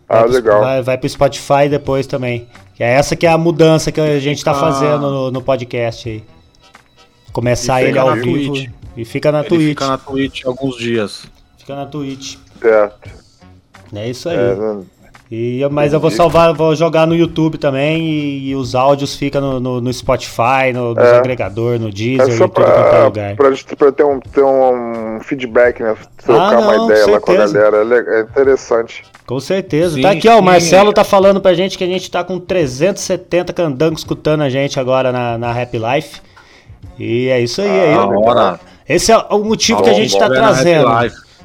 Ah, 0.08 0.14
Vai 0.20 0.22
pro- 0.24 0.32
legal. 0.32 0.60
Vai, 0.60 0.82
vai 0.82 0.98
pro 0.98 1.08
Spotify 1.08 1.68
depois 1.68 2.06
também. 2.06 2.46
Que 2.74 2.82
é 2.84 2.92
essa 2.92 3.14
que 3.16 3.26
é 3.26 3.30
a 3.30 3.36
mudança 3.38 3.90
que 3.92 4.00
a 4.00 4.18
gente 4.20 4.42
tá 4.44 4.52
Ah. 4.52 4.54
fazendo 4.54 5.00
no, 5.10 5.30
no 5.30 5.42
podcast 5.42 6.08
aí. 6.08 6.24
Começar 7.32 7.82
ele 7.82 7.98
ao 7.98 8.14
vivo. 8.14 8.52
Twitch. 8.54 8.70
E 8.96 9.04
fica 9.04 9.30
na 9.30 9.40
Ele 9.40 9.48
Twitch. 9.48 9.68
fica 9.68 9.86
na 9.88 9.98
Twitch 9.98 10.44
alguns 10.46 10.76
dias. 10.78 11.26
Fica 11.58 11.74
na 11.76 11.84
Twitch. 11.86 12.36
Certo. 12.60 13.10
É 13.94 14.08
isso 14.08 14.28
aí. 14.28 14.36
É, 14.36 14.56
E, 15.28 15.60
eu- 15.60 15.68
mas 15.70 15.92
eu 15.92 15.98
vou 15.98 16.10
salvar, 16.10 16.54
vou 16.54 16.76
jogar 16.76 17.04
no 17.04 17.14
YouTube 17.14 17.58
também 17.58 18.00
e, 18.00 18.50
e 18.50 18.54
os 18.54 18.76
áudios 18.76 19.16
ficam 19.16 19.40
no, 19.40 19.58
no, 19.60 19.80
no 19.80 19.92
Spotify, 19.92 20.72
no, 20.72 20.94
nos 20.94 21.04
É. 21.04 21.16
agregador, 21.18 21.80
no 21.80 21.90
Deezer, 21.90 22.28
É 22.28 22.34
em 22.34 22.38
tudo 22.38 22.48
quanto 22.50 22.70
é 22.70 23.04
lugar. 23.04 23.34
pra, 23.36 23.50
gente- 23.50 23.74
pra 23.76 23.90
ter, 23.90 24.04
um, 24.04 24.20
ter 24.20 24.44
um 24.44 25.18
feedback, 25.20 25.82
né? 25.82 25.96
Trocar 26.24 26.54
Ah, 26.54 26.60
uma 26.60 26.76
não, 26.76 26.84
ideia 26.90 27.06
lá 27.10 27.20
com 27.20 27.32
a 27.32 27.34
galera. 27.36 27.76
É 27.78 28.18
É 28.18 28.22
interessante. 28.22 29.02
Com 29.26 29.40
certeza. 29.40 29.96
Sim, 29.96 30.02
tá 30.02 30.10
aqui, 30.12 30.28
ó. 30.28 30.38
O. 30.38 30.42
Marcelo 30.42 30.92
tá 30.92 31.02
falando 31.02 31.40
pra 31.40 31.52
gente 31.54 31.76
que 31.76 31.82
a 31.82 31.88
gente 31.88 32.08
tá 32.08 32.22
com 32.22 32.38
370 32.38 33.52
candangos 33.52 34.02
escutando 34.02 34.42
a 34.42 34.48
gente 34.48 34.78
agora 34.78 35.10
na, 35.10 35.36
na 35.36 35.52
Rap 35.52 35.74
Life. 35.76 36.20
E 36.96 37.28
é 37.30 37.40
isso 37.40 37.60
aí. 37.60 37.68
aí 37.68 37.94
Da 37.94 38.06
hora. 38.06 38.60
Esse 38.88 39.10
é 39.10 39.18
o 39.18 39.38
motivo 39.40 39.82
que 39.82 39.90
a 39.90 39.94
gente 39.94 40.16
tá 40.16 40.28
trazendo. 40.30 40.86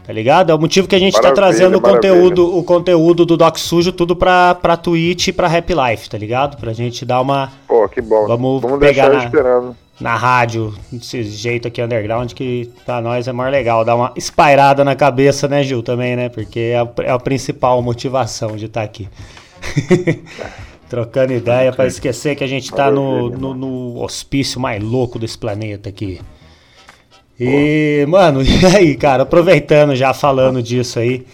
Tá 0.05 0.11
ligado? 0.11 0.51
É 0.51 0.55
o 0.55 0.59
motivo 0.59 0.87
que 0.87 0.95
a 0.95 0.99
gente 0.99 1.13
tá 1.13 1.21
Maravilha, 1.29 1.35
trazendo 1.35 1.77
o 1.77 1.81
maravilha. 1.81 2.11
conteúdo, 2.13 2.57
o 2.57 2.63
conteúdo 2.63 3.25
do 3.25 3.37
Doc 3.37 3.57
Sujo 3.57 3.91
tudo 3.91 4.15
pra, 4.15 4.55
pra 4.55 4.75
Twitch 4.75 5.27
e 5.27 5.31
pra 5.33 5.47
Rap 5.47 5.69
Life, 5.73 6.09
tá 6.09 6.17
ligado? 6.17 6.57
Pra 6.57 6.73
gente 6.73 7.05
dar 7.05 7.21
uma 7.21 7.51
Pô, 7.67 7.87
que 7.87 8.01
bom. 8.01 8.25
Vamos 8.27 8.61
Vamos 8.61 8.79
pegar 8.79 9.09
deixar 9.09 9.19
na- 9.19 9.25
esperando. 9.25 9.75
na 9.99 10.15
rádio, 10.15 10.73
desse 10.91 11.21
jeito 11.23 11.67
aqui 11.67 11.81
underground, 11.83 12.33
que 12.33 12.69
pra 12.83 12.99
nós 12.99 13.27
é 13.27 13.31
mais 13.31 13.51
legal. 13.51 13.85
Dar 13.85 13.95
uma 13.95 14.11
espairada 14.15 14.83
na 14.83 14.95
cabeça, 14.95 15.47
né, 15.47 15.61
Gil, 15.63 15.83
também, 15.83 16.15
né? 16.15 16.29
Porque 16.29 16.59
é 16.59 16.79
a, 16.79 16.87
é 17.03 17.11
a 17.11 17.19
principal 17.19 17.79
motivação 17.83 18.55
de 18.57 18.65
estar 18.65 18.81
aqui. 18.81 19.07
Trocando 20.89 21.31
ideia 21.31 21.71
pra 21.71 21.85
esquecer 21.87 22.35
que 22.35 22.43
a 22.43 22.47
gente 22.47 22.69
tá 22.71 22.91
no, 22.91 23.29
no, 23.29 23.53
no 23.53 24.03
hospício 24.03 24.59
mais 24.59 24.83
louco 24.83 25.17
desse 25.17 25.37
planeta 25.37 25.87
aqui. 25.87 26.19
E, 27.43 28.05
mano, 28.07 28.41
e 28.45 28.65
aí, 28.65 28.95
cara, 28.95 29.23
aproveitando 29.23 29.95
já 29.95 30.13
falando 30.13 30.61
disso 30.61 30.99
aí. 30.99 31.25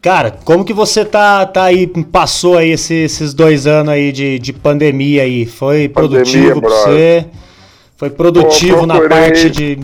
Cara, 0.00 0.30
como 0.30 0.64
que 0.64 0.72
você 0.72 1.04
tá, 1.04 1.44
tá 1.46 1.64
aí, 1.64 1.86
passou 1.86 2.56
aí 2.56 2.70
esse- 2.70 2.94
esses 2.94 3.34
dois 3.34 3.66
anos 3.66 3.92
aí 3.92 4.12
de, 4.12 4.38
de 4.38 4.52
pandemia 4.52 5.22
aí? 5.22 5.44
Foi 5.44 5.88
Pandemia, 5.88 6.18
produtivo 6.24 6.60
pra 6.60 6.70
você? 6.70 7.26
Foi 7.96 8.10
produtivo 8.10 8.78
Pô, 8.80 8.86
na 8.86 8.94
procurei- 8.98 9.18
parte 9.28 9.50
de. 9.50 9.78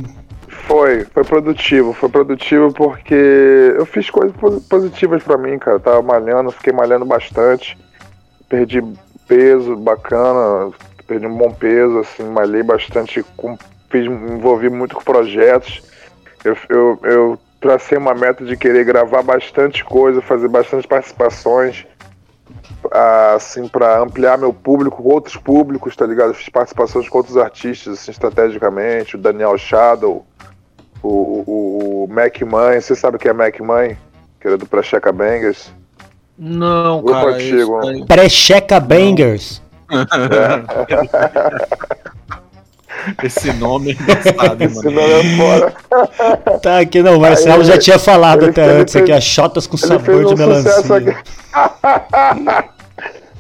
Foi, 0.69 1.05
foi 1.13 1.25
produtivo. 1.25 1.93
Foi 1.93 2.09
produtivo 2.09 2.73
porque 2.73 3.15
eu 3.77 3.85
fiz 3.87 4.09
coisas 4.09 4.35
posi- 4.37 4.61
positivas 4.61 5.23
pra 5.23 5.37
mim, 5.37 5.59
cara. 5.59 5.79
Tava 5.81 6.01
malhando, 6.01 6.51
fiquei 6.53 6.73
malhando 6.73 7.05
bastante. 7.05 7.77
Perdi 8.49 8.83
peso 9.27 9.77
bacana, 9.77 10.71
perdi 11.09 11.27
um 11.27 11.37
bom 11.37 11.51
peso, 11.51 11.99
assim, 11.99 12.23
malhei 12.25 12.63
bastante, 12.63 13.25
com, 13.37 13.59
fiz, 13.95 14.09
me 14.09 14.33
envolvi 14.33 14.69
muito 14.69 14.97
com 14.97 15.05
projetos. 15.05 15.81
Eu, 16.43 16.57
eu, 16.69 16.99
eu 17.05 17.39
tracei 17.61 17.97
uma 17.97 18.13
meta 18.13 18.45
de 18.45 18.57
querer 18.57 18.85
gravar 18.85 19.23
bastante 19.23 19.85
coisa, 19.85 20.21
fazer 20.21 20.49
bastante 20.49 20.89
participações, 20.89 21.87
assim, 23.37 23.69
para 23.69 24.01
ampliar 24.01 24.37
meu 24.37 24.53
público, 24.53 25.03
com 25.03 25.09
outros 25.09 25.37
públicos, 25.37 25.95
tá 25.95 26.05
ligado? 26.05 26.31
Eu 26.31 26.35
fiz 26.35 26.49
participações 26.49 27.09
com 27.09 27.19
outros 27.19 27.37
artistas, 27.37 28.01
assim, 28.01 28.11
estrategicamente, 28.11 29.15
o 29.15 29.19
Daniel 29.19 29.57
Shadow, 29.57 30.27
o, 31.01 31.09
o, 31.09 32.05
o 32.05 32.13
Mac 32.13 32.41
Mãe, 32.43 32.81
você 32.81 32.97
sabe 32.97 33.19
quem 33.19 33.31
é 33.31 33.35
Mac 33.35 33.61
Mãe? 33.61 33.97
Que 34.41 34.49
era 34.49 34.59
do 34.59 34.67
Pracheca 34.67 35.13
Bangers. 35.13 35.73
Não, 36.37 37.01
Grupo 37.01 37.21
cara. 37.21 37.37
antigo. 37.37 37.81
isso 37.81 38.07
Pré-checa 38.07 38.81
Bangers. 38.81 39.63
Esse 43.23 43.53
nome 43.55 43.91
é 43.91 43.95
engraçado, 43.95 44.61
hein, 44.63 44.67
Esse 44.69 44.85
mano. 44.85 45.01
nome 45.01 45.13
é 45.13 45.37
fora. 45.37 46.59
Tá 46.61 46.79
aqui, 46.81 47.03
não. 47.03 47.17
O 47.17 47.21
Marcelo 47.21 47.61
Aí, 47.63 47.65
já 47.69 47.79
tinha 47.79 47.99
falado 47.99 48.43
ele 48.43 48.51
até 48.51 48.65
fez- 48.67 48.81
antes 48.81 48.97
aqui, 48.97 49.13
as 49.13 49.25
chotas 49.25 49.67
com 49.67 49.77
Ele 49.77 49.87
sabor 49.87 50.05
fez 50.05 50.19
de 50.19 50.25
um 50.25 50.29
sucesso 50.37 50.93
melancia. 50.93 51.13
aqui. 51.13 52.71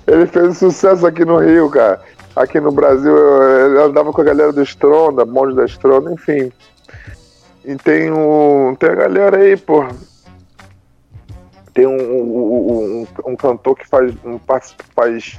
Ele 0.06 0.26
fez 0.26 0.46
um 0.48 0.52
sucesso 0.54 1.06
aqui 1.06 1.24
no 1.24 1.38
Rio, 1.38 1.70
cara. 1.70 2.00
Aqui 2.36 2.60
no 2.60 2.70
Brasil, 2.70 3.16
eu- 3.16 3.70
ele 3.70 3.78
andava 3.80 4.12
com 4.12 4.20
a 4.20 4.24
galera 4.24 4.52
do 4.52 4.62
Stronda, 4.62 5.24
Monte 5.24 5.54
da 5.54 5.64
Stronda, 5.64 6.12
enfim. 6.12 6.52
E 7.64 7.74
tem, 7.76 8.10
um, 8.12 8.74
tem 8.78 8.90
a 8.90 8.94
galera 8.94 9.38
aí, 9.38 9.56
pô. 9.56 9.86
Tem 11.72 11.86
um, 11.86 11.96
um, 11.96 13.06
um- 13.26 13.32
um 13.32 13.36
cantor 13.36 13.76
que 13.76 13.88
faz. 13.88 14.12
Um, 14.24 14.38
faz 14.94 15.38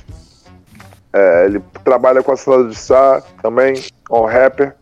é, 1.16 1.46
ele 1.46 1.64
trabalha 1.82 2.22
com 2.22 2.34
a 2.34 2.36
Salada 2.36 2.68
de 2.68 2.76
Sá 2.76 3.24
também, 3.42 3.76
é 3.76 4.14
um 4.14 4.26
rapper. 4.26 4.76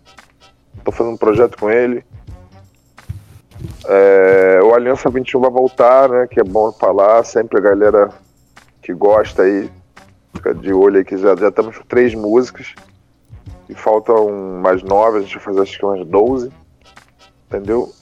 Tô 0.84 0.92
fazendo 0.92 1.14
um 1.14 1.18
projeto 1.18 1.56
com 1.60 1.70
ele. 1.70 2.04
É, 3.86 4.60
o 4.64 4.74
Aliança 4.74 5.12
21 5.12 5.40
vai 5.40 5.52
voltar, 5.52 6.10
né? 6.10 6.26
Que 6.26 6.40
é 6.40 6.44
bom 6.44 6.72
falar. 6.72 7.24
Sempre 7.24 7.60
a 7.60 7.62
galera 7.62 8.10
que 8.82 8.94
gosta 8.96 9.44
aí, 9.44 9.70
fica 10.34 10.56
de 10.56 10.74
olho 10.74 10.98
aí 10.98 11.06
que 11.06 11.18
já, 11.18 11.36
já 11.36 11.50
estamos 11.50 11.78
com 11.78 11.86
três 11.86 12.16
músicas. 12.16 12.74
E 13.70 13.76
faltam 13.76 14.60
mais 14.60 14.82
nove, 14.82 15.20
a 15.20 15.22
gente 15.22 15.36
vai 15.36 15.44
fazer 15.44 15.62
acho 15.62 15.78
que 15.78 15.86
umas 15.86 16.08
12. 16.08 16.52
Entendeu? 17.48 17.94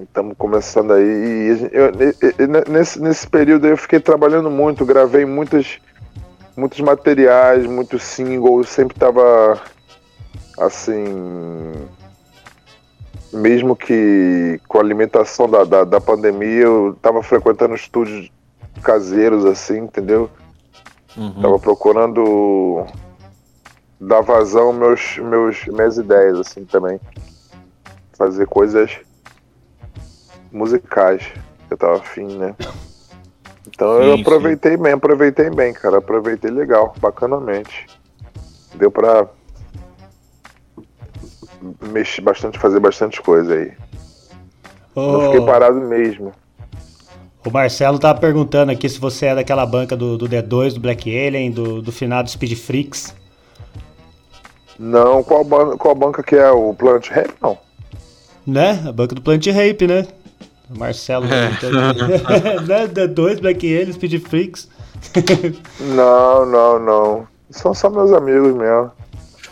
Estamos 0.00 0.36
começando 0.38 0.92
aí. 0.92 1.50
E 2.38 2.70
nesse, 2.70 3.02
nesse 3.02 3.26
período 3.26 3.66
eu 3.66 3.76
fiquei 3.76 3.98
trabalhando 3.98 4.48
muito, 4.52 4.86
gravei 4.86 5.26
muitas, 5.26 5.80
muitos 6.56 6.80
materiais, 6.80 7.66
muitos 7.66 8.02
singles, 8.02 8.68
sempre 8.68 8.98
tava 8.98 9.60
assim. 10.58 11.74
Mesmo 13.32 13.74
que 13.74 14.60
com 14.68 14.78
a 14.78 14.82
limitação 14.82 15.48
da, 15.48 15.64
da, 15.64 15.84
da 15.84 16.00
pandemia, 16.00 16.64
eu 16.64 16.96
tava 17.00 17.22
frequentando 17.22 17.74
estúdios 17.74 18.30
caseiros, 18.82 19.46
assim, 19.46 19.78
entendeu? 19.78 20.28
Uhum. 21.16 21.40
Tava 21.40 21.58
procurando 21.58 22.86
dar 23.98 24.20
vazão 24.20 24.72
meus, 24.72 25.16
meus 25.18 25.64
minhas 25.66 25.96
ideias 25.96 26.38
assim 26.38 26.64
também. 26.64 27.00
Fazer 28.12 28.46
coisas 28.46 28.98
musicais. 30.50 31.32
Eu 31.70 31.76
tava 31.76 31.96
afim, 31.96 32.36
né? 32.36 32.54
Então 33.74 34.00
eu 34.02 34.16
Sim, 34.16 34.20
aproveitei 34.22 34.76
bem, 34.76 34.92
aproveitei 34.92 35.50
bem, 35.50 35.72
cara. 35.72 35.98
Aproveitei 35.98 36.50
legal, 36.50 36.94
bacanamente. 37.00 37.86
Deu 38.74 38.90
pra 38.90 39.26
mexer 41.80 42.20
bastante, 42.22 42.58
fazer 42.58 42.80
bastante 42.80 43.20
coisa 43.20 43.54
aí. 43.54 43.72
Não 45.08 45.20
Ô, 45.20 45.20
fiquei 45.20 45.40
parado 45.40 45.80
mesmo. 45.80 46.32
o 47.44 47.50
Marcelo 47.50 47.98
tá 47.98 48.14
perguntando 48.14 48.72
aqui 48.72 48.88
se 48.88 48.98
você 48.98 49.26
é 49.26 49.34
daquela 49.34 49.64
banca 49.66 49.96
do, 49.96 50.16
do 50.18 50.28
D2, 50.28 50.74
do 50.74 50.80
Black 50.80 51.08
Alien, 51.10 51.50
do, 51.50 51.80
do 51.82 51.92
finado 51.92 52.30
Speed 52.30 52.54
Freaks. 52.56 53.14
Não, 54.78 55.22
qual, 55.22 55.44
ban 55.44 55.76
qual 55.76 55.94
banca 55.94 56.22
que 56.22 56.34
é? 56.36 56.50
O 56.50 56.74
Planet 56.74 57.08
Rap? 57.08 57.34
Não. 57.40 57.58
Né? 58.46 58.82
A 58.86 58.92
banca 58.92 59.14
do 59.14 59.22
Plant 59.22 59.46
Rape, 59.46 59.86
né? 59.86 60.06
O 60.74 60.78
Marcelo 60.78 61.26
É. 61.26 61.46
aqui. 61.46 61.66
né? 62.66 62.86
D2, 62.88 63.40
Black 63.40 63.66
Alien, 63.66 63.92
Speed 63.92 64.22
Freaks. 64.26 64.68
Não, 65.80 66.46
não, 66.46 66.78
não. 66.78 67.28
São 67.50 67.74
só 67.74 67.90
meus 67.90 68.12
amigos 68.12 68.54
mesmo. 68.54 68.92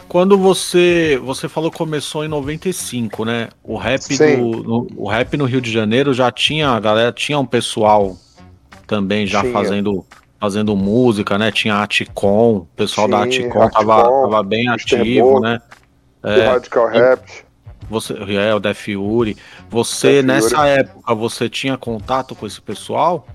Quando 0.09 0.39
você 0.39 1.21
você 1.23 1.49
falou 1.49 1.71
que 1.71 1.79
começou 1.79 2.25
em 2.25 2.29
95, 2.29 3.25
né? 3.25 3.49
O 3.63 3.77
rap 3.77 4.17
do 4.17 4.63
no, 4.63 4.87
o 4.97 5.09
rap 5.09 5.37
no 5.37 5.45
Rio 5.45 5.61
de 5.61 5.71
Janeiro 5.71 6.15
já 6.15 6.31
tinha, 6.31 6.71
a 6.71 6.81
galera 6.81 7.13
tinha 7.13 7.39
um 7.39 7.45
pessoal 7.45 8.17
também 8.87 9.27
já 9.27 9.41
Tinha. 9.41 9.53
fazendo 9.53 10.05
fazendo 10.41 10.75
música, 10.75 11.37
né? 11.37 11.53
Tinha 11.53 11.75
a 11.75 11.83
Aticom, 11.83 12.57
o 12.57 12.69
pessoal 12.75 13.07
da 13.07 13.27
Tinha, 13.27 13.47
Aticom 13.47 13.69
tava, 13.69 14.03
tava 14.03 14.43
bem 14.43 14.69
ativo, 14.69 15.41
né? 15.41 15.61
É, 16.23 16.47
Radical 16.47 16.89
Rap. 16.89 17.45
Você 17.91 18.15
é 18.39 18.55
o 18.55 18.61
Def 18.61 18.85
Fury. 18.87 19.37
Você 19.69 20.23
Def 20.23 20.25
nessa 20.27 20.57
Fury. 20.57 20.69
época 20.71 21.15
você 21.15 21.49
tinha 21.49 21.77
contato 21.77 22.35
com 22.35 22.47
esse 22.47 22.61
pessoal? 22.61 23.27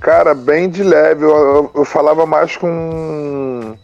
Cara, 0.00 0.34
bem 0.34 0.68
de 0.70 0.82
leve. 0.82 1.24
Eu, 1.24 1.30
eu- 1.30 1.70
eu 1.74 1.84
falava 1.84 2.24
mais 2.26 2.56
com. 2.56 3.76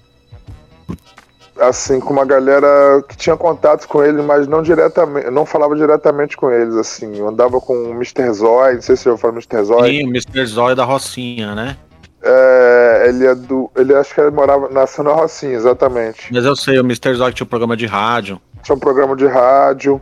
Assim, 1.59 2.01
com 2.01 2.13
uma 2.13 2.25
galera 2.27 3.03
que 3.09 3.17
tinha 3.17 3.35
contato 3.35 3.89
com 3.89 4.03
ele, 4.05 4.21
mas 4.21 4.47
não 4.47 4.63
diretamente. 4.63 5.31
Não 5.31 5.47
falava 5.47 5.75
diretamente 5.75 6.37
com 6.37 6.51
eles, 6.51 6.75
assim. 6.75 7.17
Eu 7.17 7.29
andava 7.29 7.59
com 7.63 7.73
o 7.75 7.91
Mr. 7.93 8.31
Zoid, 8.31 8.75
não 8.75 8.83
sei 8.83 8.95
se 8.97 9.09
eu 9.09 9.17
falo 9.17 9.35
Mr. 9.35 9.63
Zoid. 9.65 9.89
Sim, 9.99 10.05
o 10.07 10.09
Mr. 10.11 10.45
Zóio 10.47 10.77
da 10.77 10.85
Rocinha, 10.85 11.55
né? 11.55 11.77
É, 12.23 13.07
ele 13.09 13.27
é 13.27 13.35
do. 13.35 13.71
Ele 13.75 13.95
acho 13.95 14.15
que 14.15 14.21
ele 14.21 14.33
morava. 14.33 14.69
Nasceu 14.69 15.03
na 15.03 15.13
Rocinha, 15.13 15.55
exatamente. 15.55 16.31
Mas 16.31 16.45
eu 16.45 16.55
sei, 16.57 16.79
o 16.79 16.85
Mr. 16.85 17.15
Zog 17.15 17.33
tinha 17.33 17.45
um 17.45 17.49
programa 17.49 17.75
de 17.77 17.87
rádio. 17.87 18.39
Tinha 18.67 18.75
um 18.75 18.81
programa 18.81 19.15
de 19.15 19.29
rádio. 19.29 20.01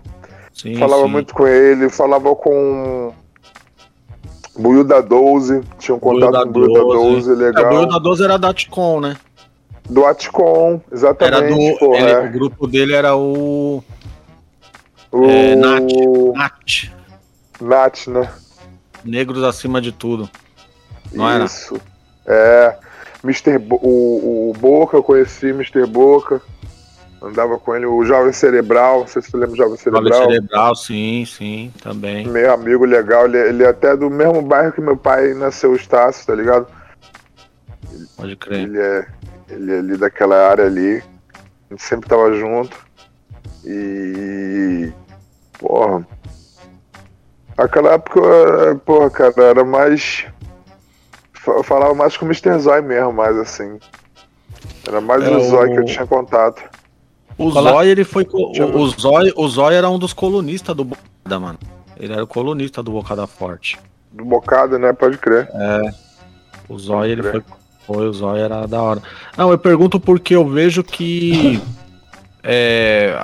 Sim, 0.54 0.78
falava 0.78 1.02
sim. 1.02 1.08
muito 1.10 1.34
com 1.34 1.46
ele, 1.46 1.90
falava 1.90 2.34
com. 2.34 3.12
Buiu 4.56 4.82
da 4.82 5.02
12, 5.02 5.60
tinha 5.78 5.94
um 5.94 5.98
contato 5.98 6.32
com 6.44 6.48
o 6.48 6.52
Buiu 6.52 6.72
da 6.72 6.80
12, 6.80 7.28
12. 7.28 7.30
É, 7.30 7.34
o 7.34 7.36
legal. 7.36 7.68
Buiu 7.74 7.86
da 7.88 7.98
12 7.98 8.24
era 8.24 8.38
da 8.38 8.48
Atcom, 8.48 9.00
né? 9.00 9.16
Do 9.90 10.06
Atcom, 10.06 10.80
Era 10.86 10.94
exatamente. 10.96 11.72
do. 11.72 11.78
porra, 11.78 11.98
ele- 11.98 12.10
é. 12.10 12.20
O 12.20 12.32
grupo 12.32 12.66
dele 12.66 12.94
era 12.94 13.14
o. 13.14 13.84
O 15.12 15.24
é, 15.26 15.54
Nath. 15.56 15.82
Nath. 16.34 16.90
Nath, 17.60 18.06
né? 18.06 18.32
Negros 19.04 19.42
acima 19.44 19.78
de 19.78 19.92
tudo. 19.92 20.30
Não 21.12 21.28
era? 21.28 21.44
Isso. 21.44 21.78
É. 22.24 22.78
Mr. 23.22 23.58
Bo- 23.58 23.80
o, 23.82 24.50
o 24.50 24.52
Boca, 24.58 24.96
eu 24.96 25.02
conheci 25.02 25.48
Mr. 25.48 25.84
Boca. 25.86 26.40
Andava 27.24 27.58
com 27.58 27.74
ele, 27.74 27.86
o 27.86 28.04
Jovem 28.04 28.32
Cerebral, 28.32 29.00
não 29.00 29.06
sei 29.06 29.22
se 29.22 29.30
você 29.30 29.36
lembra 29.38 29.50
do 29.52 29.56
Jovem 29.56 29.76
Jovem 29.76 29.82
Cerebral. 29.92 30.24
cerebral, 30.30 30.76
sim, 30.76 31.24
sim, 31.26 31.72
também. 31.82 32.26
Meu 32.28 32.52
amigo 32.52 32.84
legal, 32.84 33.24
ele, 33.26 33.38
ele 33.38 33.62
é 33.64 33.68
até 33.68 33.96
do 33.96 34.10
mesmo 34.10 34.42
bairro 34.42 34.72
que 34.72 34.80
meu 34.80 34.96
pai 34.96 35.32
nasceu, 35.34 35.70
o 35.72 35.76
Estácio, 35.76 36.26
tá 36.26 36.34
ligado? 36.34 36.66
Pode 38.16 38.36
crer. 38.36 38.60
Ele 38.64 38.78
é, 38.78 39.06
ele 39.48 39.72
é 39.74 39.78
ali 39.78 39.96
daquela 39.96 40.48
área 40.50 40.66
ali. 40.66 41.02
A 41.70 41.74
gente 41.74 41.82
sempre 41.82 42.08
tava 42.08 42.32
junto. 42.34 42.76
E. 43.64 44.92
Porra. 45.58 46.06
Aquela 47.56 47.92
época, 47.92 48.20
porra, 48.84 49.10
cara, 49.10 49.42
era 49.44 49.64
mais. 49.64 50.26
Eu 51.46 51.62
falava 51.62 51.94
mais 51.94 52.16
com 52.16 52.24
o 52.24 52.28
Mr. 52.28 52.58
Zói 52.58 52.80
mesmo, 52.82 53.12
mais 53.12 53.36
assim. 53.38 53.78
Era 54.86 55.00
mais 55.00 55.22
É, 55.24 55.30
o 55.30 55.40
Zói 55.50 55.70
que 55.70 55.78
eu 55.78 55.82
o- 55.82 55.86
tinha 55.86 56.06
contato. 56.06 56.62
O 57.36 57.50
Cola- 57.50 57.70
Zói, 57.72 57.88
ele 57.88 58.04
foi. 58.04 58.26
O, 58.32 58.78
o, 58.78 58.88
Zói, 58.88 59.32
o 59.36 59.48
Zói 59.48 59.74
era 59.74 59.88
um 59.90 59.98
dos 59.98 60.12
colunistas 60.12 60.74
do 60.76 60.84
Bocada, 60.84 61.40
mano. 61.40 61.58
Ele 61.96 62.12
era 62.12 62.22
o 62.24 62.26
colunista 62.26 62.82
do 62.82 62.92
Bocada 62.92 63.26
Forte. 63.26 63.78
Do 64.12 64.24
bocado, 64.24 64.78
né? 64.78 64.92
Pode 64.92 65.18
crer. 65.18 65.48
O 66.68 66.78
Zói, 66.78 67.10
ele 67.10 67.22
foi, 67.22 67.30
crer. 67.32 67.44
foi. 67.86 68.08
O 68.08 68.12
Zói 68.12 68.40
era 68.40 68.66
da 68.66 68.80
hora. 68.82 69.02
Não, 69.36 69.50
eu 69.50 69.58
pergunto 69.58 69.98
porque 69.98 70.34
eu 70.36 70.48
vejo 70.48 70.82
que. 70.84 71.60
é, 72.42 73.16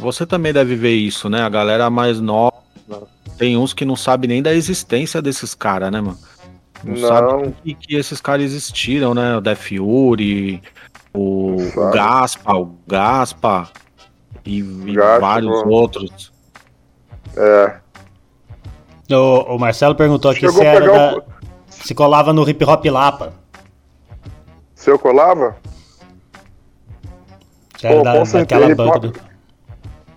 você 0.00 0.26
também 0.26 0.52
deve 0.52 0.74
ver 0.76 0.94
isso, 0.94 1.28
né? 1.28 1.42
A 1.42 1.48
galera 1.48 1.88
mais 1.90 2.20
nova. 2.20 2.52
Tem 3.38 3.56
uns 3.56 3.74
que 3.74 3.84
não 3.84 3.96
sabe 3.96 4.26
nem 4.26 4.42
da 4.42 4.54
existência 4.54 5.20
desses 5.20 5.54
caras, 5.54 5.90
né, 5.92 6.00
mano? 6.00 6.18
Não, 6.84 6.94
Não. 6.94 7.08
sabe 7.08 7.54
que, 7.64 7.74
que 7.74 7.96
esses 7.96 8.20
caras 8.20 8.44
existiram, 8.44 9.12
né? 9.14 9.36
O 9.36 9.40
Def 9.40 9.68
Fury, 9.68 10.62
o, 11.16 11.56
o. 11.56 11.90
Gaspa, 11.92 12.54
o 12.54 12.76
Gaspa 12.86 13.68
e, 14.44 14.58
e 14.60 14.92
Gaspa, 14.94 15.18
vários 15.20 15.62
outros. 15.66 16.32
É. 17.36 17.76
O, 19.14 19.54
o 19.54 19.58
Marcelo 19.58 19.94
perguntou 19.94 20.30
aqui 20.30 20.40
Chegou 20.40 20.54
se 20.60 20.64
era 20.64 20.86
da- 20.86 21.18
o. 21.18 21.22
se 21.68 21.94
colava 21.94 22.32
no 22.32 22.48
hip 22.48 22.64
hop 22.64 22.84
Lapa. 22.86 23.32
Se 24.74 24.90
eu 24.90 24.98
colava? 24.98 25.56
Se 27.78 27.86
era 27.86 27.96
Pô, 27.96 28.02
da, 28.02 28.22
daquela 28.22 28.70
hip 28.70 28.80
hop. 28.80 28.96
Do... 29.02 29.12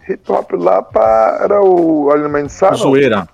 Hip 0.10 0.32
hop 0.32 0.52
lá 0.54 0.82
pra... 0.82 1.39
era 1.43 1.62
o 1.62 2.10
Alimento 2.12 2.50
Sá, 2.50 2.72
não? 2.72 2.78
Zoeira. 2.78 3.28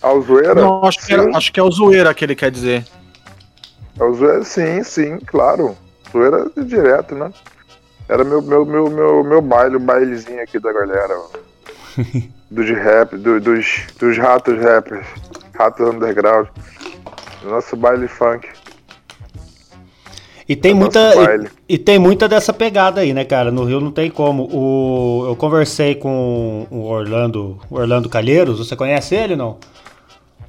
Ah, 0.00 0.12
o 0.12 0.22
Zoeira? 0.22 0.54
Não, 0.54 0.84
acho 0.84 1.04
que, 1.04 1.12
era- 1.12 1.36
acho 1.36 1.52
que 1.52 1.58
é 1.58 1.62
o 1.62 1.70
Zoeira 1.70 2.14
que 2.14 2.24
ele 2.24 2.36
quer 2.36 2.50
dizer. 2.52 2.84
É 3.98 4.04
o 4.04 4.14
Zoeira, 4.14 4.44
sim, 4.44 4.82
sim, 4.84 5.18
claro. 5.18 5.76
Zoeira 6.12 6.50
é 6.56 6.60
direto, 6.62 7.14
né? 7.14 7.32
Era 8.08 8.24
meu, 8.24 8.40
meu, 8.40 8.64
meu, 8.64 8.90
meu, 8.90 9.24
meu 9.24 9.42
baile, 9.42 9.76
o 9.76 9.80
bailezinho 9.80 10.42
aqui 10.42 10.58
da 10.58 10.72
galera. 10.72 11.14
ó. 11.14 11.28
do 12.50 12.64
de 12.64 12.72
rap, 12.72 13.16
do- 13.16 13.40
dos, 13.40 13.86
dos 13.98 14.16
ratos 14.16 14.58
rappers. 14.58 15.06
Ratos 15.54 15.86
underground. 15.86 16.48
Nosso 17.44 17.76
baile 17.76 18.08
funk. 18.08 18.48
E 20.48 20.56
tem 20.56 20.70
É 20.70 20.74
muita 20.74 21.12
e, 21.68 21.74
e 21.74 21.78
tem 21.78 21.98
muita 21.98 22.26
dessa 22.26 22.54
pegada 22.54 23.02
aí, 23.02 23.12
né, 23.12 23.22
cara? 23.24 23.50
No 23.50 23.64
Rio 23.64 23.80
não 23.80 23.90
tem 23.90 24.10
como. 24.10 24.44
O, 24.50 25.26
eu 25.28 25.36
conversei 25.36 25.94
com 25.94 26.66
o 26.70 26.84
Orlando, 26.86 27.60
o 27.68 27.76
Orlando 27.76 28.08
Calheiros. 28.08 28.58
Você 28.58 28.74
conhece 28.74 29.14
ele, 29.14 29.36
não? 29.36 29.58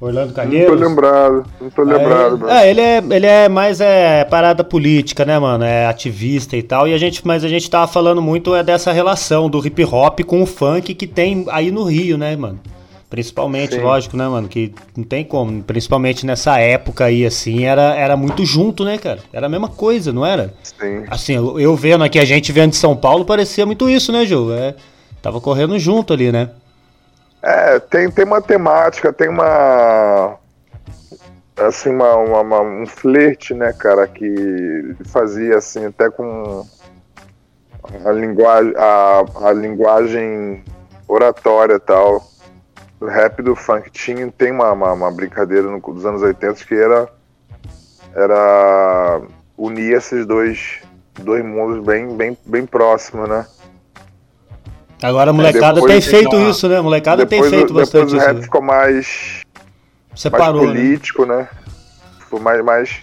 Orlando 0.00 0.28
Não 0.28 0.34
Calheiros. 0.34 0.80
tô 0.80 0.88
lembrado, 0.88 1.44
não 1.60 1.70
tô 1.70 1.82
lembrado, 1.82 2.38
mano. 2.38 2.50
É, 2.50 2.70
ele 2.70 2.80
é, 2.80 3.02
ele 3.10 3.26
é 3.26 3.48
mais 3.50 3.82
é, 3.82 4.24
parada 4.24 4.64
política, 4.64 5.26
né, 5.26 5.38
mano? 5.38 5.62
É 5.62 5.86
ativista 5.86 6.56
e 6.56 6.62
tal. 6.62 6.88
E 6.88 6.94
a 6.94 6.98
gente, 6.98 7.20
mas 7.26 7.44
a 7.44 7.48
gente 7.48 7.68
tava 7.68 7.86
falando 7.86 8.22
muito 8.22 8.54
é 8.54 8.62
dessa 8.62 8.92
relação 8.92 9.50
do 9.50 9.64
hip 9.64 9.84
hop 9.84 10.20
com 10.20 10.42
o 10.42 10.46
funk 10.46 10.94
que 10.94 11.06
tem 11.06 11.44
aí 11.50 11.70
no 11.70 11.84
Rio, 11.84 12.16
né, 12.16 12.34
mano? 12.34 12.58
Principalmente, 13.10 13.74
Sim. 13.74 13.80
lógico, 13.82 14.16
né, 14.16 14.26
mano? 14.26 14.48
Que 14.48 14.72
não 14.96 15.04
tem 15.04 15.22
como. 15.24 15.62
Principalmente 15.64 16.24
nessa 16.24 16.58
época 16.58 17.04
aí, 17.04 17.26
assim, 17.26 17.64
era, 17.64 17.94
era 17.94 18.16
muito 18.16 18.46
junto, 18.46 18.84
né, 18.84 18.96
cara? 18.96 19.18
Era 19.32 19.46
a 19.46 19.48
mesma 19.50 19.68
coisa, 19.68 20.12
não 20.12 20.24
era? 20.24 20.54
Sim. 20.62 21.04
Assim, 21.10 21.34
eu, 21.34 21.60
eu 21.60 21.76
vendo 21.76 22.04
aqui, 22.04 22.18
a 22.18 22.24
gente 22.24 22.52
vendo 22.52 22.70
de 22.70 22.76
São 22.76 22.96
Paulo, 22.96 23.24
parecia 23.24 23.66
muito 23.66 23.90
isso, 23.90 24.12
né, 24.12 24.24
Gil? 24.24 24.54
É, 24.54 24.76
tava 25.20 25.40
correndo 25.40 25.76
junto 25.78 26.12
ali, 26.14 26.30
né? 26.32 26.50
É, 27.42 27.78
tem, 27.78 28.10
tem 28.10 28.24
uma 28.24 28.40
temática, 28.42 29.12
tem 29.12 29.28
uma. 29.28 30.36
Assim, 31.56 31.90
uma, 31.90 32.16
uma- 32.16 32.40
uma- 32.40 32.60
um 32.60 32.86
flerte, 32.86 33.52
né, 33.54 33.72
cara, 33.72 34.06
que 34.06 34.94
fazia 35.06 35.58
assim, 35.58 35.86
até 35.86 36.08
com 36.10 36.66
a 38.04 38.12
linguagem, 38.12 38.72
a, 38.76 39.24
a 39.48 39.52
linguagem 39.52 40.64
oratória 41.08 41.78
tal. 41.78 42.24
O 43.00 43.06
rap 43.06 43.42
do 43.42 43.56
funk 43.56 43.90
tinha, 43.90 44.30
tem 44.30 44.52
uma, 44.52 44.72
uma, 44.72 44.92
uma 44.92 45.10
brincadeira 45.10 45.68
no, 45.70 45.80
dos 45.80 46.04
anos 46.04 46.20
80 46.22 46.64
que 46.64 46.74
era. 46.74 47.08
Era 48.14 49.22
unir 49.56 49.94
esses 49.94 50.26
dois, 50.26 50.80
dois 51.14 51.44
mundos 51.44 51.84
bem, 51.84 52.14
bem, 52.16 52.36
bem 52.44 52.66
próximos, 52.66 53.28
né? 53.28 53.46
Agora 55.02 55.30
a 55.30 55.32
molecada 55.32 55.74
depois 55.80 55.92
tem 55.92 56.00
feito 56.20 56.36
uma- 56.36 56.50
isso, 56.50 56.68
né? 56.68 56.76
A 56.78 56.82
molecada 56.82 57.24
tem 57.26 57.38
depois, 57.40 57.50
feito 57.50 57.70
o- 57.70 57.74
depois 57.74 57.88
bastante 57.90 58.14
o 58.14 58.16
isso. 58.16 58.26
rap 58.26 58.36
né? 58.36 58.42
ficou 58.42 58.62
mais 58.62 59.42
mais 60.08 60.20
Separou, 60.20 60.62
né? 60.62 60.66
político, 60.68 61.24
né? 61.24 61.48
Ficou 62.20 62.40
mais, 62.40 62.64
mais, 62.64 63.00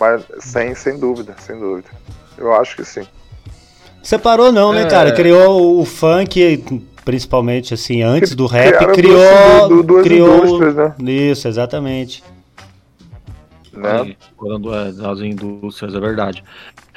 mais 0.00 0.22
sem, 0.40 0.74
sem 0.74 0.98
dúvida, 0.98 1.34
sem 1.38 1.58
dúvida. 1.58 1.88
Eu 2.36 2.52
acho 2.54 2.74
que 2.76 2.84
sim. 2.84 3.06
Separou 4.02 4.50
não, 4.50 4.72
né, 4.72 4.82
É. 4.82 4.86
cara? 4.86 5.12
Criou 5.12 5.78
o 5.80 5.84
funk, 5.84 6.82
principalmente 7.04 7.72
assim, 7.74 8.02
antes 8.02 8.34
do 8.34 8.46
rap, 8.46 8.68
Criaram 8.76 8.94
criou. 8.94 9.16
duas- 9.16 9.68
du- 9.68 9.82
duas 9.84 10.02
criou 10.02 10.38
indústrias, 10.38 10.74
né? 10.74 10.94
Isso, 11.06 11.46
exatamente. 11.46 12.24
né? 13.72 14.16
É, 14.44 14.92
das 14.92 15.20
indústrias, 15.20 15.94
é 15.94 16.00
verdade. 16.00 16.42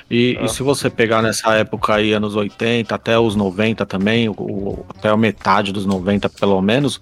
E, 0.09 0.37
e 0.39 0.47
se 0.49 0.61
você 0.61 0.87
pegar 0.89 1.21
nessa 1.21 1.53
época 1.55 1.95
aí, 1.95 2.13
anos 2.13 2.35
80 2.35 2.93
até 2.93 3.17
os 3.17 3.35
90 3.35 3.85
também, 3.85 4.29
o- 4.29 4.33
o- 4.37 4.85
até 4.95 5.09
a 5.09 5.17
metade 5.17 5.71
dos 5.71 5.85
90 5.85 6.29
pelo 6.29 6.61
menos, 6.61 7.01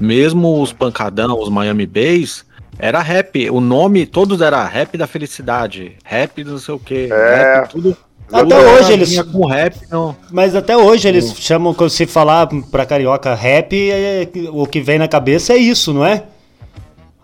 mesmo 0.00 0.60
os 0.60 0.72
pancadão, 0.72 1.38
os 1.40 1.48
Miami 1.48 1.86
Bass, 1.86 2.44
era 2.78 3.00
rap. 3.00 3.48
O 3.50 3.60
nome, 3.60 4.04
todos 4.04 4.40
era 4.40 4.64
rap 4.64 4.98
da 4.98 5.06
felicidade, 5.06 5.92
rap 6.04 6.42
do 6.42 6.52
não 6.52 6.58
sei 6.58 6.74
o 6.74 6.78
que, 6.78 7.08
É. 7.12 7.36
rap, 7.60 7.70
tudo. 7.70 7.96
Até 8.32 8.56
hoje 8.58 8.92
eles- 8.92 9.16
rap, 9.48 9.74
não. 9.90 10.16
Mas 10.30 10.54
até 10.54 10.76
hoje 10.76 11.08
eles 11.08 11.34
chamam, 11.38 11.74
quando 11.74 11.90
se 11.90 12.06
falar 12.06 12.48
pra 12.70 12.86
carioca 12.86 13.34
rap, 13.34 13.74
é- 13.90 14.28
o 14.52 14.66
que 14.66 14.80
vem 14.80 14.98
na 14.98 15.08
cabeça 15.08 15.52
é 15.52 15.56
isso, 15.56 15.92
não 15.92 16.04
é? 16.06 16.24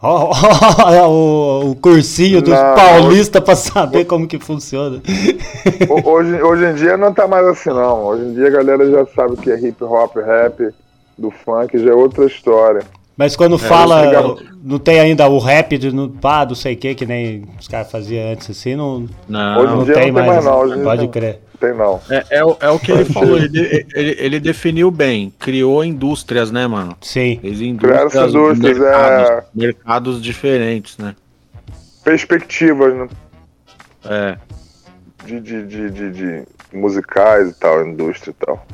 Ó, 0.03 0.31
ó, 0.31 1.09
o, 1.09 1.71
o 1.71 1.77
cursinho 1.77 2.43
dos 2.43 2.53
Não, 2.53 2.75
paulistas 2.75 3.43
pra 3.43 3.57
saber 3.57 4.05
como 4.05 4.27
que 4.29 4.39
funciona. 4.39 5.01
Ho- 5.89 6.11
Hoje, 6.11 6.43
hoje 6.43 6.65
em 6.67 6.75
dia 6.75 6.97
não 6.97 7.13
tá 7.15 7.27
mais 7.27 7.47
assim, 7.47 7.71
não. 7.71 8.05
Hoje 8.05 8.25
em 8.25 8.35
dia 8.35 8.49
a 8.49 8.51
galera 8.51 8.91
já 8.91 9.07
sabe 9.15 9.33
o 9.35 9.37
que 9.37 9.51
é 9.51 9.59
hip 9.59 9.83
hop, 9.83 10.15
rap, 10.17 10.69
do 11.17 11.31
funk, 11.31 11.79
já 11.79 11.91
é 11.91 11.95
outra 11.95 12.27
história. 12.27 12.83
Mas 13.17 13.35
quando 13.35 13.57
fala, 13.57 14.03
legal. 14.03 14.39
não 14.63 14.79
tem 14.79 15.01
ainda 15.01 15.27
o 15.27 15.39
rap 15.39 15.79
de 15.79 15.91
no, 15.91 16.11
pá, 16.11 16.45
não 16.45 16.55
sei 16.55 16.75
o 16.75 16.77
que, 16.77 16.95
que 16.95 17.07
nem 17.07 17.45
os 17.59 17.67
caras 17.67 17.91
faziam 17.91 18.31
antes, 18.31 18.51
assim, 18.51 18.77
não, 18.77 19.07
Não, 19.27 19.59
Hoje 19.63 19.73
em 19.73 19.77
não 19.79 19.85
dia 19.85 19.95
tem 19.95 20.13
não 20.13 20.15
tem 20.21 20.27
mais. 20.27 20.27
mais, 20.29 20.45
não. 20.45 20.59
Hoje 20.61 20.73
em 20.73 20.77
dia 20.77 20.85
pode 20.85 21.03
não. 21.03 21.09
crer. 21.09 21.41
Tem 21.61 21.75
não. 21.75 22.01
É, 22.11 22.39
é, 22.39 22.45
o- 22.45 22.57
é 22.61 22.69
o 22.69 22.79
que 22.79 22.93
ele 22.93 23.05
falou, 23.07 23.39
ele, 23.39 23.87
ele, 23.95 24.17
ele 24.19 24.41
definiu 24.41 24.91
bem, 24.91 25.33
criou 25.39 25.85
indústrias, 25.85 26.51
né, 26.51 26.67
mano? 26.67 26.97
Sim. 27.01 27.39
Fez 27.41 27.59
Criaram 27.79 28.07
essas 28.09 28.35
indústrias, 28.35 28.79
mercados, 28.79 29.31
é. 29.31 29.45
mercados 29.55 30.23
diferentes, 30.23 30.99
né? 30.99 31.17
Perspectivas, 32.05 32.95
né? 32.95 33.09
É. 34.05 34.39
De, 35.25 35.41
de, 35.41 35.67
de, 35.67 35.91
de, 35.91 36.11
de 36.13 36.43
musicais 36.77 37.51
e 37.51 37.55
tal, 37.55 37.87
indústria 37.87 38.31
e 38.33 38.45
tal. 38.45 38.67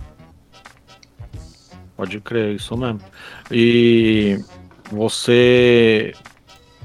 Pode 1.96 2.20
crer, 2.20 2.56
isso 2.56 2.76
mesmo. 2.76 3.00
E 3.50 4.40
você, 4.90 6.12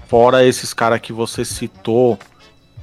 fora 0.07 0.45
esses 0.45 0.73
caras 0.73 0.99
que 0.99 1.11
você 1.11 1.43
citou, 1.43 2.19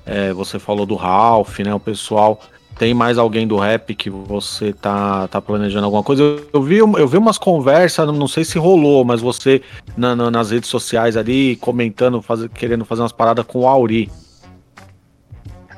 É, 0.06 0.34
você 0.34 0.58
falou 0.58 0.84
do 0.84 0.96
Ralph, 0.96 1.60
né? 1.60 1.72
O 1.74 1.80
pessoal. 1.80 2.38
Tem 2.78 2.92
mais 2.92 3.18
alguém 3.18 3.46
do 3.46 3.56
rap 3.56 3.94
que 3.94 4.10
você 4.10 4.72
tá, 4.72 5.28
tá 5.28 5.40
planejando 5.40 5.84
alguma 5.84 6.02
coisa? 6.02 6.22
Eu, 6.22 6.40
eu 6.54 6.62
vi, 6.62 6.78
eu 6.78 7.06
vi 7.06 7.16
umas 7.16 7.38
conversas, 7.38 8.06
não 8.08 8.26
sei 8.26 8.44
se 8.44 8.58
rolou, 8.58 9.04
mas 9.04 9.20
você 9.20 9.62
na- 9.96 10.16
na- 10.16 10.30
nas 10.30 10.50
redes 10.50 10.68
sociais 10.68 11.16
ali 11.16 11.54
comentando, 11.56 12.20
faz- 12.20 12.48
querendo 12.52 12.84
fazer 12.84 13.02
umas 13.02 13.12
paradas 13.12 13.46
com 13.46 13.60
o 13.60 13.68
Auri. 13.68 14.10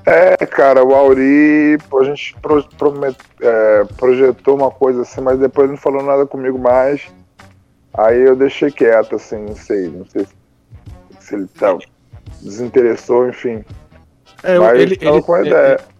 É, 0.07 0.37
cara, 0.47 0.83
o 0.85 0.95
Auri, 0.95 1.77
a 2.01 2.05
gente 2.05 2.35
pro- 2.41 2.65
promet- 2.79 3.17
é, 3.43 3.85
projetou 3.97 4.57
uma 4.57 4.71
coisa 4.71 5.03
assim, 5.03 5.21
mas 5.21 5.39
depois 5.39 5.69
não 5.69 5.77
falou 5.77 6.03
nada 6.03 6.25
comigo 6.25 6.59
mais. 6.59 7.03
Aí 7.93 8.21
eu 8.23 8.37
deixei 8.37 8.71
quieto, 8.71 9.17
assim, 9.17 9.37
não 9.45 9.57
sei, 9.57 9.89
não 9.89 10.07
sei 10.07 10.25
se, 10.25 10.33
se 11.19 11.35
ele 11.35 11.47
tá, 11.59 11.77
desinteressou, 12.41 13.29
enfim. 13.29 13.65
É, 14.43 14.59
mas 14.59 14.81
ele, 14.81 14.97
ele, 15.01 15.23
com 15.23 15.35
a 15.35 15.41
ele, 15.41 15.49
ideia. 15.49 15.73
ele 15.75 15.96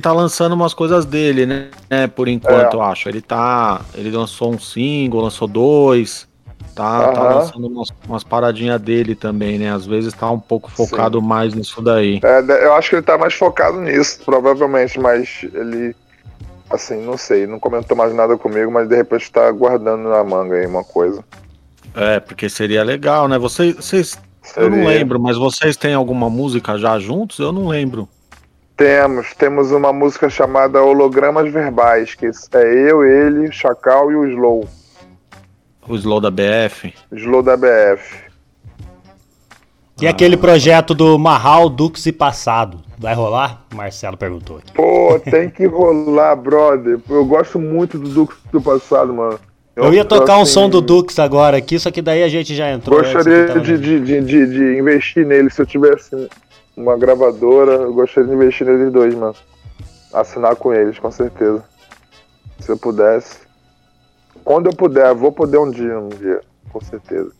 tá 0.00 0.12
lançando 0.12 0.52
umas 0.52 0.74
coisas 0.74 1.04
dele, 1.04 1.46
né? 1.46 1.68
É, 1.88 2.06
por 2.06 2.28
enquanto, 2.28 2.74
É. 2.74 2.76
eu 2.76 2.82
acho. 2.82 3.08
Ele 3.08 3.20
tá. 3.20 3.80
Ele 3.94 4.10
lançou 4.10 4.52
um 4.52 4.58
single, 4.58 5.20
lançou 5.22 5.48
dois. 5.48 6.28
Tá, 6.74 7.12
tá 7.12 7.22
lançando 7.22 7.66
umas, 7.66 7.88
umas 8.08 8.24
paradinhas 8.24 8.80
dele 8.80 9.14
também, 9.14 9.58
né? 9.58 9.70
Às 9.72 9.84
vezes 9.86 10.14
tá 10.14 10.30
um 10.30 10.38
pouco 10.38 10.70
focado 10.70 11.20
mais 11.20 11.52
nisso 11.52 11.82
daí. 11.82 12.20
É, 12.22 12.40
de- 12.40 12.52
eu 12.64 12.72
acho 12.74 12.90
que 12.90 12.96
ele 12.96 13.02
tá 13.02 13.18
mais 13.18 13.34
focado 13.34 13.80
nisso, 13.80 14.20
provavelmente, 14.24 14.98
mas 14.98 15.44
ele, 15.52 15.94
assim, 16.70 17.04
não 17.04 17.18
sei, 17.18 17.46
não 17.46 17.58
comentou 17.58 17.96
mais 17.96 18.14
nada 18.14 18.36
comigo, 18.38 18.70
mas 18.70 18.88
de 18.88 18.96
repente 18.96 19.30
tá 19.30 19.50
guardando 19.50 20.08
na 20.08 20.22
manga 20.24 20.54
aí 20.56 20.66
uma 20.66 20.84
coisa. 20.84 21.22
É, 21.94 22.20
porque 22.20 22.48
seria 22.48 22.82
legal, 22.84 23.26
né? 23.28 23.36
Vocês. 23.38 23.74
vocês 23.76 24.18
eu 24.56 24.70
não 24.70 24.84
lembro, 24.86 25.20
mas 25.20 25.36
vocês 25.36 25.76
têm 25.76 25.92
alguma 25.92 26.30
música 26.30 26.78
já 26.78 26.98
juntos? 26.98 27.38
Eu 27.40 27.52
não 27.52 27.66
lembro. 27.68 28.08
Temos, 28.80 29.34
temos 29.34 29.72
uma 29.72 29.92
música 29.92 30.30
chamada 30.30 30.82
Hologramas 30.82 31.52
Verbais, 31.52 32.14
que 32.14 32.24
é 32.24 32.90
eu, 32.90 33.04
ele, 33.04 33.52
Chacal 33.52 34.10
e 34.10 34.16
o 34.16 34.26
Slow. 34.26 34.66
O 35.86 35.94
Slow 35.96 36.18
da 36.18 36.30
BF. 36.30 36.94
Slow 37.12 37.42
da 37.42 37.58
BF. 37.58 38.24
E 40.00 40.08
aquele 40.08 40.34
projeto 40.34 40.94
do 40.94 41.18
Marral, 41.18 41.68
Dux 41.68 42.06
e 42.06 42.10
Passado? 42.10 42.80
Vai 42.96 43.14
rolar? 43.14 43.66
Marcelo 43.74 44.16
perguntou 44.16 44.56
aqui. 44.56 44.72
Pô, 44.72 45.20
tem 45.30 45.50
que 45.50 45.66
rolar, 45.66 46.34
brother. 46.36 46.98
Eu 47.06 47.26
gosto 47.26 47.58
muito 47.58 47.98
do 47.98 48.08
Dux 48.08 48.34
do 48.50 48.62
passado, 48.62 49.12
mano. 49.12 49.38
Eu 49.76 49.92
ia 49.92 50.06
tocar 50.06 50.38
um 50.38 50.42
assim, 50.42 50.52
som 50.52 50.70
do 50.70 50.80
Dux 50.80 51.18
agora 51.18 51.58
aqui, 51.58 51.78
só 51.78 51.90
que 51.90 52.00
daí 52.00 52.22
a 52.22 52.28
gente 52.28 52.54
já 52.54 52.70
entrou. 52.70 52.98
Gostaria 52.98 53.44
aqui 53.44 53.60
de, 53.60 53.76
de, 53.76 54.00
de, 54.00 54.20
de, 54.22 54.46
de 54.46 54.78
investir 54.78 55.26
nele. 55.26 55.50
Se 55.50 55.60
eu 55.60 55.66
tivesse 55.66 56.30
uma 56.80 56.96
gravadora, 56.96 57.72
eu 57.72 57.92
gostaria 57.94 58.28
de 58.28 58.34
investir 58.34 58.66
neles 58.66 58.92
dois, 58.92 59.14
mano. 59.14 59.34
Assinar 60.12 60.56
com 60.56 60.72
eles, 60.72 60.98
com 60.98 61.10
certeza. 61.10 61.62
Se 62.58 62.70
eu 62.70 62.76
pudesse. 62.76 63.38
Quando 64.44 64.66
eu 64.66 64.72
puder, 64.72 65.14
vou 65.14 65.30
poder 65.30 65.58
um 65.58 65.70
dia, 65.70 65.98
um 65.98 66.08
dia, 66.08 66.40
com 66.72 66.80
certeza. 66.80 67.30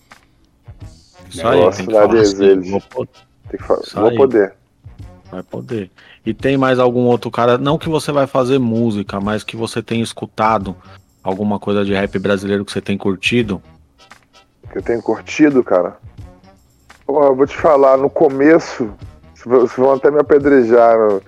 Isso 1.28 1.46
aí, 1.46 1.60
Gosto 1.60 1.76
tem 1.78 1.86
que 1.86 1.92
falar 1.92 2.20
assim, 2.20 2.44
eles. 2.44 2.70
vou 2.70 2.80
po- 2.80 3.06
Tem 3.48 3.58
que 3.60 3.66
fa- 3.66 3.80
Isso 3.82 3.98
vou 3.98 4.08
aí. 4.10 4.16
poder. 4.16 4.54
Vai 5.30 5.42
poder. 5.42 5.90
E 6.26 6.34
tem 6.34 6.56
mais 6.56 6.78
algum 6.78 7.04
outro 7.06 7.30
cara, 7.30 7.56
não 7.56 7.78
que 7.78 7.88
você 7.88 8.10
vai 8.12 8.26
fazer 8.26 8.58
música, 8.58 9.20
mas 9.20 9.42
que 9.44 9.56
você 9.56 9.82
tem 9.82 10.00
escutado 10.00 10.76
alguma 11.22 11.58
coisa 11.58 11.84
de 11.84 11.92
rap 11.94 12.18
brasileiro 12.18 12.64
que 12.64 12.72
você 12.72 12.80
tem 12.80 12.98
curtido? 12.98 13.62
que 14.70 14.78
eu 14.78 14.82
tenho 14.82 15.02
curtido, 15.02 15.64
cara. 15.64 15.96
Eu 17.08 17.34
vou 17.34 17.44
te 17.46 17.56
falar, 17.56 17.96
no 17.96 18.08
começo, 18.08 18.92
vocês 19.44 19.72
vão 19.76 19.92
até 19.94 20.10
me 20.10 20.18
apedrejar, 20.20 20.96
no- 20.98 21.22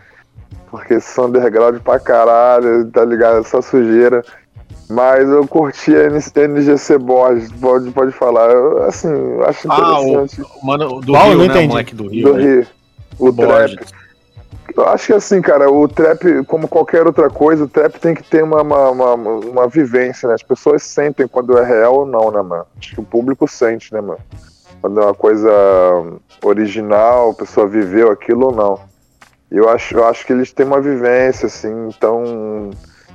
porque 0.70 0.98
são 1.00 1.26
underground 1.26 1.78
pra 1.80 1.98
caralho, 2.00 2.86
tá 2.90 3.04
ligado? 3.04 3.38
É 3.40 3.42
só 3.44 3.60
sujeira. 3.60 4.24
Mas 4.88 5.28
eu 5.28 5.46
curti 5.46 5.94
a 5.96 6.04
N- 6.04 6.18
NGC 6.48 6.98
Borges, 6.98 7.50
pode, 7.52 7.90
pode 7.92 8.12
falar. 8.12 8.50
Eu, 8.50 8.82
assim, 8.84 9.08
eu 9.08 9.44
acho 9.46 9.70
Ah, 9.70 10.00
o, 10.00 10.08
interessante. 10.08 10.42
o 10.62 10.66
mano 10.66 11.00
do 11.00 11.12
Qual? 11.12 11.28
Rio, 11.28 11.38
não 11.38 11.44
né? 11.46 11.46
entendi. 11.46 11.66
O 11.66 11.68
moleque 11.70 11.94
do 11.94 12.08
Rio. 12.08 12.26
do 12.28 12.34
né? 12.34 12.42
Rio. 12.42 12.66
O 13.18 13.32
Borges. 13.32 13.76
trap. 13.76 14.02
Eu 14.76 14.88
acho 14.88 15.06
que 15.08 15.12
assim, 15.12 15.42
cara, 15.42 15.70
o 15.70 15.86
trap, 15.86 16.44
como 16.46 16.66
qualquer 16.66 17.06
outra 17.06 17.28
coisa, 17.28 17.64
o 17.64 17.68
trap 17.68 17.98
tem 17.98 18.14
que 18.14 18.22
ter 18.22 18.42
uma, 18.42 18.62
uma, 18.62 18.90
uma, 18.90 19.14
uma 19.14 19.68
vivência, 19.68 20.26
né? 20.28 20.34
As 20.34 20.42
pessoas 20.42 20.82
sentem 20.82 21.28
quando 21.28 21.58
é 21.58 21.64
real 21.64 21.94
ou 22.00 22.06
não, 22.06 22.30
né, 22.30 22.40
mano? 22.40 22.64
Acho 22.78 22.94
que 22.94 23.00
o 23.00 23.04
público 23.04 23.46
sente, 23.46 23.92
né, 23.92 24.00
mano? 24.00 24.18
Quando 24.82 25.00
é 25.00 25.04
uma 25.04 25.14
coisa 25.14 25.48
original, 26.42 27.30
a 27.30 27.34
pessoa 27.34 27.68
viveu 27.68 28.10
aquilo 28.10 28.46
ou 28.46 28.52
não. 28.52 28.80
Eu 29.48 29.68
acho, 29.68 29.94
eu 29.94 30.04
acho 30.04 30.26
que 30.26 30.32
eles 30.32 30.52
têm 30.52 30.66
uma 30.66 30.80
vivência, 30.80 31.46
assim, 31.46 31.88
então 31.88 32.70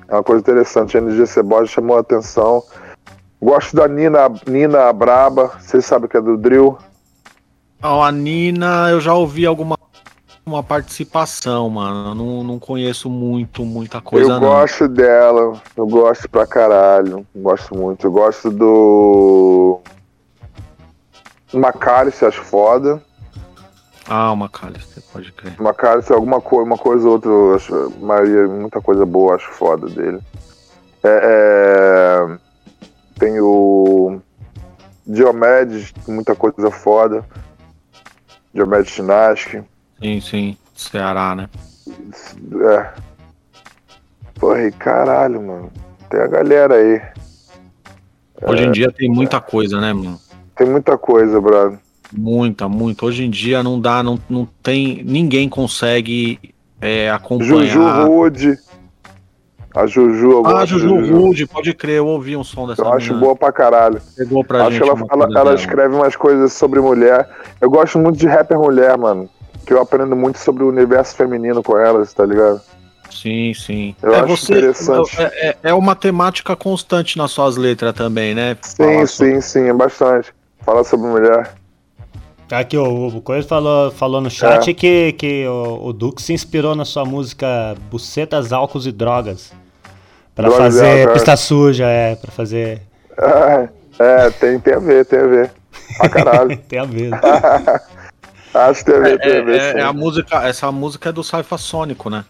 é 0.08 0.14
uma 0.14 0.24
coisa 0.24 0.40
interessante. 0.40 0.98
A 0.98 1.02
NGC 1.02 1.44
Borges 1.44 1.72
chamou 1.72 1.98
a 1.98 2.00
atenção. 2.00 2.64
Gosto 3.42 3.76
da 3.76 3.86
Nina, 3.86 4.30
Nina 4.48 4.94
Braba, 4.94 5.52
vocês 5.60 5.86
sabem 5.86 6.08
que 6.10 6.16
é 6.16 6.22
do 6.22 6.38
Drill. 6.38 6.78
Ó, 7.84 8.02
a 8.02 8.12
Nina, 8.14 8.90
eu 8.90 9.02
já 9.02 9.14
ouvi 9.14 9.46
alguma 9.46 9.78
uma 10.46 10.64
participação, 10.64 11.70
mano. 11.70 12.12
Eu 12.12 12.16
não, 12.16 12.44
não 12.44 12.60
conheço 12.60 13.10
muito, 13.10 13.66
muita 13.66 14.00
coisa, 14.00 14.32
eu 14.32 14.40
não. 14.40 14.40
gosto 14.40 14.88
dela, 14.88 15.62
eu 15.76 15.86
gosto 15.86 16.30
pra 16.30 16.48
caralho, 16.48 17.28
gosto 17.36 17.76
muito. 17.76 18.08
Eu 18.08 18.12
gosto 18.12 18.50
do. 18.50 19.82
Macalice, 21.54 22.26
acho 22.26 22.44
foda. 22.44 23.02
Ah, 24.10 24.32
uma 24.32 24.48
Callister, 24.48 25.04
pode 25.12 25.32
crer. 25.34 25.60
Macalice, 25.60 26.14
alguma 26.14 26.40
coisa, 26.40 26.66
uma 26.66 26.78
coisa 26.78 27.06
ou 27.06 27.14
outra, 27.14 27.32
acho, 27.56 27.94
Maria, 28.00 28.48
muita 28.48 28.82
coisa 28.82 29.06
boa, 29.06 29.36
acho 29.36 29.50
foda 29.52 29.88
dele. 29.88 30.20
É, 31.04 31.22
é, 31.24 32.38
tem 33.20 33.40
o. 33.40 34.22
Diomedes, 35.06 35.94
muita 36.08 36.36
coisa 36.36 36.70
foda. 36.72 37.26
Diomedes 38.54 38.92
Chinaski. 38.92 39.64
Sim, 40.02 40.22
sim. 40.22 40.58
Ceará, 40.74 41.34
né? 41.34 41.50
É. 41.88 42.94
Porra, 44.36 44.64
e 44.68 44.72
caralho, 44.72 45.42
mano. 45.42 45.72
Tem 46.10 46.20
a 46.20 46.28
galera 46.28 46.76
aí. 46.76 47.02
Hoje 48.42 48.64
em 48.64 48.72
dia 48.72 48.92
tem 48.92 49.10
muita 49.10 49.42
coisa, 49.42 49.80
né, 49.80 49.94
mano? 49.94 50.20
Tem 50.58 50.68
muita 50.68 50.98
coisa, 50.98 51.40
brother. 51.40 51.78
Muita, 52.12 52.68
muita. 52.68 53.06
Hoje 53.06 53.26
em 53.26 53.30
dia 53.30 53.62
não 53.62 53.80
dá, 53.80 54.02
não, 54.02 54.20
não 54.30 54.48
tem. 54.64 55.04
Ninguém 55.04 55.48
consegue 55.48 56.40
é, 56.82 57.08
Juju 57.08 57.16
acompanhar. 57.16 58.08
Rude. 58.08 58.58
A 59.76 59.86
Juju, 59.86 60.32
eu 60.32 60.48
Ah, 60.48 60.66
Juju 60.66 61.04
de 61.04 61.12
Rude, 61.12 61.46
pode 61.46 61.72
crer, 61.74 61.98
eu 61.98 62.08
ouvi 62.08 62.36
um 62.36 62.44
som 62.44 62.68
dessa 62.68 62.82
Eu 62.82 62.92
acho 62.94 63.14
boa 63.14 63.36
pra 63.36 63.52
caralho. 63.52 64.02
Chegou 64.16 64.44
pra 64.44 64.62
acho 64.64 64.72
gente 64.72 64.84
que 64.84 65.14
ela, 65.14 65.28
ela, 65.36 65.54
escreve 65.54 65.94
umas 65.94 66.16
coisas 66.16 66.52
sobre 66.54 66.80
mulher. 66.80 67.30
Eu 67.62 67.70
gosto 67.70 68.00
muito 68.00 68.18
de 68.18 68.26
rapper 68.26 68.58
mulher, 68.58 68.98
mano. 68.98 69.30
Que 69.68 69.74
eu 69.74 69.82
aprendo 69.82 70.16
muito 70.16 70.40
sobre 70.40 70.64
o 70.64 70.70
universo 70.70 71.16
feminino 71.16 71.62
com 71.62 71.78
elas, 71.78 72.12
tá 72.12 72.26
ligado? 72.26 72.60
Sim, 73.12 73.54
sim. 73.54 73.96
Eu 74.02 74.16
é, 74.16 74.20
acho 74.22 74.46
interessante. 74.46 75.22
É, 75.22 75.50
é- 75.50 75.58
é 75.64 75.74
uma 75.74 75.96
temática 75.96 76.56
constante 76.56 77.16
nas 77.18 77.32
suas 77.32 77.56
letras 77.56 77.94
também, 77.94 78.34
né? 78.34 78.58
Sim, 78.62 79.06
sim, 79.06 79.42
sim, 79.42 79.70
é 79.70 79.74
bastante. 79.74 80.34
Falar 80.68 80.84
sobre 80.84 81.08
mulher. 81.08 81.54
Aqui, 82.52 82.78
o, 82.78 83.08
o 83.08 83.22
Coisa 83.22 83.48
falou, 83.48 83.90
falou 83.90 84.20
no 84.20 84.30
chat 84.30 84.74
que, 84.74 85.14
que 85.14 85.48
o, 85.48 85.88
o 85.88 85.94
Dux 85.94 86.22
se 86.22 86.34
inspirou 86.34 86.76
na 86.76 86.84
sua 86.84 87.06
música 87.06 87.74
Bucetas, 87.90 88.52
Álcools 88.52 88.86
e 88.86 88.92
Drogas. 88.92 89.54
Pra 90.36 90.50
Drogas 90.50 90.76
fazer 90.76 90.86
álcool, 91.04 91.12
é. 91.12 91.14
pista 91.14 91.38
suja, 91.38 91.86
é, 91.86 92.16
pra 92.18 92.32
fazer. 92.34 92.82
É, 93.18 93.70
é, 93.98 94.30
tem, 94.32 94.60
tem 94.60 94.74
a 94.74 94.80
ver, 94.80 95.06
tem 95.06 95.20
a 95.20 95.28
ver. 95.28 95.52
Pra 96.00 96.10
caralho. 96.10 96.58
Tem 96.68 96.80
a 96.80 96.84
ver. 96.84 97.12
Acho 98.54 98.84
que 98.84 98.92
tem 98.92 99.00
a 99.00 99.04
ver, 99.04 99.20
tem 99.22 99.32
É, 99.32 99.40
a 99.40 99.44
ver. 99.44 99.56
é- 99.62 99.72
sim. 99.72 99.80
é 99.80 99.84
a 99.84 99.94
música, 99.94 100.48
essa 100.48 100.70
música 100.70 101.10
é 101.10 101.12
do 101.14 101.24
Saifa 101.24 101.58
Sônico, 101.58 102.10
né? 102.10 102.26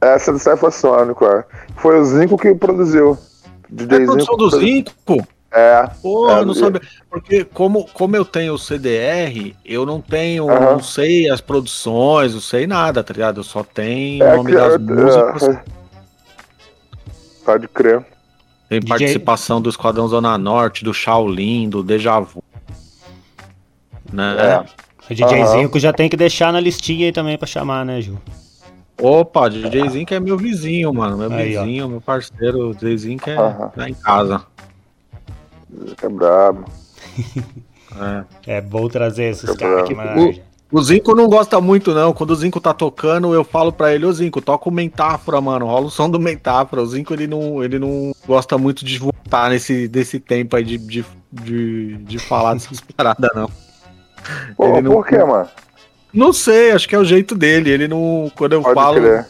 Essa 0.00 0.30
é 0.30 0.34
do 0.34 0.38
Cypher 0.38 0.70
Sônico, 0.70 1.24
é. 1.26 1.44
Foi 1.76 1.98
o 1.98 2.04
Zinco 2.04 2.36
que 2.38 2.54
produziu. 2.54 3.18
É 3.64 3.74
DJ 3.74 4.04
produção 4.04 4.36
do 4.36 4.50
Zinco? 4.50 5.26
É. 5.52 5.86
Porra, 6.00 6.32
É, 6.32 6.38
eu 6.40 6.46
não 6.46 6.54
sabia. 6.54 6.80
Porque 7.10 7.44
como, 7.44 7.84
como 7.92 8.16
eu 8.16 8.24
tenho 8.24 8.54
o 8.54 8.58
CDR, 8.58 9.54
eu 9.64 9.84
não 9.84 10.00
tenho, 10.00 10.46
não 10.46 10.80
sei 10.82 11.28
as 11.28 11.40
produções, 11.42 12.32
não 12.32 12.40
sei 12.40 12.66
nada, 12.66 13.04
tá 13.04 13.12
ligado? 13.12 13.40
Eu 13.40 13.44
só 13.44 13.62
tenho 13.62 14.24
É 14.24 14.32
o 14.32 14.36
nome 14.38 14.52
das 14.52 14.74
é, 14.74 14.78
músicas. 14.78 15.42
é. 15.42 15.62
Pode 17.44 17.68
crer. 17.68 18.04
Tem 18.68 18.80
DJ 18.80 18.88
participação 18.88 19.60
do 19.60 19.68
Esquadrão 19.68 20.08
Zona 20.08 20.38
Norte, 20.38 20.84
do 20.84 20.94
Shaolin, 20.94 21.68
do 21.68 21.82
Deja 21.82 22.18
Vu. 22.20 22.42
Né? 24.10 24.34
É. 24.38 24.82
O 25.10 25.14
DJzinho 25.14 25.68
que 25.70 25.78
já 25.78 25.92
tem 25.92 26.08
que 26.08 26.16
deixar 26.16 26.52
na 26.52 26.60
listinha 26.60 27.06
aí 27.06 27.12
também 27.12 27.36
pra 27.36 27.46
chamar, 27.46 27.84
né, 27.84 28.00
Ju? 28.00 28.18
Opa, 28.98 29.48
DJzinho 29.50 30.06
que 30.06 30.14
é 30.14 30.20
meu 30.20 30.38
vizinho, 30.38 30.94
mano. 30.94 31.16
Meu 31.18 31.32
Aí, 31.32 31.56
ó. 31.56 31.62
vizinho, 31.64 31.88
meu 31.88 32.00
parceiro. 32.00 32.70
O 32.70 32.74
DJzinho 32.74 33.18
que 33.18 33.30
é 33.30 33.36
Aham. 33.36 33.68
tá 33.68 33.88
em 33.88 33.94
casa. 33.94 34.42
É 36.02 36.08
brabo. 36.08 36.64
É. 38.46 38.56
É 38.56 38.60
bom 38.62 38.88
trazer 38.88 39.24
esses 39.24 39.54
caras 39.54 39.80
aqui, 39.82 39.94
mano. 39.94 40.34
O 40.72 40.82
Zinco 40.82 41.14
não 41.14 41.28
gosta 41.28 41.60
muito, 41.60 41.92
não. 41.92 42.14
Quando 42.14 42.30
o 42.30 42.34
Zinco 42.34 42.58
tá 42.58 42.72
tocando, 42.72 43.34
eu 43.34 43.44
falo 43.44 43.70
pra 43.70 43.94
ele, 43.94 44.06
ô 44.06 44.12
Zinco, 44.12 44.40
toca 44.40 44.66
o 44.70 44.72
Mentáfora, 44.72 45.38
mano. 45.42 45.66
Rola 45.66 45.86
o 45.88 45.90
som 45.90 46.08
do 46.08 46.18
Mentáfora. 46.18 46.80
O 46.80 46.86
Zinco, 46.86 47.12
ele 47.12 47.26
não, 47.26 47.62
ele 47.62 47.78
não 47.78 48.12
gosta 48.26 48.56
muito 48.56 48.82
de 48.82 48.98
voltar 48.98 49.50
nesse, 49.50 49.86
desse 49.86 50.18
tempo 50.18 50.56
aí 50.56 50.64
de, 50.64 50.78
de, 50.78 51.04
de, 51.30 51.96
de 51.98 52.18
falar 52.18 52.54
dessas 52.56 52.80
paradas, 52.80 53.28
não. 53.34 53.50
Pô, 54.56 54.68
Ele 54.68 54.80
não- 54.80 54.92
por 54.92 55.06
quê, 55.06 55.18
mano? 55.22 55.48
Não 56.14 56.32
sei, 56.32 56.72
acho 56.72 56.88
que 56.88 56.94
é 56.94 56.98
o 56.98 57.04
jeito 57.04 57.34
dele. 57.34 57.68
Ele 57.68 57.86
não. 57.88 58.32
Quando 58.34 58.54
eu 58.54 58.62
Pode 58.62 58.74
falo. 58.74 59.00
crer. 59.00 59.26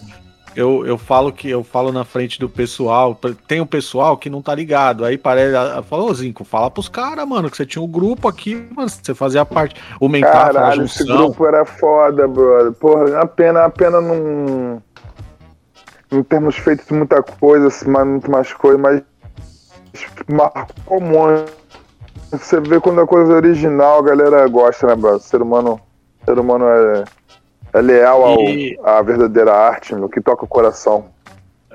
Eu, 0.55 0.87
eu 0.87 0.99
falo 0.99 1.33
que 1.33 1.49
eu 1.49 1.65
falo 1.65 1.91
na 1.93 2.05
frente 2.05 2.39
do 2.39 2.49
pessoal. 2.49 3.19
Tem 3.47 3.61
um 3.61 3.67
pessoal 3.67 4.17
que 4.17 4.29
não 4.29 4.43
tá 4.43 4.55
ligado. 4.55 5.05
Aí 5.05 5.17
parece. 5.17 5.55
Fala, 5.89 6.03
ô 6.03 6.15
Zinco, 6.15 6.45
fala 6.45 6.71
pros 6.71 6.89
caras, 6.89 7.27
mano, 7.27 7.51
que 7.51 7.57
você 7.57 7.65
tinha 7.65 7.83
um 7.83 7.89
grupo 7.89 8.29
aqui, 8.29 8.69
mano. 8.75 8.89
Você 8.89 9.15
fazia 9.15 9.45
parte. 9.45 9.81
O 9.99 10.09
Mentáfora, 10.09 10.43
a 10.43 10.53
Caralho, 10.53 10.85
esse 10.85 11.05
grupo 11.05 11.47
era 11.47 11.65
foda, 11.65 12.29
brother. 12.29 12.73
Porra, 12.73 13.21
a 13.21 13.27
pena, 13.27 13.65
a 13.65 13.71
pena 13.71 14.01
não. 14.01 14.83
Não 16.11 16.23
termos 16.23 16.57
feito 16.57 16.95
muita 16.95 17.23
coisa, 17.23 17.69
assim, 17.69 17.89
muito 17.89 18.31
mais 18.31 18.53
coisa, 18.53 18.77
mas 18.77 19.03
marcou 20.31 21.01
muito. 21.01 21.53
Você 22.31 22.61
vê 22.61 22.79
quando 22.81 23.01
a 23.01 23.07
coisa 23.07 23.33
é 23.33 23.37
original, 23.37 24.01
a 24.01 24.03
galera 24.03 24.47
gosta, 24.49 24.87
né, 24.87 24.95
brother? 24.95 25.21
Ser 25.21 25.41
humano, 25.41 25.81
ser 26.25 26.39
humano 26.39 26.67
é, 26.67 27.05
é 27.73 27.81
leal 27.81 28.25
ao, 28.25 28.41
E- 28.41 28.79
à 28.85 29.01
verdadeira 29.03 29.53
arte, 29.55 29.95
meu, 29.95 30.09
que 30.09 30.21
toca 30.21 30.45
o 30.45 30.49
coração. 30.49 31.07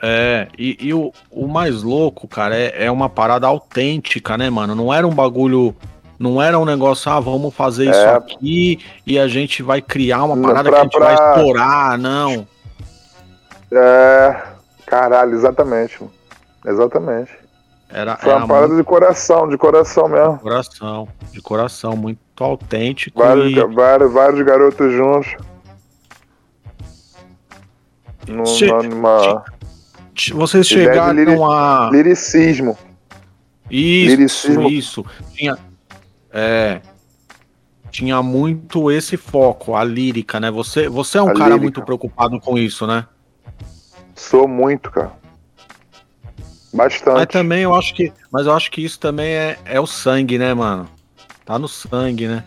É, 0.02 0.48
e, 0.58 0.78
e 0.80 0.94
o, 0.94 1.12
o 1.32 1.48
mais 1.48 1.82
louco, 1.82 2.28
cara, 2.28 2.56
é, 2.56 2.86
é 2.86 2.92
uma 2.92 3.10
parada 3.10 3.48
autêntica, 3.48 4.38
né, 4.38 4.50
mano? 4.50 4.76
Não 4.76 4.94
era 4.94 5.08
um 5.08 5.14
bagulho. 5.14 5.76
Não 6.20 6.42
era 6.42 6.58
um 6.58 6.66
negócio, 6.66 7.12
ah, 7.12 7.20
vamos 7.20 7.54
fazer 7.54 7.90
isso 7.90 8.00
É. 8.00 8.16
aqui 8.16 8.80
e 9.06 9.20
a 9.20 9.28
gente 9.28 9.62
vai 9.62 9.82
criar 9.82 10.24
uma 10.24 10.36
parada 10.40 10.70
pra- 10.70 10.72
que 10.72 10.78
a 10.80 10.84
gente 10.84 10.98
pra- 10.98 11.06
vai 11.06 11.14
explorar, 11.14 11.98
não. 11.98 12.48
É. 13.72 14.36
Caralho, 14.86 15.34
exatamente. 15.36 15.98
mano. 16.02 16.14
Exatamente. 16.66 17.32
Era, 17.90 18.18
Foi 18.18 18.30
era 18.32 18.40
uma 18.40 18.48
parada 18.48 18.76
de 18.76 18.84
coração, 18.84 19.48
de 19.48 19.58
coração 19.58 20.08
mesmo. 20.10 20.34
de 20.38 20.40
coração, 20.42 21.08
de 21.32 21.42
coração, 21.42 21.96
muito 21.96 22.20
autêntico. 22.44 23.20
Vários, 23.22 23.52
e- 23.52 23.74
vários, 23.76 24.12
vários 24.12 24.42
garotos 24.46 24.92
juntos. 24.92 25.36
Num- 28.28 28.46
Che- 28.46 28.68
numa 28.68 29.44
Vocês 30.34 30.68
de 30.68 30.74
chegaram 30.76 31.14
liri- 31.14 31.38
a. 31.42 31.90
liricismo. 31.92 32.78
Isso, 33.70 34.10
liricismo. 34.16 34.70
isso. 34.70 35.06
Tinha. 35.34 35.58
É. 36.32 36.82
Tinha 37.92 38.22
muito 38.22 38.92
esse 38.92 39.16
foco, 39.18 39.76
a 39.76 39.84
lírica, 39.84 40.40
né? 40.40 40.52
Você, 40.52 40.88
você 40.90 41.18
é 41.18 41.22
um 41.22 41.30
A 41.30 41.34
cara 41.34 41.46
lírica. 41.50 41.62
muito 41.64 41.82
preocupado 41.84 42.40
com 42.40 42.58
isso, 42.58 42.86
né? 42.86 43.06
Sou 44.16 44.48
muito, 44.48 44.92
cara. 44.92 45.12
Bastante. 46.74 47.16
Mas 47.16 47.28
também 47.28 47.62
eu 47.64 47.74
acho 47.74 47.94
que. 47.96 48.12
Mas 48.32 48.46
eu 48.46 48.54
acho 48.54 48.70
que 48.72 48.84
isso 48.84 49.00
também 49.00 49.30
é, 49.34 49.58
é 49.66 49.80
o 49.80 49.88
sangue, 49.88 50.38
né, 50.38 50.54
mano? 50.54 50.88
Tá 51.46 51.58
no 51.58 51.68
sangue, 51.68 52.28
né? 52.28 52.44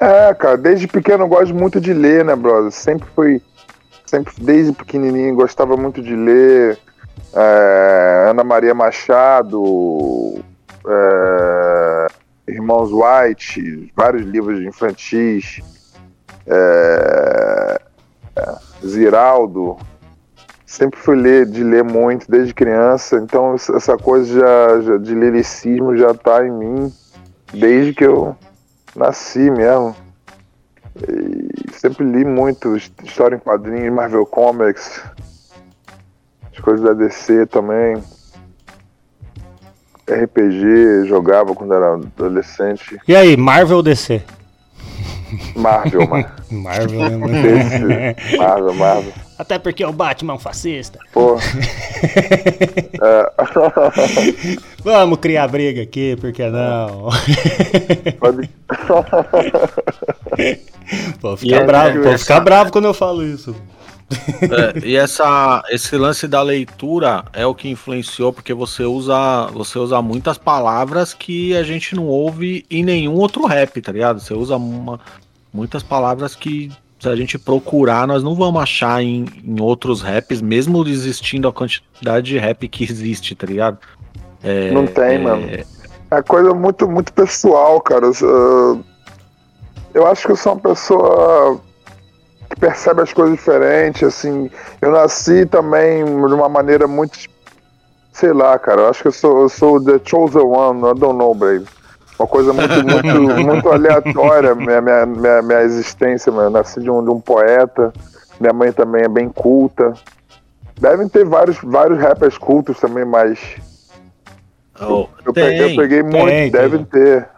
É, 0.00 0.34
cara, 0.34 0.58
desde 0.58 0.86
pequeno 0.86 1.24
eu 1.24 1.28
gosto 1.28 1.54
muito 1.54 1.80
de 1.80 1.94
ler, 1.94 2.24
né, 2.24 2.34
brother? 2.36 2.70
Sempre 2.72 3.08
fui. 3.14 3.40
Sempre, 4.06 4.32
desde 4.38 4.72
pequenininho, 4.72 5.34
gostava 5.34 5.76
muito 5.76 6.00
de 6.02 6.14
ler. 6.14 6.78
É, 7.34 8.26
Ana 8.30 8.44
Maria 8.44 8.74
Machado, 8.74 10.42
é, 10.86 12.06
Irmãos 12.48 12.90
White, 12.92 13.92
vários 13.96 14.24
livros 14.24 14.60
infantis. 14.62 15.60
É, 16.46 17.80
Ziraldo. 18.86 19.76
Sempre 20.64 20.98
fui 20.98 21.16
ler, 21.16 21.46
de 21.46 21.62
ler 21.64 21.82
muito 21.84 22.30
desde 22.30 22.52
criança, 22.52 23.16
então 23.16 23.54
essa- 23.54 23.96
coisa 23.96 24.40
já, 24.40 24.80
já- 24.82 24.96
de 24.98 25.14
liricismo 25.14 25.96
já 25.96 26.12
tá 26.12 26.44
em 26.46 26.50
mim 26.50 26.92
desde 27.52 27.94
que 27.94 28.04
eu 28.04 28.36
nasci 28.94 29.50
mesmo. 29.50 29.94
Sempre 31.86 32.04
li 32.04 32.24
muito 32.24 32.74
his- 32.76 32.90
história 33.04 33.36
em 33.36 33.38
quadrinhos, 33.38 33.94
Marvel 33.94 34.26
Comics, 34.26 35.00
as 36.52 36.58
coisas 36.58 36.84
da 36.84 36.92
DC 36.94 37.46
também. 37.46 38.02
RPG, 40.08 41.06
jogava 41.06 41.54
quando 41.54 41.74
era 41.74 41.94
adolescente. 41.94 42.98
E 43.06 43.14
aí, 43.14 43.36
Marvel 43.36 43.76
ou 43.76 43.82
DC? 43.84 44.20
Marvel, 45.54 46.08
mano. 46.08 46.26
Marvel, 46.50 47.18
né, 47.18 48.16
Marvel, 48.36 48.74
Marvel. 48.74 49.12
Até 49.38 49.58
porque 49.58 49.82
é 49.82 49.86
o 49.88 49.92
Batman 49.92 50.32
é 50.32 50.36
um 50.36 50.38
fascista. 50.38 50.98
Pô. 51.12 51.36
É. 53.02 53.32
Vamos 54.82 55.18
criar 55.18 55.46
briga 55.48 55.82
aqui, 55.82 56.16
por 56.16 56.32
que 56.32 56.48
não? 56.48 57.10
Pode- 58.18 58.48
Pô, 61.20 61.34
E 61.34 61.36
fica 61.38 61.56
é- 61.56 61.64
bravo, 61.64 62.02
pô, 62.02 62.08
essa- 62.08 62.18
fica 62.18 62.40
bravo 62.40 62.72
quando 62.72 62.84
eu 62.86 62.94
falo 62.94 63.24
isso. 63.24 63.54
É, 64.42 64.86
e 64.86 64.96
essa, 64.96 65.64
esse 65.68 65.96
lance 65.96 66.28
da 66.28 66.40
leitura 66.40 67.24
é 67.32 67.44
o 67.44 67.52
que 67.54 67.68
influenciou, 67.68 68.32
porque 68.32 68.54
você 68.54 68.84
usa, 68.84 69.46
você 69.52 69.78
usa 69.80 70.00
muitas 70.00 70.38
palavras 70.38 71.12
que 71.12 71.56
a 71.56 71.64
gente 71.64 71.96
não 71.96 72.06
ouve 72.06 72.64
em 72.70 72.84
nenhum 72.84 73.14
outro 73.14 73.44
rap, 73.46 73.80
tá 73.80 73.90
ligado? 73.90 74.20
Você 74.20 74.32
usa 74.32 74.56
uma- 74.56 75.00
muitas 75.52 75.82
palavras 75.82 76.36
que, 76.36 76.70
se 76.98 77.08
a 77.08 77.16
gente 77.16 77.38
procurar, 77.38 78.06
nós 78.06 78.22
não 78.22 78.34
vamos 78.34 78.62
achar 78.62 79.02
em, 79.02 79.26
em 79.44 79.60
outros 79.60 80.00
raps, 80.00 80.40
mesmo 80.40 80.86
existindo 80.86 81.46
a 81.46 81.52
quantidade 81.52 82.26
de 82.26 82.38
rap 82.38 82.66
que 82.68 82.84
existe, 82.84 83.34
tá 83.34 83.46
ligado? 83.46 83.78
É, 84.42 84.70
Não 84.70 84.86
tem, 84.86 85.16
é, 85.16 85.18
mano. 85.18 85.46
É 86.10 86.22
coisa 86.22 86.54
muito, 86.54 86.88
muito 86.88 87.12
pessoal, 87.12 87.80
cara. 87.80 88.06
Eu, 88.06 88.84
eu 89.92 90.06
acho 90.06 90.26
que 90.26 90.32
eu 90.32 90.36
sou 90.36 90.52
uma 90.52 90.60
pessoa 90.60 91.60
que 92.48 92.60
percebe 92.60 93.02
as 93.02 93.12
coisas 93.12 93.36
diferentes, 93.36 94.02
assim. 94.04 94.50
Eu 94.80 94.92
nasci 94.92 95.44
também 95.46 96.04
de 96.04 96.34
uma 96.34 96.48
maneira 96.48 96.86
muito. 96.86 97.18
Sei 98.12 98.32
lá, 98.32 98.58
cara. 98.58 98.82
Eu 98.82 98.88
acho 98.88 99.02
que 99.02 99.08
eu 99.08 99.12
sou, 99.12 99.42
eu 99.42 99.48
sou 99.48 99.84
the 99.84 100.00
chosen 100.04 100.42
one, 100.42 100.78
I 100.78 100.94
don't 100.98 101.18
know, 101.18 101.34
baby. 101.34 101.66
Uma 102.18 102.26
coisa 102.26 102.52
muito, 102.52 102.74
muito, 102.84 103.20
muito 103.44 103.68
aleatória, 103.68 104.54
minha, 104.54 104.80
minha, 104.80 105.06
minha, 105.06 105.42
minha 105.42 105.60
existência, 105.62 106.32
mano. 106.32 106.46
Eu 106.46 106.50
nasci 106.50 106.80
de 106.80 106.90
um, 106.90 107.02
de 107.04 107.10
um 107.10 107.20
poeta. 107.20 107.92
Minha 108.40 108.52
mãe 108.52 108.72
também 108.72 109.02
é 109.02 109.08
bem 109.08 109.28
culta. 109.28 109.94
Devem 110.80 111.08
ter 111.08 111.24
vários, 111.24 111.58
vários 111.62 111.98
rappers 111.98 112.36
cultos 112.36 112.78
também, 112.78 113.04
mas 113.04 113.38
oh, 114.80 115.08
eu, 115.24 115.32
tem, 115.32 115.44
peguei, 115.44 115.72
eu 115.72 115.76
peguei 115.76 116.02
muito, 116.02 116.26
tem. 116.26 116.50
devem 116.50 116.84
ter. 116.84 117.28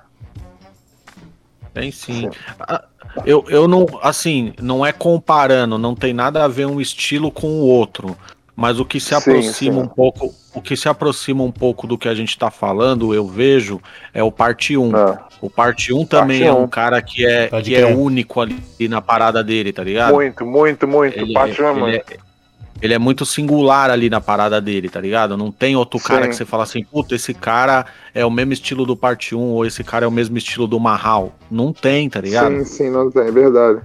Tem 1.72 1.92
sim. 1.92 2.28
Ah, 2.58 2.84
Eu, 3.24 3.44
eu 3.48 3.68
não, 3.68 3.86
assim, 4.02 4.52
não 4.60 4.84
é 4.84 4.92
comparando, 4.92 5.78
não 5.78 5.94
tem 5.94 6.12
nada 6.12 6.44
a 6.44 6.48
ver 6.48 6.66
um 6.66 6.80
estilo 6.80 7.30
com 7.30 7.46
o 7.46 7.66
outro. 7.66 8.16
Mas 8.60 8.80
o 8.80 8.84
que 8.84 8.98
se 8.98 9.10
Sim, 9.10 9.14
aproxima 9.14 9.74
sim. 9.76 9.80
um 9.82 9.86
pouco, 9.86 10.34
o 10.52 10.60
que 10.60 10.76
se 10.76 10.88
aproxima 10.88 11.44
um 11.44 11.52
pouco 11.52 11.86
do 11.86 11.96
que 11.96 12.08
a 12.08 12.14
gente 12.14 12.36
tá 12.36 12.50
falando, 12.50 13.14
eu 13.14 13.24
vejo, 13.24 13.80
é 14.12 14.20
o 14.20 14.32
parte 14.32 14.76
1. 14.76 14.96
Ah, 14.96 15.28
O 15.40 15.48
parte 15.48 15.92
1 15.94 16.04
também 16.04 16.40
Parte 16.40 16.48
é 16.50 16.52
um 16.52 16.66
cara 16.66 17.00
que 17.00 17.24
é, 17.24 17.46
Pode 17.46 17.70
que 17.70 17.76
é 17.76 17.86
único 17.86 18.40
ali 18.40 18.58
na 18.88 19.00
parada 19.00 19.44
dele, 19.44 19.72
tá 19.72 19.84
ligado? 19.84 20.12
muito, 20.12 20.44
muito, 20.44 20.88
muito. 20.88 21.16
Ele, 21.16 21.32
Parte 21.32 21.52
ele, 21.60 21.62
uma, 21.70 21.72
mano. 21.72 21.92
é, 21.94 22.02
ele 22.82 22.94
é 22.94 22.98
muito 22.98 23.24
singular 23.24 23.90
ali 23.90 24.10
na 24.10 24.20
parada 24.20 24.60
dele, 24.60 24.88
tá 24.88 25.00
ligado? 25.00 25.36
Não 25.36 25.52
tem 25.52 25.76
outro 25.76 26.00
cara 26.00 26.24
Sim. 26.24 26.30
que 26.30 26.34
você 26.34 26.44
fala 26.44 26.64
assim, 26.64 26.82
puta, 26.82 27.14
esse 27.14 27.32
cara 27.32 27.86
é 28.12 28.26
o 28.26 28.30
mesmo 28.32 28.52
estilo 28.54 28.84
do 28.84 28.96
parte 28.96 29.36
1 29.36 29.38
ou 29.40 29.64
esse 29.64 29.84
cara 29.84 30.04
é 30.04 30.08
o 30.08 30.10
mesmo 30.10 30.36
estilo 30.36 30.66
do 30.66 30.80
Mahal. 30.80 31.32
Não 31.48 31.72
tem, 31.72 32.10
tá 32.10 32.20
ligado? 32.20 32.52
Sim, 32.58 32.64
sim, 32.64 32.90
não 32.90 33.08
tem, 33.08 33.22
é 33.22 33.30
verdade. 33.30 33.82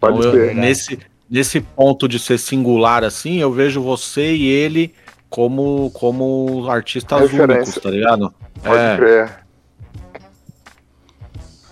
Pode 0.00 0.18
Então, 0.18 0.34
eu- 0.34 0.46
ser. 0.48 0.54
nesse, 0.56 0.98
nesse 1.30 1.60
ponto 1.60 2.08
de 2.08 2.18
ser 2.18 2.38
singular 2.38 3.04
assim, 3.04 3.38
eu 3.38 3.52
vejo 3.52 3.82
você 3.82 4.32
e 4.34 4.46
ele 4.46 4.94
como, 5.30 5.90
como 5.92 6.68
artistas 6.70 7.20
Referência. 7.30 7.54
únicos, 7.56 7.74
tá 7.82 7.90
ligado? 7.90 8.34
Pode 8.62 8.78
É, 8.82 8.96
crer. 8.96 9.38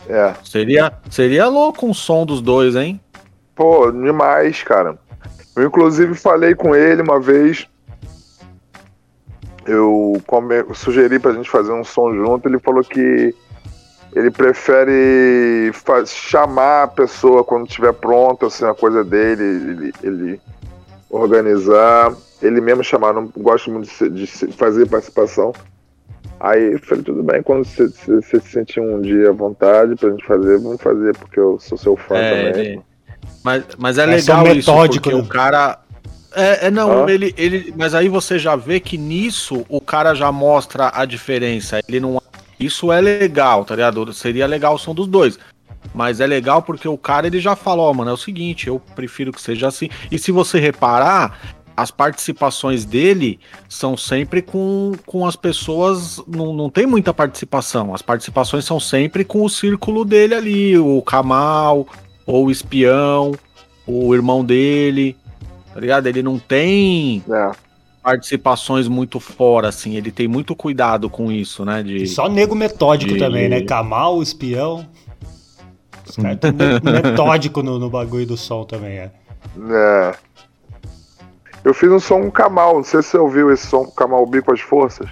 É. 0.09 0.35
seria, 0.45 0.93
seria 1.11 1.49
louco 1.49 1.87
um 1.87 1.93
som 1.95 2.25
dos 2.25 2.41
dois, 2.41 2.77
hein? 2.77 3.01
Pô, 3.55 3.91
demais, 3.91 4.63
cara. 4.63 4.99
Eu 5.57 5.65
inclusive 5.67 6.15
falei 6.15 6.55
com 6.55 6.75
ele 6.77 7.03
uma 7.03 7.19
vez. 7.19 7.67
Eu 9.65 10.23
come- 10.27 10.65
sugeri 10.75 11.19
pra 11.19 11.33
gente 11.33 11.51
fazer 11.51 11.73
um 11.73 11.83
som 11.83 12.15
junto. 12.15 12.47
Ele 12.49 12.59
falou 12.61 12.85
que 12.85 13.35
ele 14.17 14.31
prefere 14.31 15.71
chamar 16.07 16.85
a 16.85 16.89
pessoa 16.89 17.45
quando 17.45 17.67
estiver 17.69 17.93
pronto, 17.93 18.47
assim, 18.47 18.65
a 18.65 18.73
coisa 18.75 19.05
dele, 19.05 19.43
ele, 19.43 19.93
ele 20.03 20.41
organizar, 21.11 22.13
ele 22.43 22.61
mesmo 22.61 22.83
chamar. 22.83 23.13
Não 23.13 23.31
gosto 23.37 23.71
muito 23.71 23.85
de, 23.87 24.27
se- 24.27 24.47
de 24.49 24.53
fazer 24.57 24.87
participação. 24.89 25.53
Aí 26.39 26.73
eu 26.73 26.79
falei, 26.81 27.03
tudo 27.05 27.23
bem, 27.23 27.43
quando 27.43 27.65
você, 27.65 27.89
se 28.23 28.41
sentir 28.41 28.81
um 28.81 29.01
dia 29.01 29.31
à 29.31 29.33
vontade 29.33 29.95
pra 29.97 30.11
gente 30.11 30.25
fazer, 30.27 30.59
vamos 30.59 30.81
fazer, 30.83 31.17
porque 31.17 31.41
eu 31.41 31.59
sou 31.59 31.79
seu 31.79 31.97
fã 31.97 32.17
É, 32.17 32.31
também. 32.53 32.67
ele- 32.67 32.81
mas, 33.43 33.65
mas 33.79 33.99
é 33.99 34.03
É 34.03 34.07
legal 34.07 34.47
isso, 34.49 34.55
metódico, 34.71 35.05
porque 35.05 35.17
né? 35.17 35.23
o 35.23 35.27
cara. 35.27 35.79
É, 36.35 36.67
é 36.67 36.71
não, 36.71 37.05
Ah. 37.07 37.11
ele, 37.11 37.35
ele. 37.39 37.73
Mas 37.77 37.95
aí 37.95 38.09
você 38.09 38.39
já 38.39 38.55
vê 38.57 38.79
que 38.79 38.99
nisso 38.99 39.65
o 39.69 39.81
cara 39.81 40.15
já 40.15 40.31
mostra 40.31 40.91
a 40.95 41.05
diferença. 41.07 41.81
Ele 41.89 41.99
não. 42.01 42.21
Isso 42.59 42.91
é 42.91 43.01
legal, 43.01 43.65
tá 43.65 43.75
ligado? 43.75 44.13
Seria 44.13 44.47
legal 44.47 44.75
o 44.75 44.79
som 44.79 44.95
dos 44.95 45.07
dois. 45.07 45.39
Mas 45.95 46.21
é 46.21 46.27
legal 46.27 46.63
porque 46.63 46.89
o 46.89 46.99
cara 46.99 47.27
ele 47.27 47.41
já 47.41 47.55
falou, 47.55 47.89
ó, 47.89 47.93
mano, 47.93 48.11
é 48.11 48.15
o 48.15 48.19
seguinte, 48.19 48.67
eu 48.67 48.81
prefiro 48.95 49.33
que 49.33 49.41
seja 49.41 49.69
assim. 49.69 49.89
E 50.11 50.19
se 50.19 50.33
você 50.33 50.59
reparar, 50.59 51.39
as 51.77 51.91
participações 51.91 52.85
dele 52.85 53.39
são 53.69 53.97
sempre 53.97 54.41
com, 54.41 54.93
com 55.05 55.27
as 55.27 55.37
pessoas. 55.37 56.21
Não, 56.27 56.55
não 56.55 56.71
tem 56.71 56.87
muita 56.87 57.13
participação. 57.13 57.95
As 57.95 58.03
participações 58.03 58.65
são 58.65 58.81
sempre 58.81 59.25
com 59.25 59.45
o 59.45 59.51
círculo 59.51 60.05
dele 60.05 60.35
ali, 60.35 60.79
o 60.79 61.03
Kamal, 61.03 61.87
ou 62.25 62.47
o 62.47 62.51
espião, 62.51 63.33
o 63.87 64.15
irmão 64.15 64.45
dele. 64.45 65.17
Tá 65.73 65.81
ligado? 65.81 66.07
Ele 66.07 66.23
não 66.23 66.39
tem 66.39 67.23
É. 67.31 67.66
participações 68.07 68.87
muito 68.87 69.19
fora, 69.19 69.67
assim. 69.69 69.97
Ele 69.97 70.13
tem 70.13 70.29
muito 70.29 70.55
cuidado 70.55 71.11
com 71.11 71.33
isso, 71.33 71.65
né? 71.65 71.83
De... 71.83 72.05
E 72.05 72.07
só 72.07 72.29
nego 72.29 72.55
metódico 72.55 73.13
de- 73.15 73.19
também, 73.19 73.49
né? 73.49 73.63
Kamal, 73.63 74.23
espião. 74.23 74.87
Os 76.09 76.15
caras 76.15 76.39
tão 76.39 76.53
me- 76.53 76.79
metódico 77.03 77.65
no, 77.65 77.81
no 77.81 77.91
bagulho 77.91 78.25
do 78.25 78.37
som 78.37 78.65
também, 78.65 78.99
é. 78.99 79.11
É. 79.71 80.15
Eu 81.65 81.75
fiz 81.75 81.91
um 81.91 81.99
som 81.99 82.21
com 82.21 82.29
o 82.29 82.33
Kamal, 82.33 82.77
não 82.77 82.85
sei 82.85 83.03
se 83.03 83.09
você 83.11 83.19
ouviu 83.19 83.51
esse 83.53 83.67
som 83.67 83.83
com 83.85 83.91
o 83.91 83.95
Kamal 83.95 84.25
B 84.25 84.41
com 84.41 84.53
as 84.53 84.61
forças. 84.61 85.09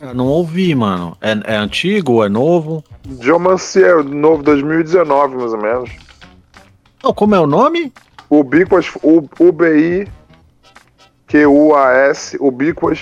Eu 0.00 0.14
Não 0.14 0.26
ouvi, 0.28 0.72
mano. 0.76 1.16
É, 1.20 1.54
é 1.54 1.56
antigo? 1.56 2.22
É 2.24 2.28
novo? 2.28 2.84
Geomancier, 3.20 4.04
novo 4.04 4.44
2019, 4.44 5.34
mais 5.36 5.52
ou 5.52 5.60
menos. 5.60 5.90
Não, 7.02 7.12
como 7.12 7.34
é 7.34 7.40
o 7.40 7.48
nome? 7.48 7.92
Ubíquas, 8.30 8.92
U- 9.02 9.28
UBI, 9.40 10.06
QUAS, 11.30 12.36
Ubíquas. 12.40 12.98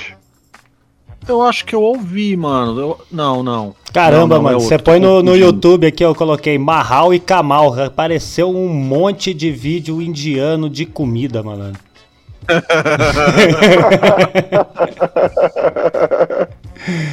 Eu 1.27 1.43
acho 1.43 1.65
que 1.65 1.75
eu 1.75 1.83
ouvi, 1.83 2.37
mano. 2.37 2.79
Eu- 2.81 2.99
Não, 3.11 3.43
não. 3.43 3.75
Caramba, 3.93 4.37
Não, 4.37 4.43
não, 4.43 4.51
é 4.51 4.53
mano, 4.55 4.61
você 4.61 4.79
põe 4.79 5.01
no, 5.01 5.23
no. 5.23 5.35
YouTube 5.37 5.87
aqui, 5.87 6.05
eu 6.05 6.15
coloquei 6.15 6.59
Mahal 6.59 7.13
e 7.13 7.19
Kamal. 7.19 7.79
Apareceu 7.83 8.51
um 8.51 8.69
monte 8.69 9.33
de 9.35 9.51
vídeo 9.51 10.01
indiano 10.01 10.69
de 10.71 10.85
comida, 10.87 11.43
mano. 11.43 11.73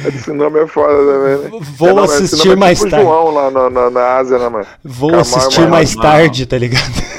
Esse 0.06 0.32
nome 0.32 0.60
é 0.60 0.66
foda 0.66 0.94
também, 0.96 1.38
né? 1.38 1.50
Vou 1.76 1.88
É, 1.88 1.92
não, 1.94 2.04
assistir 2.04 2.52
é 2.52 2.56
mais 2.56 2.78
tipo 2.78 2.90
tarde. 2.90 3.04
João 3.06 3.30
lá 3.30 3.50
na, 3.50 3.68
na, 3.68 3.90
na 3.90 4.16
Ásia, 4.16 4.38
né, 4.38 4.48
mano? 4.48 4.66
Vou 4.82 5.10
Kamal 5.10 5.20
assistir 5.22 5.68
mais 5.68 5.94
tarde, 5.94 6.46
tá 6.46 6.56
ligado? 6.58 6.82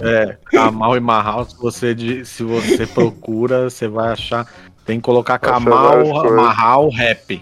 É, 0.00 0.36
Kamal 0.50 0.96
e 0.96 1.00
Mahal, 1.00 1.44
se 1.44 1.56
você, 1.56 1.94
se 2.24 2.42
você 2.42 2.86
procura, 2.86 3.70
você 3.70 3.86
vai 3.88 4.12
achar. 4.12 4.46
Tem 4.84 4.98
que 4.98 5.04
colocar 5.04 5.38
Vai 5.40 5.50
achar 5.50 5.64
Kamal. 5.64 6.32
Mahal, 6.34 6.90
rap. 6.90 7.40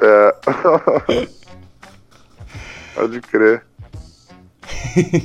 É. 0.00 0.34
Pode 2.94 3.20
crer. 3.20 3.62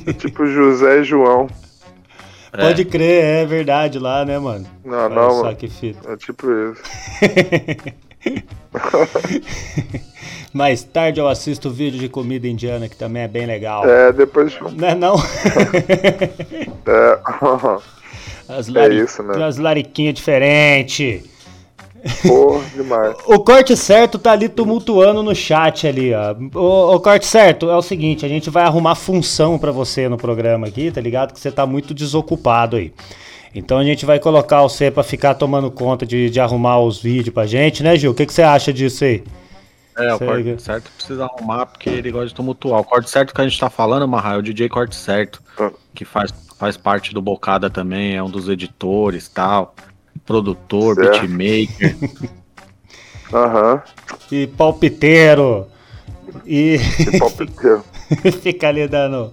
É 0.06 0.12
tipo 0.12 0.46
José 0.46 1.00
e 1.00 1.04
João. 1.04 1.48
É. 2.56 2.60
Pode 2.60 2.84
crer, 2.84 3.24
é 3.24 3.44
verdade 3.44 3.98
lá, 3.98 4.24
né, 4.24 4.38
mano? 4.38 4.64
Não, 4.84 4.96
Olha 4.96 5.14
não, 5.14 5.30
só 5.30 5.42
mano. 5.44 5.56
que 5.56 5.68
fita. 5.68 6.12
É 6.12 6.16
tipo 6.16 6.46
isso. 6.50 6.82
Mais 10.54 10.84
tarde 10.84 11.18
eu 11.18 11.26
assisto 11.26 11.68
vídeo 11.68 11.98
de 11.98 12.08
comida 12.08 12.46
indiana, 12.46 12.88
que 12.88 12.94
também 12.94 13.24
é 13.24 13.28
bem 13.28 13.44
legal. 13.44 13.84
É, 13.88 14.12
depois. 14.12 14.56
Não 14.60 14.88
é 14.88 14.94
não? 14.94 15.16
É. 16.86 17.18
As, 18.56 18.68
É 18.68 18.88
isso, 18.88 19.22
né? 19.22 19.42
As 19.42 19.56
lariquinhas 19.56 20.14
diferentes. 20.14 21.24
Porra, 22.26 22.64
demais. 22.74 23.16
O 23.26 23.38
corte 23.40 23.76
certo 23.76 24.18
tá 24.18 24.32
ali 24.32 24.48
tumultuando 24.48 25.22
no 25.22 25.34
chat 25.34 25.86
ali, 25.86 26.12
ó. 26.14 26.34
O, 26.54 26.94
o 26.96 27.00
corte 27.00 27.26
certo 27.26 27.70
é 27.70 27.76
o 27.76 27.82
seguinte, 27.82 28.24
a 28.24 28.28
gente 28.28 28.50
vai 28.50 28.64
arrumar 28.64 28.94
função 28.94 29.58
pra 29.58 29.72
você 29.72 30.08
no 30.08 30.16
programa 30.16 30.66
aqui, 30.66 30.90
tá 30.90 31.00
ligado? 31.00 31.32
Que 31.32 31.40
você 31.40 31.50
tá 31.50 31.64
muito 31.66 31.94
desocupado 31.94 32.76
aí. 32.76 32.92
Então 33.54 33.78
a 33.78 33.84
gente 33.84 34.04
vai 34.04 34.18
colocar 34.18 34.62
você 34.62 34.90
pra 34.90 35.02
ficar 35.04 35.34
tomando 35.34 35.70
conta 35.70 36.04
de, 36.04 36.28
de 36.28 36.40
arrumar 36.40 36.80
os 36.80 37.00
vídeos 37.00 37.32
pra 37.32 37.46
gente, 37.46 37.82
né, 37.82 37.96
Gil? 37.96 38.10
O 38.10 38.14
que, 38.14 38.26
que 38.26 38.32
você 38.34 38.42
acha 38.42 38.72
disso 38.72 39.04
aí? 39.04 39.22
É, 39.96 40.12
o 40.12 40.18
corte 40.18 40.42
que- 40.42 40.58
certo 40.62 40.90
precisa 40.96 41.24
arrumar 41.24 41.66
porque 41.66 41.88
ele 41.88 42.10
gosta 42.10 42.26
de 42.26 42.34
tumultuar. 42.34 42.80
O 42.80 42.84
corte 42.84 43.08
certo 43.08 43.32
que 43.32 43.40
a 43.40 43.44
gente 43.46 43.58
tá 43.60 43.70
falando, 43.70 44.08
Mahal, 44.08 44.34
é 44.34 44.38
o 44.38 44.42
DJ 44.42 44.68
Corte 44.68 44.96
Certo, 44.96 45.40
Ah. 45.56 45.70
que 45.94 46.04
faz, 46.04 46.34
faz 46.58 46.76
parte 46.76 47.14
do 47.14 47.22
Bocada 47.22 47.70
também, 47.70 48.16
é 48.16 48.22
um 48.22 48.28
dos 48.28 48.48
editores 48.48 49.28
tal. 49.28 49.72
Produtor, 50.26 50.94
Certo. 50.96 51.26
beatmaker. 51.26 51.96
Aham. 53.32 53.82
E 54.30 54.46
palpiteiro. 54.46 55.66
E 56.46 56.78
E 56.98 57.18
palpiteiro. 57.18 57.84
fica 58.42 58.68
ali 58.68 58.86
dando. 58.86 59.32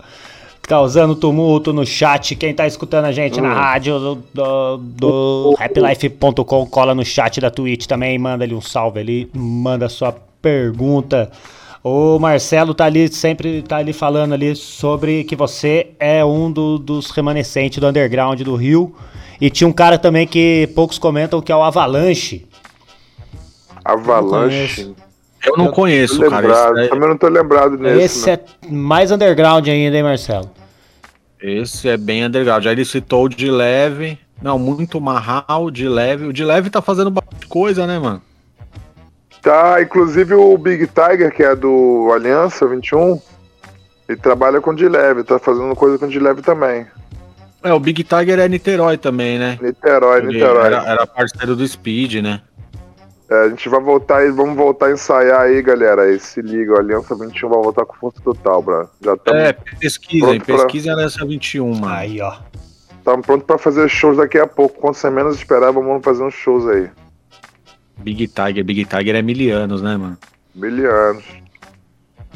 Causando 0.63 1.15
tumulto 1.15 1.73
no 1.73 1.85
chat. 1.85 2.35
Quem 2.35 2.53
tá 2.53 2.65
escutando 2.65 3.05
a 3.05 3.11
gente 3.11 3.39
Hum. 3.39 3.43
na 3.43 3.53
rádio 3.53 3.99
do, 3.99 4.15
do, 4.33 4.77
do 4.77 5.55
happylife.com, 5.59 6.65
cola 6.67 6.95
no 6.95 7.03
chat 7.03 7.41
da 7.41 7.49
Twitch 7.51 7.85
também, 7.87 8.17
manda 8.17 8.43
ali 8.45 8.53
um 8.53 8.61
salve 8.61 8.99
ali, 8.99 9.29
manda 9.33 9.89
sua 9.89 10.15
pergunta. 10.41 11.29
O 11.83 12.19
Marcelo 12.19 12.73
tá 12.75 12.85
ali, 12.85 13.07
sempre 13.11 13.63
tá 13.63 13.77
ali 13.77 13.91
falando 13.91 14.33
ali 14.33 14.55
sobre 14.55 15.23
que 15.23 15.35
você 15.35 15.87
é 15.99 16.23
um 16.23 16.51
do- 16.51 16.77
dos 16.77 17.09
remanescentes 17.09 17.79
do 17.79 17.87
underground 17.87 18.39
do 18.41 18.55
Rio. 18.55 18.95
E 19.41 19.49
tinha 19.49 19.67
um 19.67 19.73
cara 19.73 19.97
também 19.97 20.27
que 20.27 20.69
poucos 20.75 20.99
comentam 20.99 21.41
que 21.41 21.51
é 21.51 21.55
o 21.55 21.63
Avalanche. 21.63 22.47
Avalanche. 23.83 24.93
Eu 25.43 25.57
não 25.57 25.71
conheço, 25.71 26.19
Tô 26.19 26.29
cara. 26.29 26.41
lembrado. 26.47 26.77
Esse, 26.77 26.85
é- 26.85 26.89
Também 26.89 27.09
não 27.09 27.17
tô 27.17 27.27
lembrado 27.27 27.77
nesse. 27.77 27.99
Esse 28.03 28.27
né? 28.27 28.33
é 28.33 28.67
mais 28.71 29.11
underground 29.11 29.67
ainda, 29.67 29.97
hein, 29.97 30.03
Marcelo? 30.03 30.49
esse 31.41 31.89
é 31.89 31.97
bem 31.97 32.23
underground. 32.23 32.63
Aí 32.67 32.73
ele 32.73 32.85
citou 32.85 33.25
o 33.25 33.29
de 33.29 33.49
leve. 33.49 34.19
Não, 34.39 34.59
muito 34.59 35.01
Mahal, 35.01 35.71
de 35.71 35.89
leve. 35.89 36.27
O 36.27 36.33
de 36.33 36.43
leve 36.43 36.69
tá 36.69 36.83
fazendo 36.83 37.09
bastante 37.09 37.47
coisa, 37.47 37.87
né, 37.87 37.97
mano? 37.97 38.21
Tá, 39.41 39.81
inclusive 39.81 40.35
o 40.35 40.55
Big 40.55 40.87
Tiger, 40.87 41.33
que 41.33 41.41
é 41.41 41.55
do 41.55 42.11
Aliança 42.13 42.67
21, 42.67 43.19
ele 44.07 44.19
trabalha 44.19 44.61
com 44.61 44.71
de 44.75 44.87
leve, 44.87 45.23
tá 45.23 45.39
fazendo 45.39 45.75
coisa 45.75 45.97
com 45.97 46.07
de 46.07 46.19
leve 46.19 46.43
também. 46.43 46.85
É, 47.63 47.73
o 47.73 47.79
Big 47.79 48.03
Tiger 48.03 48.39
é 48.39 48.47
Niterói 48.47 48.97
também, 48.97 49.37
né? 49.37 49.57
Niterói, 49.61 50.19
Ele 50.19 50.27
Niterói. 50.33 50.65
Era, 50.65 50.83
era 50.83 51.07
parceiro 51.07 51.55
do 51.55 51.67
Speed, 51.67 52.15
né? 52.15 52.41
É, 53.29 53.43
a 53.45 53.49
gente 53.49 53.69
vai 53.69 53.79
voltar 53.79 54.17
aí, 54.17 54.31
vamos 54.31 54.55
voltar 54.57 54.87
a 54.87 54.91
ensaiar 54.91 55.41
aí, 55.41 55.61
galera. 55.61 56.01
Aí 56.03 56.19
se 56.19 56.41
liga, 56.41 56.73
o 56.73 56.77
Aliança 56.79 57.15
21 57.15 57.49
vai 57.49 57.61
voltar 57.61 57.85
com 57.85 57.93
força 57.95 58.19
total, 58.21 58.61
bro. 58.61 58.89
Já 59.01 59.11
É, 59.11 59.15
estamos 59.15 59.79
pesquisem, 59.79 60.19
pronto 60.39 60.45
pra- 60.45 60.55
pesquisem 60.57 60.95
nessa 60.95 61.25
21, 61.25 61.73
mano. 61.75 61.93
Aí, 61.93 62.19
ó. 62.19 62.35
prontos 63.21 63.45
pra 63.45 63.57
fazer 63.57 63.87
shows 63.89 64.17
daqui 64.17 64.37
a 64.37 64.45
pouco. 64.47 64.79
Quando 64.81 64.95
você 64.95 65.09
menos 65.09 65.37
esperar, 65.37 65.71
vamos 65.71 66.03
fazer 66.03 66.23
uns 66.23 66.33
shows 66.33 66.67
aí. 66.67 66.89
Big 67.97 68.27
Tiger, 68.27 68.63
Big 68.65 68.85
Tiger 68.85 69.15
é 69.15 69.21
mil 69.21 69.55
anos, 69.55 69.81
né, 69.81 69.95
mano? 69.95 70.17
Milianos. 70.53 71.23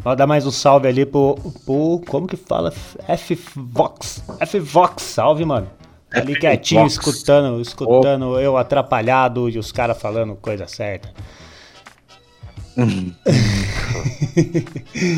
Vou 0.06 0.16
dar 0.16 0.28
mais 0.28 0.46
um 0.46 0.52
salve 0.52 0.88
ali 0.88 1.04
pro, 1.04 1.34
pro. 1.66 2.00
Como 2.08 2.28
que 2.28 2.38
fala? 2.38 2.72
F-Vox. 3.08 4.24
F-Vox, 4.40 5.02
salve, 5.02 5.44
mano. 5.44 5.68
Ali 6.14 6.36
quietinho, 6.40 6.82
Vox. 6.82 6.94
escutando, 6.94 7.60
escutando 7.60 8.40
eu 8.40 8.56
atrapalhado 8.56 9.50
e 9.50 9.58
os 9.58 9.72
caras 9.72 10.00
falando 10.00 10.36
coisa 10.36 10.68
certa. 10.68 11.10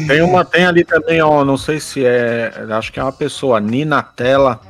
Tem 0.07 0.21
uma, 0.21 0.45
tem 0.45 0.65
ali 0.65 0.85
também, 0.85 1.21
ó, 1.21 1.43
não 1.43 1.57
sei 1.57 1.81
se 1.81 2.05
é, 2.05 2.49
acho 2.69 2.93
que 2.93 2.99
é 3.01 3.03
uma 3.03 3.11
pessoa, 3.11 3.59
Nina 3.59 4.01
Tela. 4.01 4.61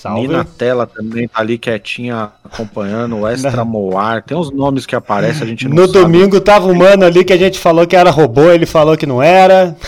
Salve. 0.00 0.22
Nina 0.28 0.44
Tela 0.44 0.86
também 0.86 1.28
tá 1.28 1.40
ali 1.40 1.58
quietinha 1.58 2.30
acompanhando, 2.42 3.18
o 3.18 3.28
Extra 3.28 3.62
Moar. 3.66 4.22
Tem 4.22 4.34
uns 4.36 4.50
nomes 4.50 4.86
que 4.86 4.96
aparecem, 4.96 5.42
a 5.42 5.46
gente 5.46 5.68
não 5.68 5.74
No 5.76 5.86
sabe. 5.86 5.98
domingo 6.00 6.40
tava 6.40 6.66
um 6.68 6.74
mano 6.74 7.04
ali 7.04 7.22
que 7.22 7.34
a 7.34 7.36
gente 7.36 7.58
falou 7.58 7.86
que 7.86 7.94
era 7.94 8.08
robô, 8.10 8.50
ele 8.50 8.64
falou 8.64 8.96
que 8.96 9.04
não 9.06 9.22
era. 9.22 9.76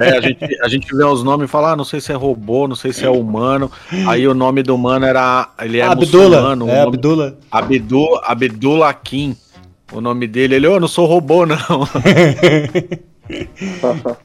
É, 0.00 0.16
a 0.16 0.20
gente, 0.22 0.58
a 0.62 0.68
gente 0.68 0.96
vê 0.96 1.04
os 1.04 1.22
nomes 1.22 1.48
e 1.48 1.50
fala, 1.50 1.72
ah, 1.72 1.76
não 1.76 1.84
sei 1.84 2.00
se 2.00 2.10
é 2.10 2.14
robô, 2.14 2.66
não 2.66 2.74
sei 2.76 2.94
se 2.94 3.04
é 3.04 3.10
humano. 3.10 3.70
Aí 4.06 4.26
o 4.26 4.32
nome 4.32 4.62
do 4.62 4.78
mano 4.78 5.04
era. 5.04 5.50
Ele 5.60 5.80
é 5.80 5.82
Abdullah. 5.82 6.38
muçulmano. 6.40 6.70
É, 6.70 6.76
nome- 6.76 6.88
Abdullah. 6.88 7.32
Abdu, 7.50 8.06
Abdullah 8.24 8.94
Kim. 8.94 9.36
O 9.92 10.00
nome 10.00 10.26
dele, 10.26 10.54
ele, 10.54 10.66
eu 10.66 10.80
não 10.80 10.88
sou 10.88 11.04
robô, 11.06 11.44
não. 11.44 11.58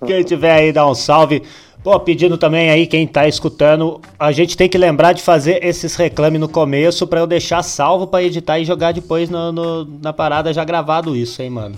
Quem 0.06 0.24
tiver 0.24 0.52
aí, 0.54 0.72
dá 0.72 0.88
um 0.88 0.96
salve. 0.96 1.44
Pô, 1.84 2.00
pedindo 2.00 2.38
também 2.38 2.70
aí, 2.70 2.88
quem 2.88 3.06
tá 3.06 3.28
escutando, 3.28 4.00
a 4.18 4.32
gente 4.32 4.56
tem 4.56 4.70
que 4.70 4.78
lembrar 4.78 5.12
de 5.12 5.22
fazer 5.22 5.64
esses 5.66 5.96
reclames 5.98 6.40
no 6.40 6.48
começo 6.48 7.06
pra 7.06 7.20
eu 7.20 7.28
deixar 7.28 7.62
salvo 7.62 8.08
pra 8.08 8.24
editar 8.24 8.58
e 8.58 8.64
jogar 8.64 8.94
depois 8.94 9.30
no, 9.30 9.52
no- 9.52 9.86
na 10.02 10.14
parada 10.14 10.54
já 10.54 10.64
gravado 10.64 11.14
isso, 11.14 11.42
hein, 11.42 11.50
mano. 11.50 11.76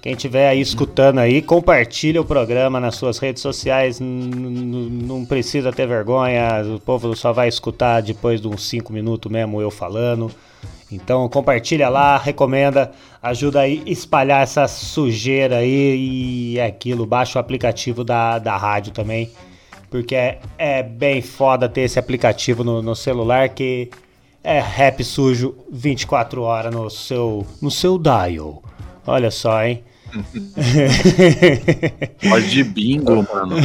Quem 0.00 0.14
tiver 0.14 0.48
aí 0.48 0.60
escutando 0.60 1.18
aí, 1.18 1.42
compartilha 1.42 2.20
o 2.20 2.24
programa 2.24 2.80
nas 2.80 2.96
suas 2.96 3.18
redes 3.18 3.42
sociais, 3.42 4.00
não 4.00 5.24
precisa 5.24 5.70
ter 5.70 5.86
vergonha, 5.86 6.48
o 6.74 6.80
povo 6.80 7.14
só 7.14 7.30
vai 7.32 7.46
escutar 7.46 8.00
depois 8.00 8.40
de 8.40 8.48
uns 8.48 8.66
5 8.68 8.90
minutos 8.92 9.30
mesmo 9.30 9.60
eu 9.60 9.70
falando. 9.70 10.30
Então 10.92 11.28
compartilha 11.28 11.88
lá, 11.88 12.16
recomenda, 12.16 12.92
ajuda 13.22 13.60
aí 13.60 13.82
a 13.86 13.90
espalhar 13.90 14.42
essa 14.42 14.66
sujeira 14.68 15.58
aí 15.58 16.54
e 16.54 16.58
é 16.58 16.66
aquilo, 16.66 17.06
baixa 17.06 17.38
o 17.38 17.40
aplicativo 17.40 18.04
da, 18.04 18.38
da 18.38 18.56
rádio 18.56 18.92
também, 18.92 19.30
porque 19.90 20.14
é, 20.14 20.40
é 20.58 20.82
bem 20.82 21.20
foda 21.22 21.68
ter 21.68 21.82
esse 21.82 21.98
aplicativo 21.98 22.62
no, 22.62 22.82
no 22.82 22.94
celular 22.94 23.48
que 23.48 23.90
é 24.42 24.60
rap 24.60 25.04
sujo 25.04 25.54
24 25.70 26.42
horas 26.42 26.74
no 26.74 26.90
seu, 26.90 27.46
no 27.60 27.70
seu 27.70 27.98
dial. 27.98 28.62
Olha 29.06 29.30
só, 29.30 29.64
hein? 29.64 29.84
Voz 32.28 32.50
de 32.50 32.62
bingo, 32.64 33.26
mano. 33.32 33.56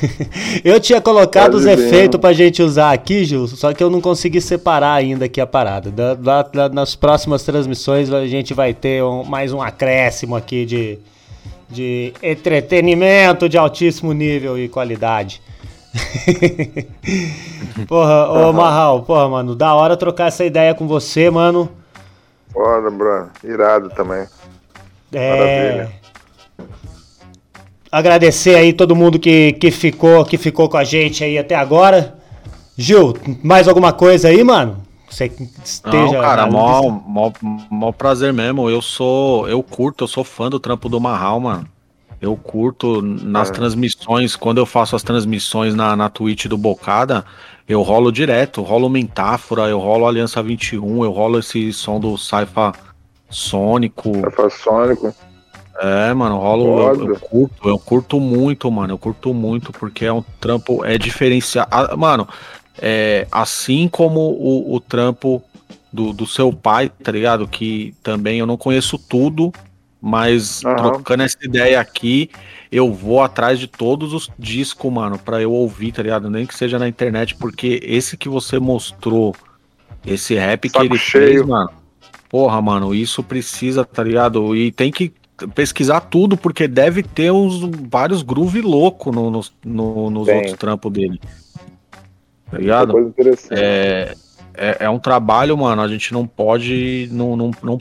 Eu 0.64 0.78
tinha 0.80 1.00
colocado 1.00 1.54
os 1.54 1.64
Quase 1.64 1.76
bem. 1.76 1.86
efeitos 1.86 2.20
pra 2.20 2.32
gente 2.32 2.62
usar 2.62 2.92
aqui, 2.92 3.24
Gil, 3.24 3.46
só 3.48 3.72
que 3.72 3.82
eu 3.82 3.90
não 3.90 4.00
consegui 4.00 4.40
separar 4.40 4.94
ainda 4.94 5.24
aqui 5.24 5.40
a 5.40 5.46
parada. 5.46 5.90
Da- 5.90 6.14
da- 6.14 6.42
da- 6.42 6.68
nas 6.68 6.94
próximas 6.94 7.42
transmissões 7.42 8.12
a 8.12 8.26
gente 8.26 8.52
vai 8.54 8.72
ter 8.74 9.02
um- 9.02 9.24
mais 9.24 9.52
um 9.52 9.60
acréscimo 9.62 10.36
aqui 10.36 10.64
de, 10.66 10.98
de 11.70 12.12
entretenimento 12.22 13.48
de 13.48 13.56
altíssimo 13.58 14.12
nível 14.12 14.58
e 14.58 14.68
qualidade. 14.68 15.40
porra, 17.88 18.28
ô 18.30 18.52
Marral, 18.52 19.02
porra, 19.02 19.28
mano, 19.28 19.54
da 19.54 19.74
hora 19.74 19.96
trocar 19.96 20.28
essa 20.28 20.44
ideia 20.44 20.74
com 20.74 20.86
você, 20.86 21.30
mano. 21.30 21.68
Foda, 22.52 22.90
Bruno. 22.90 23.30
Irado 23.44 23.88
também. 23.90 24.26
É. 25.12 25.30
Maravilha. 25.30 25.92
Agradecer 27.90 28.56
aí 28.56 28.72
todo 28.72 28.96
mundo 28.96 29.18
que, 29.18 29.52
que 29.54 29.70
ficou 29.70 30.24
que 30.24 30.36
ficou 30.36 30.68
com 30.68 30.76
a 30.76 30.84
gente 30.84 31.22
aí 31.24 31.38
até 31.38 31.54
agora. 31.54 32.18
Gil, 32.76 33.14
mais 33.42 33.68
alguma 33.68 33.92
coisa 33.92 34.28
aí, 34.28 34.42
mano? 34.44 34.78
Você 35.08 35.28
que 35.28 35.42
Não, 35.44 35.48
esteja. 35.64 36.20
cara, 36.20 36.46
mó, 36.46 36.90
mó, 37.06 37.32
mó 37.70 37.92
prazer 37.92 38.32
mesmo. 38.32 38.68
Eu 38.68 38.82
sou. 38.82 39.48
Eu 39.48 39.62
curto, 39.62 40.04
eu 40.04 40.08
sou 40.08 40.24
fã 40.24 40.50
do 40.50 40.58
trampo 40.60 40.88
do 40.88 41.00
Marral, 41.00 41.40
mano. 41.40 41.66
Eu 42.20 42.36
curto 42.36 43.00
nas 43.00 43.48
É. 43.48 43.52
transmissões, 43.52 44.34
quando 44.36 44.58
eu 44.58 44.66
faço 44.66 44.96
as 44.96 45.02
transmissões 45.02 45.74
na, 45.74 45.94
na 45.94 46.08
Twitch 46.08 46.46
do 46.46 46.58
Bocada, 46.58 47.24
eu 47.68 47.82
rolo 47.82 48.10
direto, 48.10 48.62
rolo 48.62 48.88
Mentáfora, 48.88 49.62
eu 49.68 49.78
rolo 49.78 50.06
Aliança 50.06 50.42
21, 50.42 51.04
eu 51.04 51.12
rolo 51.12 51.38
esse 51.38 51.72
som 51.72 52.00
do 52.00 52.16
Saifa 52.18 52.72
Sônico. 53.28 54.12
Sônico. 54.50 55.14
É, 55.78 56.12
mano, 56.14 56.38
rolo. 56.38 56.80
Eu, 56.80 57.08
eu 57.10 57.20
curto, 57.20 57.68
eu 57.68 57.78
curto 57.78 58.20
muito, 58.20 58.70
mano. 58.70 58.94
Eu 58.94 58.98
curto 58.98 59.34
muito, 59.34 59.72
porque 59.72 60.04
é 60.06 60.12
um 60.12 60.22
trampo, 60.40 60.84
é 60.84 60.96
diferenciado. 60.96 61.68
Ah, 61.70 61.96
Mano, 61.96 62.26
é, 62.78 63.26
assim 63.30 63.88
como 63.88 64.20
o, 64.20 64.74
o 64.74 64.80
trampo 64.80 65.42
do, 65.92 66.12
do 66.12 66.26
seu 66.26 66.52
pai, 66.52 66.88
tá 66.88 67.12
ligado? 67.12 67.46
Que 67.46 67.94
também 68.02 68.38
eu 68.38 68.46
não 68.46 68.56
conheço 68.56 68.98
tudo, 68.98 69.52
mas 70.00 70.64
Aham. 70.64 70.76
trocando 70.76 71.22
essa 71.24 71.38
ideia 71.42 71.80
aqui, 71.80 72.30
eu 72.70 72.92
vou 72.92 73.22
atrás 73.22 73.58
de 73.58 73.66
todos 73.66 74.12
os 74.12 74.30
discos, 74.38 74.92
mano, 74.92 75.18
pra 75.18 75.40
eu 75.42 75.52
ouvir, 75.52 75.92
tá 75.92 76.02
ligado? 76.02 76.30
Nem 76.30 76.46
que 76.46 76.54
seja 76.54 76.78
na 76.78 76.88
internet, 76.88 77.34
porque 77.34 77.80
esse 77.82 78.16
que 78.16 78.28
você 78.28 78.58
mostrou, 78.58 79.34
esse 80.06 80.34
rap 80.34 80.62
que 80.62 80.70
Saco 80.70 80.84
ele 80.84 80.98
cheio. 80.98 81.26
fez, 81.38 81.46
mano. 81.46 81.70
Porra, 82.36 82.60
mano, 82.60 82.94
isso 82.94 83.22
precisa, 83.22 83.82
tá 83.82 84.04
ligado? 84.04 84.54
E 84.54 84.70
tem 84.70 84.92
que 84.92 85.10
pesquisar 85.54 86.00
tudo, 86.00 86.36
porque 86.36 86.68
deve 86.68 87.02
ter 87.02 87.30
uns 87.32 87.60
vários 87.90 88.20
groove 88.20 88.60
louco 88.60 89.10
no, 89.10 89.30
no- 89.30 89.40
no- 89.64 90.10
nos 90.10 90.26
Tem. 90.26 90.36
outros 90.36 90.56
trampos 90.58 90.92
dele. 90.92 91.18
Tá 92.50 92.58
ligado? 92.58 92.92
coisa 92.92 93.08
interessante. 93.08 93.58
É, 93.58 94.14
é, 94.54 94.76
é 94.80 94.90
um 94.90 94.98
trabalho, 94.98 95.56
mano. 95.56 95.80
A 95.80 95.88
gente 95.88 96.12
não 96.12 96.26
pode. 96.26 97.08
Não, 97.10 97.34
não, 97.38 97.50
não 97.62 97.78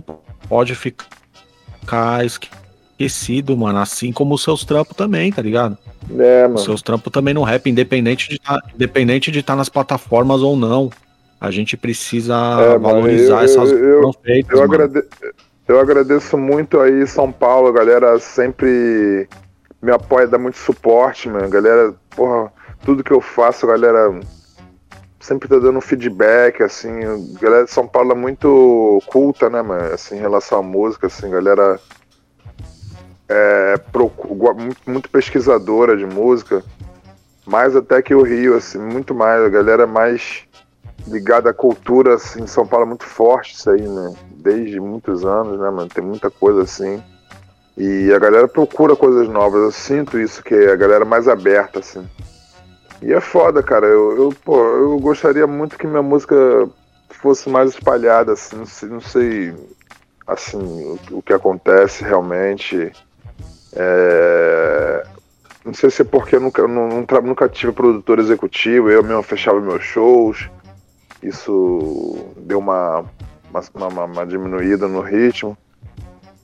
pode 0.47 0.73
ficar 0.73 2.25
esquecido, 2.25 3.57
mano. 3.57 3.79
Assim 3.79 4.13
como 4.13 4.35
os 4.35 4.41
seus 4.43 4.63
trampos 4.63 4.95
também, 4.95 5.33
tá 5.33 5.41
ligado? 5.41 5.77
É, 6.17 6.43
Os 6.45 6.49
mano. 6.49 6.57
seus 6.59 6.81
trampos 6.81 7.11
também 7.11 7.33
no 7.33 7.43
rap, 7.43 7.69
independente 7.69 8.29
de 8.29 8.39
tá, 8.39 8.61
independente 8.73 9.31
de 9.31 9.39
estar 9.39 9.57
nas 9.57 9.67
plataformas 9.67 10.41
ou 10.41 10.55
não. 10.55 10.89
A 11.39 11.51
gente 11.51 11.75
precisa 11.77 12.35
É, 12.35 12.77
valorizar 12.77 13.35
eu- 13.39 13.45
essas 13.45 13.71
eu- 13.71 13.77
eu- 14.03 14.13
feitas, 14.23 14.57
Eu, 14.57 14.63
agrade... 14.63 15.03
eu 15.67 15.79
agradeço 15.79 16.37
muito 16.37 16.79
aí, 16.79 17.05
São 17.05 17.31
Paulo, 17.31 17.67
a 17.67 17.71
galera 17.71 18.17
sempre 18.19 19.27
me 19.81 19.91
apoia, 19.91 20.27
dá 20.27 20.37
muito 20.37 20.57
suporte, 20.57 21.29
mano. 21.29 21.49
Galera, 21.49 21.93
porra, 22.15 22.51
tudo 22.83 23.03
que 23.03 23.11
eu 23.11 23.21
faço, 23.21 23.65
a 23.65 23.69
galera 23.69 24.19
sempre 25.19 25.47
tá 25.49 25.59
dando 25.59 25.81
feedback, 25.81 26.63
assim. 26.63 26.91
A 27.03 27.39
galera 27.41 27.65
de 27.65 27.71
São 27.71 27.85
Paulo 27.87 28.11
é 28.11 28.15
muito 28.15 29.01
culta, 29.07 29.49
né, 29.49 29.61
mano? 29.61 29.93
Assim, 29.93 30.15
em 30.15 30.21
relação 30.21 30.59
à 30.59 30.63
música, 30.63 31.07
assim, 31.07 31.29
galera 31.29 31.79
é 33.27 33.77
procu- 33.91 34.35
gua- 34.35 34.53
muito, 34.53 34.77
muito 34.87 35.09
pesquisadora 35.09 35.97
de 35.97 36.05
música. 36.05 36.63
Mais 37.45 37.75
até 37.75 38.01
que 38.01 38.13
o 38.15 38.21
Rio, 38.23 38.55
assim, 38.55 38.79
muito 38.79 39.13
mais. 39.13 39.41
A 39.43 39.49
galera 39.49 39.83
é 39.83 39.87
mais 39.87 40.43
ligada 41.07 41.49
à 41.49 41.53
cultura, 41.53 42.15
assim, 42.15 42.43
em 42.43 42.47
São 42.47 42.65
Paulo 42.65 42.85
é 42.85 42.89
muito 42.89 43.05
forte 43.05 43.53
isso 43.55 43.69
aí, 43.69 43.81
né? 43.81 44.13
Desde 44.31 44.79
muitos 44.79 45.25
anos, 45.25 45.59
né, 45.59 45.69
mano? 45.69 45.87
Tem 45.89 46.03
muita 46.03 46.29
coisa 46.29 46.63
assim. 46.63 47.01
E 47.77 48.11
a 48.13 48.19
galera 48.19 48.47
procura 48.47 48.95
coisas 48.95 49.27
novas. 49.27 49.61
Eu 49.61 49.71
sinto 49.71 50.19
isso, 50.19 50.43
que 50.43 50.53
a 50.53 50.75
galera 50.75 51.03
é 51.03 51.07
mais 51.07 51.27
aberta, 51.27 51.79
assim. 51.79 52.07
E 53.01 53.11
é 53.13 53.19
foda, 53.19 53.61
cara. 53.61 53.85
Eu, 53.85 54.17
eu, 54.17 54.35
pô, 54.43 54.57
eu 54.57 54.97
gostaria 54.99 55.45
muito 55.45 55.77
que 55.77 55.85
minha 55.85 56.01
música 56.01 56.35
fosse 57.09 57.49
mais 57.49 57.71
espalhada, 57.71 58.31
assim. 58.33 58.55
Não 58.55 58.65
sei, 58.65 58.89
não 58.89 59.01
sei 59.01 59.53
assim, 60.25 60.57
o, 61.11 61.17
o 61.17 61.21
que 61.21 61.33
acontece 61.33 62.03
realmente. 62.03 62.91
É, 63.73 65.03
Não 65.65 65.73
sei 65.73 65.89
se 65.89 66.01
é 66.01 66.05
porque 66.05 66.35
eu 66.35 66.39
nunca, 66.39 66.61
eu 66.61 67.05
tra- 67.05 67.21
nunca 67.21 67.49
tive 67.49 67.73
produtor 67.73 68.19
executivo, 68.19 68.89
eu 68.89 69.03
mesmo 69.03 69.21
fechava 69.21 69.59
meus 69.59 69.83
shows. 69.83 70.49
Isso 71.23 72.33
deu 72.37 72.59
uma, 72.59 73.05
uma, 73.49 73.87
uma- 73.87 74.05
uma 74.05 74.25
diminuída 74.25 74.87
no 74.87 75.01
ritmo. 75.01 75.57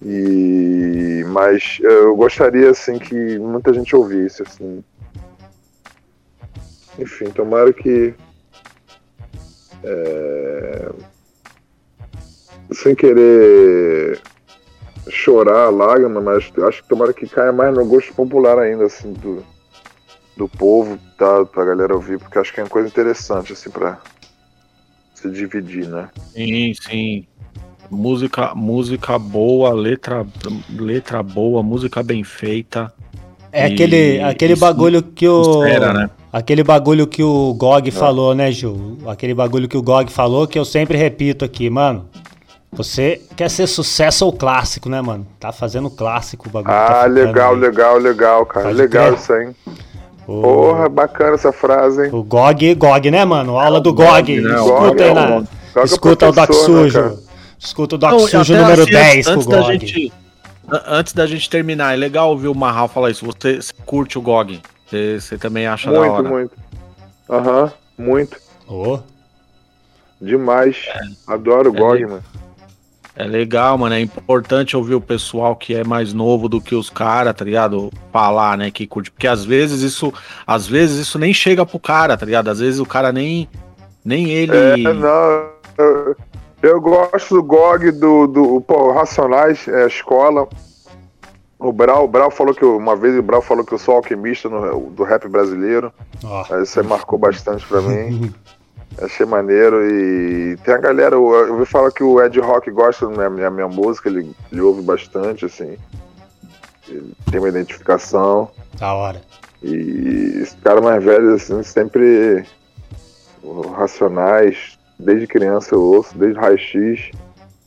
E 0.03 1.23
mas 1.27 1.77
eu 1.81 2.15
gostaria 2.15 2.71
assim 2.71 2.97
que 2.97 3.37
muita 3.37 3.71
gente 3.73 3.95
ouvisse 3.95 4.41
assim. 4.41 4.83
Enfim, 6.97 7.25
tomara 7.29 7.71
que 7.71 8.13
é, 9.83 10.91
sem 12.73 12.95
querer 12.95 14.19
chorar 15.09 15.65
a 15.65 15.69
lágrima, 15.69 16.19
mas 16.21 16.51
acho 16.67 16.81
que 16.83 16.89
tomara 16.89 17.13
que 17.13 17.27
caia 17.27 17.51
mais 17.51 17.73
no 17.73 17.85
gosto 17.85 18.13
popular 18.13 18.57
ainda 18.59 18.85
assim 18.85 19.13
do, 19.13 19.43
do 20.37 20.47
povo, 20.49 20.97
tá, 21.17 21.45
pra 21.45 21.65
galera 21.65 21.93
ouvir, 21.93 22.17
porque 22.19 22.39
acho 22.39 22.53
que 22.53 22.59
é 22.59 22.63
uma 22.63 22.69
coisa 22.69 22.87
interessante 22.87 23.53
assim 23.53 23.69
para 23.69 23.99
se 25.21 25.29
dividir, 25.29 25.87
né? 25.87 26.09
Sim, 26.33 26.73
sim. 26.73 27.25
Música, 27.89 28.55
música 28.55 29.19
boa, 29.19 29.73
letra, 29.73 30.25
letra 30.69 31.21
boa, 31.21 31.61
música 31.61 32.01
bem 32.01 32.23
feita. 32.23 32.91
É 33.51 33.67
E 33.67 33.73
aquele, 33.73 34.23
aquele 34.23 34.53
isso 34.53 34.61
bagulho 34.61 35.03
que 35.03 35.27
o. 35.27 35.65
Espera, 35.65 35.93
né? 35.93 36.09
Aquele 36.31 36.63
bagulho 36.63 37.05
que 37.05 37.21
o 37.21 37.53
Gog 37.53 37.91
falou, 37.91 38.33
né, 38.33 38.49
Gil? 38.51 38.97
Aquele 39.05 39.33
bagulho 39.33 39.67
que 39.67 39.75
o 39.75 39.81
Gog 39.81 40.09
falou 40.09 40.47
que 40.47 40.57
eu 40.57 40.63
sempre 40.63 40.97
repito 40.97 41.43
aqui, 41.43 41.69
mano. 41.69 42.07
Você 42.71 43.21
quer 43.35 43.49
ser 43.49 43.67
sucesso 43.67 44.25
ou 44.25 44.31
clássico, 44.31 44.87
né, 44.87 45.01
mano? 45.01 45.27
Tá 45.37 45.51
fazendo 45.51 45.89
clássico 45.89 46.47
o 46.47 46.51
bagulho. 46.51 46.73
Ah, 46.73 47.01
tá 47.01 47.05
legal, 47.05 47.53
aí. 47.53 47.59
legal, 47.59 47.97
legal, 47.97 48.45
cara. 48.45 48.67
Pode 48.67 48.77
legal 48.77 49.07
crer. 49.07 49.19
isso 49.19 49.33
aí. 49.33 49.53
O, 50.27 50.41
Porra, 50.41 50.87
bacana 50.87 51.35
essa 51.35 51.51
frase, 51.51 52.05
hein? 52.05 52.09
o 52.13 52.23
Gog, 52.23 52.75
Gog, 52.75 53.11
né, 53.11 53.25
mano? 53.25 53.57
Aula 53.57 53.81
do 53.81 53.93
Gog. 53.93 54.39
né? 54.39 54.53
Escuta 54.55 55.03
aí 55.03 55.09
é 55.09 55.13
Gog 55.13 55.47
é 55.75 55.83
Escuta 55.83 56.29
o 56.29 56.31
Doc 56.31 56.49
né, 56.49 56.55
Sujo. 56.55 57.19
Escuta 57.59 57.95
o 57.95 57.97
Doc 57.97 58.11
Não, 58.11 58.19
Sujo 58.19 58.55
número 58.55 58.83
assim, 58.83 58.91
10 58.91 59.25
com 59.25 59.31
o 59.31 59.35
antes 59.35 59.47
da 59.47 59.61
Gog. 59.61 59.71
gente 59.87 60.13
Antes 60.87 61.13
da 61.13 61.25
gente 61.25 61.49
terminar, 61.49 61.93
é 61.93 61.97
legal 61.97 62.29
ouvir 62.29 62.47
o 62.47 62.55
Marral 62.55 62.87
falar 62.87 63.09
isso. 63.11 63.25
Você, 63.25 63.61
você 63.61 63.73
curte 63.85 64.17
o 64.17 64.21
GOG? 64.21 64.61
Você, 64.87 65.19
você 65.19 65.37
também 65.37 65.67
acha 65.67 65.91
da 65.91 65.99
Muito, 65.99 66.13
hora? 66.13 66.29
muito. 66.29 66.51
Aham, 67.29 67.73
muito. 67.97 68.37
Ô, 68.67 68.99
Demais. 70.21 70.77
Adoro 71.27 71.71
o 71.71 71.75
É 71.75 71.79
GOG, 71.79 72.05
mano. 72.05 72.23
É 73.15 73.25
legal, 73.25 73.77
mano. 73.77 73.93
É 73.95 73.99
importante 73.99 74.75
ouvir 74.77 74.95
o 74.95 75.01
pessoal 75.01 75.55
que 75.55 75.75
é 75.75 75.83
mais 75.83 76.13
novo 76.13 76.47
do 76.47 76.61
que 76.61 76.73
os 76.73 76.89
caras, 76.89 77.33
tá 77.35 77.43
ligado? 77.43 77.91
Falar, 78.11 78.57
né? 78.57 78.71
Que 78.71 78.87
curte. 78.87 79.11
Porque 79.11 79.27
às 79.27 79.43
vezes 79.43 79.81
isso. 79.81 80.13
Às 80.47 80.65
vezes 80.65 80.97
isso 80.99 81.19
nem 81.19 81.33
chega 81.33 81.65
pro 81.65 81.77
cara, 81.79 82.15
tá 82.17 82.25
ligado? 82.25 82.49
Às 82.49 82.59
vezes 82.59 82.79
o 82.79 82.85
cara 82.85 83.11
nem. 83.11 83.49
Nem 84.03 84.29
ele. 84.29 84.55
É, 84.55 84.93
não. 84.93 85.49
Eu, 85.77 86.15
eu 86.63 86.81
gosto 86.81 87.35
do 87.35 87.43
GOG, 87.43 87.91
do, 87.91 88.27
do 88.27 88.61
pô, 88.61 88.91
Racionais, 88.93 89.67
é, 89.67 89.85
escola. 89.87 90.47
O 91.59 91.71
Brau, 91.71 92.05
o 92.05 92.07
Brau 92.07 92.31
falou 92.31 92.55
que 92.55 92.63
eu- 92.63 92.75
uma 92.77 92.95
vez 92.95 93.15
o 93.15 93.21
Brau 93.21 93.39
falou 93.41 93.63
que 93.63 93.71
eu 93.71 93.77
sou 93.77 93.95
alquimista 93.95 94.49
no- 94.49 94.89
do 94.89 95.03
rap 95.03 95.27
brasileiro. 95.27 95.93
Aí 96.49 96.63
Isso 96.63 96.79
aí 96.79 96.87
marcou 96.87 97.19
bastante 97.19 97.63
pra 97.67 97.81
mim. 97.81 98.33
Achei 98.99 99.25
maneiro 99.25 99.85
e 99.89 100.57
tem 100.63 100.73
a 100.73 100.77
galera, 100.77 101.15
eu 101.15 101.23
ouvi 101.23 101.65
falar 101.65 101.91
que 101.91 102.03
o 102.03 102.21
Ed 102.21 102.39
Rock 102.39 102.69
gosta 102.71 103.07
da 103.07 103.29
minha, 103.29 103.49
minha, 103.49 103.67
música, 103.67 104.09
ele, 104.09 104.35
ele 104.51 104.61
ouve 104.61 104.81
bastante, 104.81 105.45
assim. 105.45 105.77
Ele 106.87 107.13
tem 107.29 107.39
uma 107.39 107.49
identificação. 107.49 108.51
Da 108.77 108.93
hora. 108.93 109.21
E 109.63 110.39
esse 110.41 110.55
cara 110.57 110.81
mais 110.81 111.03
velho, 111.03 111.35
assim, 111.35 111.63
sempre 111.63 112.45
racionais, 113.75 114.77
desde 114.99 115.25
criança 115.25 115.73
eu 115.75 115.81
ouço, 115.81 116.17
desde 116.17 116.39
raio-x. 116.39 117.11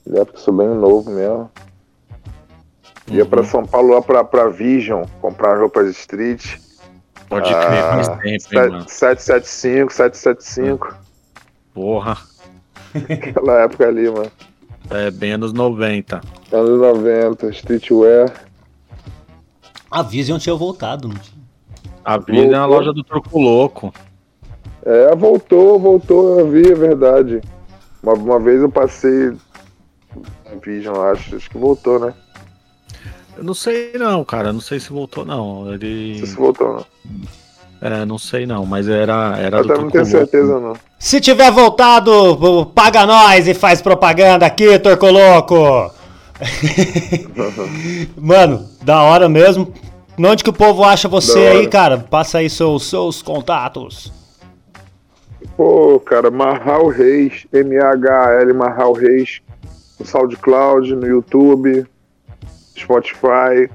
Na 0.07 0.21
época 0.21 0.39
eu 0.39 0.43
sou 0.43 0.55
bem 0.55 0.69
novo 0.69 1.11
mesmo. 1.11 1.51
Ia 3.09 3.25
pra 3.25 3.45
São 3.45 3.67
Paulo 3.67 3.95
lá 3.95 4.03
pra, 4.03 4.25
pra 4.25 4.49
Vision, 4.49 5.05
comprar 5.21 5.59
roupas 5.59 5.89
street. 5.89 6.59
Pode 7.29 7.49
crer, 7.49 7.83
faz 7.83 8.09
tempo, 8.09 8.25
hein, 8.25 8.71
mano. 8.71 8.89
775, 8.89 9.93
775. 9.93 11.04
Porra. 11.75 12.17
Aquela 12.95 13.63
época 13.63 13.87
ali, 13.89 14.09
mano. 14.09 14.31
É 14.91 15.11
bem 15.11 15.33
anos 15.33 15.53
90. 15.53 16.21
Anos 16.53 16.81
90, 16.81 17.49
streetwear. 17.51 18.33
A 19.91 20.03
Vision 20.03 20.39
tinha 20.39 20.55
voltado, 20.55 21.09
não 21.09 21.17
tinha? 21.17 21.43
A 22.05 22.19
vida 22.19 22.43
é 22.43 22.47
na 22.51 22.61
Voltou. 22.61 22.77
loja 22.79 22.93
do 22.93 23.03
Turco 23.03 23.39
Louco. 23.39 23.93
É, 24.85 25.15
voltou, 25.17 25.79
voltou, 25.79 26.39
eu 26.41 26.51
vi, 26.51 26.71
é 26.71 26.75
verdade. 26.75 27.41
Uma, 28.03 28.13
uma 28.13 28.39
vez 28.39 28.61
eu 28.61 28.71
passei 28.71 29.33
na 30.45 30.57
Vision, 30.63 30.95
acho. 31.11 31.35
Acho 31.37 31.51
que 31.51 31.57
voltou, 31.59 31.99
né? 31.99 32.15
Eu 33.37 33.43
não 33.43 33.55
sei 33.55 33.95
não, 33.99 34.25
cara. 34.25 34.53
Não 34.53 34.61
sei 34.61 34.79
se 34.79 34.91
voltou 34.91 35.25
não. 35.25 35.73
Ele. 35.73 36.11
Não 36.13 36.19
sei 36.19 36.27
se 36.27 36.37
voltou, 36.37 36.75
não. 36.75 36.87
É, 37.85 38.07
não 38.07 38.17
sei 38.17 38.47
não, 38.47 38.65
mas 38.65 38.89
era, 38.89 39.37
era 39.39 39.59
Eu 39.59 39.63
do 39.63 39.69
também 39.69 39.83
não 39.85 39.91
tenho 39.91 40.05
Louco. 40.05 40.19
certeza, 40.19 40.59
não. 40.59 40.73
Se 40.99 41.21
tiver 41.21 41.51
voltado, 41.51 42.65
paga 42.75 43.05
nós 43.05 43.47
e 43.47 43.53
faz 43.53 43.83
propaganda 43.83 44.47
aqui, 44.47 44.79
Torco 44.79 45.11
Louco. 45.11 45.93
Mano, 48.17 48.67
da 48.83 49.03
hora 49.03 49.29
mesmo. 49.29 49.71
Onde 50.19 50.43
que 50.43 50.49
o 50.49 50.53
povo 50.55 50.83
acha 50.83 51.09
você 51.09 51.35
Da 51.35 51.41
hora. 51.51 51.59
aí, 51.59 51.67
cara? 51.67 51.99
Passa 51.99 52.39
aí 52.39 52.49
seus, 52.49 52.85
seus 52.89 53.21
contatos. 53.21 54.11
Pô, 55.55 56.01
cara, 56.01 56.31
Marral 56.31 56.89
Reis, 56.89 57.47
M-A-H-L 57.53 58.55
Marral 58.55 58.93
Reis, 58.95 59.41
no 60.01 60.07
SoundCloud, 60.07 60.95
no 60.97 61.07
YouTube, 61.07 61.87
Spotify. 62.79 63.69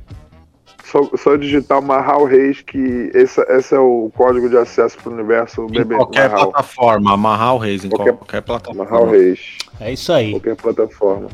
Só, 0.92 1.08
só 1.18 1.36
digitar 1.36 1.82
Marral 1.82 2.26
Reis, 2.26 2.62
que 2.62 3.12
esse, 3.14 3.40
esse 3.42 3.76
é 3.76 3.80
o 3.80 4.12
código 4.16 4.50
de 4.50 4.58
acesso 4.58 4.98
pro 4.98 5.12
universo 5.14 5.64
Em 5.66 5.72
BB 5.72 5.96
qualquer 5.96 6.30
Marral. 6.30 6.52
plataforma, 6.52 7.14
amarrar 7.14 7.54
o 7.56 7.58
Reis 7.60 7.86
em 7.86 7.90
Qualquer- 7.90 8.14
qualquer, 8.16 8.42
plataforma. 8.42 8.84
Marral 8.84 9.10
Reis, 9.10 9.40
É 9.80 9.92
isso 9.94 10.12
aí. 10.12 10.32
qualquer 10.32 10.56
plataforma. 10.56 11.28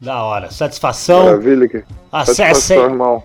Da 0.00 0.22
hora. 0.22 0.50
Satisfação. 0.50 1.24
Maravilha, 1.24 1.68
que 1.68 1.84
Acesse 2.12 2.36
satisfação, 2.36 2.84
irmão. 2.84 3.22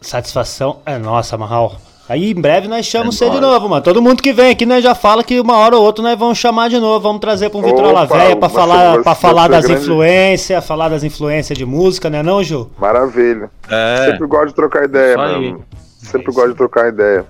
Satisfação 0.00 0.80
é 0.84 0.98
nossa, 0.98 1.38
Marral. 1.38 1.76
Aí 2.08 2.32
em 2.32 2.34
breve 2.34 2.68
nós 2.68 2.84
chamamos 2.84 3.20
É 3.20 3.24
você 3.24 3.30
de 3.30 3.40
novo, 3.40 3.68
mano. 3.68 3.82
Todo 3.82 4.02
mundo 4.02 4.22
que 4.22 4.32
vem 4.32 4.50
aqui, 4.50 4.66
nós 4.66 4.82
já 4.84 4.94
fala 4.94 5.24
que 5.24 5.40
uma 5.40 5.56
hora 5.56 5.76
ou 5.76 5.82
outra 5.82 6.02
nós 6.02 6.18
vamos 6.18 6.36
chamar 6.36 6.68
de 6.68 6.78
novo. 6.78 7.00
Vamos 7.00 7.20
trazer 7.20 7.48
pra 7.48 7.58
um 7.58 7.62
Vitrola 7.62 8.06
pra 8.06 8.26
você- 8.28 8.54
falar, 8.54 9.02
pra 9.02 9.14
falar 9.14 9.46
é 9.46 9.48
das 9.48 9.64
grande. 9.64 9.82
influências, 9.82 10.66
falar 10.66 10.88
das 10.90 11.02
influências 11.02 11.56
de 11.56 11.64
música, 11.64 12.10
né 12.10 12.22
não, 12.22 12.42
Ju? 12.42 12.70
Maravilha. 12.78 13.50
É, 13.70 14.10
Sempre 14.10 14.26
gosto 14.26 14.48
de 14.48 14.54
trocar 14.54 14.84
ideia, 14.84 15.18
aí. 15.18 15.50
mano. 15.50 15.64
Sempre 15.98 16.30
É 16.30 16.34
gosto 16.34 16.50
de 16.50 16.56
trocar 16.56 16.88
ideia. 16.88 17.24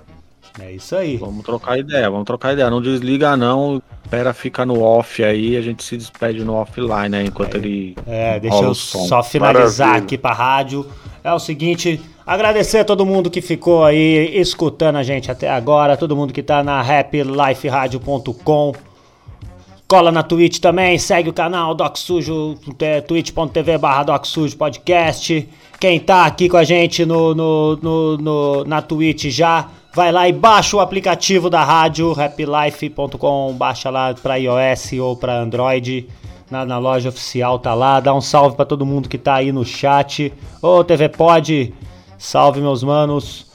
É 0.59 0.71
isso 0.71 0.95
aí. 0.95 1.17
vamos 1.17 1.43
trocar 1.43 1.77
ideia, 1.77 2.09
vamos 2.09 2.25
trocar 2.25 2.53
ideia. 2.53 2.69
Não 2.69 2.81
desliga 2.81 3.35
não, 3.37 3.81
espera 4.03 4.33
ficar 4.33 4.65
no 4.65 4.81
off 4.81 5.23
aí, 5.23 5.55
a 5.57 5.61
gente 5.61 5.83
se 5.83 5.95
despede 5.97 6.43
no 6.45 6.53
offline, 6.53 7.09
né, 7.09 7.23
enquanto 7.25 7.55
ele 7.55 7.95
É, 8.07 8.39
deixa 8.39 8.55
rola 8.55 8.67
eu 8.67 8.71
o 8.71 8.75
som. 8.75 9.05
só 9.05 9.21
finalizar 9.23 9.87
Maravilha. 9.87 10.05
aqui 10.05 10.17
pra 10.17 10.33
rádio. 10.33 10.85
É 11.23 11.33
o 11.33 11.39
seguinte, 11.39 11.99
agradecer 12.25 12.79
a 12.79 12.85
todo 12.85 13.05
mundo 13.05 13.29
que 13.29 13.41
ficou 13.41 13.83
aí 13.83 14.31
escutando 14.39 14.95
a 14.97 15.03
gente 15.03 15.29
até 15.31 15.49
agora, 15.49 15.95
todo 15.97 16.15
mundo 16.15 16.33
que 16.33 16.41
tá 16.43 16.63
na 16.63 16.81
happyliferadio.com. 16.81 18.73
Cola 19.87 20.11
na 20.11 20.23
Twitch 20.23 20.57
também, 20.59 20.97
segue 20.97 21.29
o 21.29 21.33
canal 21.33 21.75
Doc 21.75 21.95
Sujo, 21.97 22.57
é, 22.79 23.01
twitch.tv 23.01 23.77
barra 23.77 24.01
Doc 24.03 24.25
Sujo 24.25 24.57
Podcast. 24.57 25.47
Quem 25.79 25.99
tá 25.99 26.25
aqui 26.25 26.49
com 26.49 26.57
a 26.57 26.63
gente 26.63 27.05
no, 27.05 27.35
no, 27.35 27.75
no- 27.77 28.17
no- 28.17 28.63
na 28.65 28.81
Twitch 28.81 29.25
já, 29.25 29.67
vai 29.93 30.11
lá 30.11 30.27
e 30.27 30.33
baixa 30.33 30.75
o 30.75 30.79
aplicativo 30.79 31.51
da 31.51 31.63
rádio, 31.63 32.19
happylife.com, 32.19 33.53
baixa 33.53 33.91
lá 33.91 34.11
pra 34.15 34.37
iOS 34.37 34.93
ou 34.99 35.15
pra 35.15 35.37
Android. 35.39 36.07
Na, 36.49 36.63
na 36.65 36.77
loja 36.79 37.09
oficial 37.09 37.57
tá 37.59 37.73
lá, 37.75 37.99
dá 37.99 38.13
um 38.13 38.21
salve 38.21 38.55
pra 38.55 38.65
todo 38.65 38.85
mundo 38.85 39.07
que 39.09 39.17
tá 39.19 39.35
aí 39.35 39.51
no 39.51 39.63
chat. 39.65 40.31
Ô 40.63 40.83
TV 40.83 41.09
Pod, 41.09 41.73
salve 42.17 42.61
meus 42.61 42.83
manos. 42.83 43.47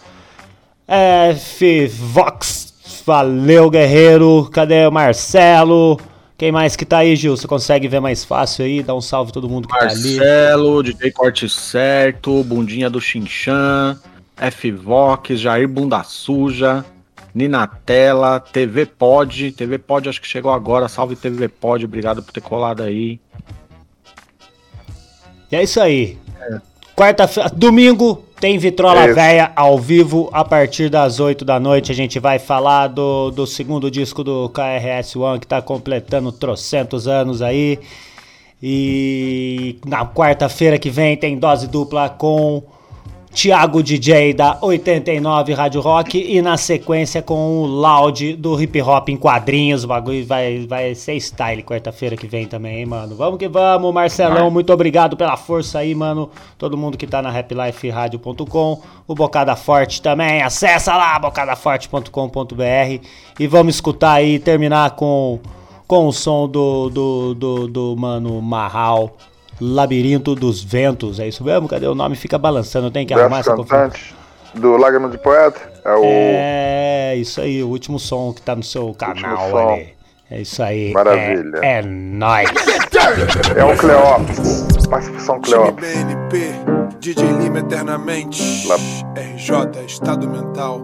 F 0.86 1.86
Vox, 1.86 3.02
valeu 3.06 3.70
guerreiro. 3.70 4.48
Cadê 4.52 4.86
o 4.86 4.90
Marcelo? 4.90 6.00
Quem 6.36 6.50
mais 6.50 6.74
que 6.74 6.86
tá 6.86 6.98
aí, 6.98 7.14
Gil? 7.16 7.36
Você 7.36 7.46
consegue 7.46 7.86
ver 7.86 8.00
mais 8.00 8.24
fácil 8.24 8.64
aí? 8.64 8.82
Dá 8.82 8.94
um 8.94 9.00
salve 9.00 9.30
a 9.30 9.34
todo 9.34 9.48
mundo 9.48 9.68
que 9.68 9.78
tá 9.78 9.84
ali. 9.84 10.16
Marcelo, 10.16 10.82
DJ 10.82 11.10
Corte 11.10 11.48
Certo, 11.48 12.42
Bundinha 12.42 12.88
do 12.88 12.98
Xinxan, 12.98 14.00
F 14.38 14.72
Vox, 14.72 15.38
Jair 15.38 15.68
Bunda 15.68 16.02
Suja, 16.02 16.82
Ninatela, 17.34 18.40
TV 18.40 18.86
Pod, 18.86 19.52
TV 19.52 19.76
Pod 19.76 20.08
acho 20.08 20.20
que 20.20 20.26
chegou 20.26 20.50
agora, 20.50 20.88
salve 20.88 21.14
TV 21.14 21.46
Pod, 21.46 21.84
obrigado 21.84 22.22
por 22.22 22.32
ter 22.32 22.40
colado 22.40 22.82
aí. 22.82 23.20
E 25.52 25.56
é 25.56 25.62
isso 25.62 25.78
aí. 25.78 26.16
Quarta-feira, 26.96 27.50
domingo 27.50 28.24
tem 28.40 28.56
Vitrola 28.58 29.04
Isso. 29.04 29.14
Véia 29.14 29.52
ao 29.54 29.78
vivo 29.78 30.30
a 30.32 30.42
partir 30.42 30.88
das 30.88 31.20
8 31.20 31.44
da 31.44 31.60
noite. 31.60 31.92
A 31.92 31.94
gente 31.94 32.18
vai 32.18 32.38
falar 32.38 32.88
do, 32.88 33.30
do 33.30 33.46
segundo 33.46 33.90
disco 33.90 34.24
do 34.24 34.48
KRS 34.48 35.14
One 35.16 35.38
que 35.38 35.46
tá 35.46 35.60
completando 35.60 36.32
trocentos 36.32 37.06
anos 37.06 37.42
aí. 37.42 37.78
E 38.62 39.78
na 39.86 40.06
quarta-feira 40.06 40.78
que 40.78 40.90
vem 40.90 41.16
tem 41.16 41.38
dose 41.38 41.68
dupla 41.68 42.08
com 42.08 42.62
Thiago 43.32 43.80
DJ 43.80 44.34
da 44.34 44.58
89 44.60 45.54
Rádio 45.54 45.80
Rock 45.80 46.18
e 46.18 46.42
na 46.42 46.56
sequência 46.56 47.22
com 47.22 47.62
o 47.62 47.66
Loud 47.66 48.34
do 48.34 48.60
Hip 48.60 48.82
Hop 48.82 49.08
em 49.08 49.16
quadrinhos. 49.16 49.84
O 49.84 49.86
bagulho 49.86 50.26
vai, 50.26 50.66
vai 50.66 50.94
ser 50.96 51.18
style 51.20 51.62
quarta-feira 51.62 52.16
que 52.16 52.26
vem 52.26 52.46
também, 52.46 52.80
hein, 52.80 52.86
mano. 52.86 53.14
Vamos 53.14 53.38
que 53.38 53.46
vamos, 53.48 53.94
Marcelão. 53.94 54.50
Muito 54.50 54.72
obrigado 54.72 55.16
pela 55.16 55.36
força 55.36 55.78
aí, 55.78 55.94
mano. 55.94 56.28
Todo 56.58 56.76
mundo 56.76 56.98
que 56.98 57.06
tá 57.06 57.22
na 57.22 57.30
happyliferadio.com. 57.30 58.82
O 59.06 59.14
Bocada 59.14 59.54
Forte 59.54 60.02
também. 60.02 60.42
Acessa 60.42 60.96
lá, 60.96 61.16
bocadaforte.com.br. 61.18 63.04
E 63.38 63.46
vamos 63.46 63.76
escutar 63.76 64.14
aí, 64.14 64.40
terminar 64.40 64.90
com, 64.96 65.38
com 65.86 66.08
o 66.08 66.12
som 66.12 66.48
do, 66.48 66.90
do, 66.90 67.34
do, 67.34 67.68
do 67.68 67.96
mano 67.96 68.42
Marral. 68.42 69.16
Labirinto 69.60 70.34
dos 70.34 70.62
Ventos, 70.62 71.20
é 71.20 71.28
isso 71.28 71.44
mesmo? 71.44 71.68
Cadê 71.68 71.86
o 71.86 71.94
nome? 71.94 72.16
Fica 72.16 72.38
balançando, 72.38 72.90
tem 72.90 73.06
que 73.06 73.12
arrumar 73.12 73.36
Verso 73.36 73.50
essa 73.50 73.56
confusão. 73.56 73.78
cantante 73.78 74.14
do 74.54 74.76
Lágrima 74.76 75.08
de 75.08 75.18
Poeta. 75.18 75.60
É 75.84 75.94
o. 75.94 76.00
É, 76.04 77.16
isso 77.16 77.40
aí, 77.40 77.62
o 77.62 77.68
último 77.68 77.98
som 77.98 78.32
que 78.32 78.42
tá 78.42 78.56
no 78.56 78.62
seu 78.62 78.92
canal 78.94 79.50
som. 79.50 79.68
ali. 79.74 79.88
É 80.30 80.40
isso 80.42 80.62
aí. 80.62 80.92
Maravilha. 80.92 81.58
É, 81.62 81.78
é 81.78 81.82
nóis. 81.82 82.48
É 83.56 83.64
o 83.64 83.76
Cleópatra. 83.76 84.34
Participação 84.88 85.40
Cleópatra. 85.40 85.88
BNP, 85.88 86.52
DJ 87.00 87.26
Lima 87.32 87.58
eternamente. 87.60 88.66
Lá. 88.66 88.76
RJ, 89.16 89.84
Estado 89.86 90.28
Mental. 90.28 90.80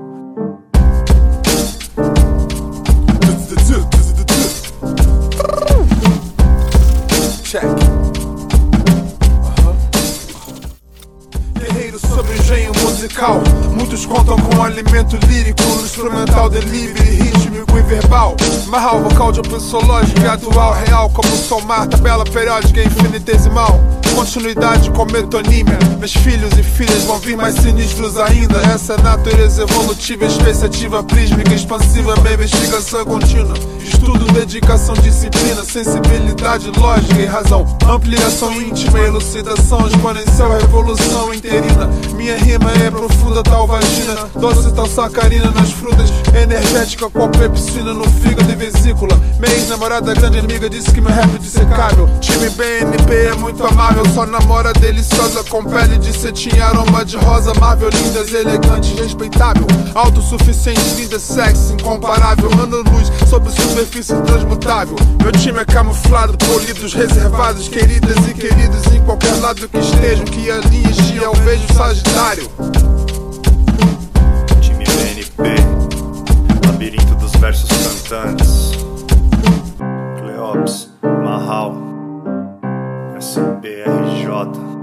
Check. 7.45 7.86
Musical. 12.97 13.43
Muitos 13.75 14.07
contam 14.07 14.39
com 14.39 14.63
alimento 14.63 15.19
lírico, 15.27 15.63
instrumental 15.85 16.49
delivery, 16.49 17.17
rítmico 17.17 17.77
e 17.77 17.83
verbal. 17.83 18.35
Marral, 18.69 19.03
vocal 19.03 19.33
de 19.33 19.41
lógica 19.41 20.33
atual, 20.33 20.73
real 20.73 21.11
como 21.11 21.29
somar, 21.37 21.87
tabela 21.89 22.25
periódica 22.25 22.83
infinitesimal. 22.83 23.79
Continuidade 24.15 24.91
com 24.93 25.05
metonímia. 25.05 25.79
Meus 25.99 26.15
filhos 26.15 26.53
e 26.59 26.63
filhas 26.63 27.05
vão 27.05 27.19
vir 27.19 27.37
mais 27.37 27.57
sinistros 27.57 28.17
ainda. 28.17 28.59
Essa 28.75 28.95
é 28.95 29.03
natureza 29.03 29.65
evolutiva, 29.65 30.25
especiativa, 30.25 31.05
prísmica, 31.05 31.53
expansiva, 31.53 32.15
é 32.99 33.05
contínua. 33.05 33.76
Estudo, 33.87 34.27
dedicação, 34.33 34.95
disciplina, 34.95 35.65
sensibilidade, 35.65 36.71
lógica 36.77 37.21
e 37.21 37.27
razão. 37.27 37.65
Ampliação 37.89 38.61
íntima, 38.61 38.99
elucidação, 38.99 39.87
exponencial, 39.87 40.51
revolução 40.59 41.33
interina. 41.33 41.89
Minha 42.15 42.37
rima 42.37 42.71
é 42.85 42.91
profunda, 42.91 43.43
tal 43.43 43.67
vagina, 43.67 44.29
doce, 44.35 44.73
tal 44.75 44.87
sacarina 44.87 45.51
nas 45.53 45.71
frutas, 45.71 46.13
energética, 46.35 47.09
qual 47.09 47.29
pepsina 47.29 47.95
no 47.95 48.05
fígado 48.05 48.51
e 48.51 48.57
vesícula. 48.57 49.17
Minha 49.39 49.55
ex-namorada, 49.55 50.15
grande 50.15 50.39
amiga, 50.41 50.69
disse 50.69 50.91
que 50.91 51.01
meu 51.01 51.13
rap 51.13 51.35
é 51.35 51.39
dissecável. 51.39 52.09
Time 52.21 52.51
BNP 52.51 53.15
é 53.15 53.35
muito 53.35 53.65
amável, 53.65 54.05
só 54.15 54.27
namora 54.27 54.73
deliciosa, 54.73 55.45
com 55.45 55.65
pele 55.65 55.99
de 55.99 56.13
cetim, 56.13 56.59
aroma 56.59 57.05
de 57.05 57.17
rosa, 57.17 57.53
Marvel, 57.61 57.91
lindas, 57.91 58.33
elegante, 58.33 58.95
respeitável. 58.95 59.67
Autossuficiente, 59.95 60.81
linda, 60.97 61.19
sexy, 61.19 61.75
incomparável. 61.75 62.51
Ano-luz 62.61 63.13
sobre 63.29 63.51
superfície 63.77 64.15
transmutável. 64.23 64.97
Meu 65.23 65.31
time 65.33 65.61
é 65.61 65.65
camuflado, 65.67 66.39
polidos, 66.39 66.95
reservados, 66.95 67.69
queridas 67.69 68.17
e 68.27 68.33
queridos 68.33 68.87
em 68.87 69.05
qualquer 69.05 69.35
lado 69.35 69.69
que 69.69 69.79
estejam, 69.79 70.25
que 70.25 70.51
alinhe 70.51 70.93
dia 70.93 71.23
eu 71.25 71.35
vejo 71.35 71.75
Sagitário. 71.75 72.49
Time 74.63 74.85
BNP, 74.85 76.67
labirinto 76.67 77.15
dos 77.17 77.33
versos 77.33 77.69
cantantes. 77.69 78.71
Cleops, 80.21 80.91
Mahal, 81.03 81.77
SPRJ. 83.21 84.77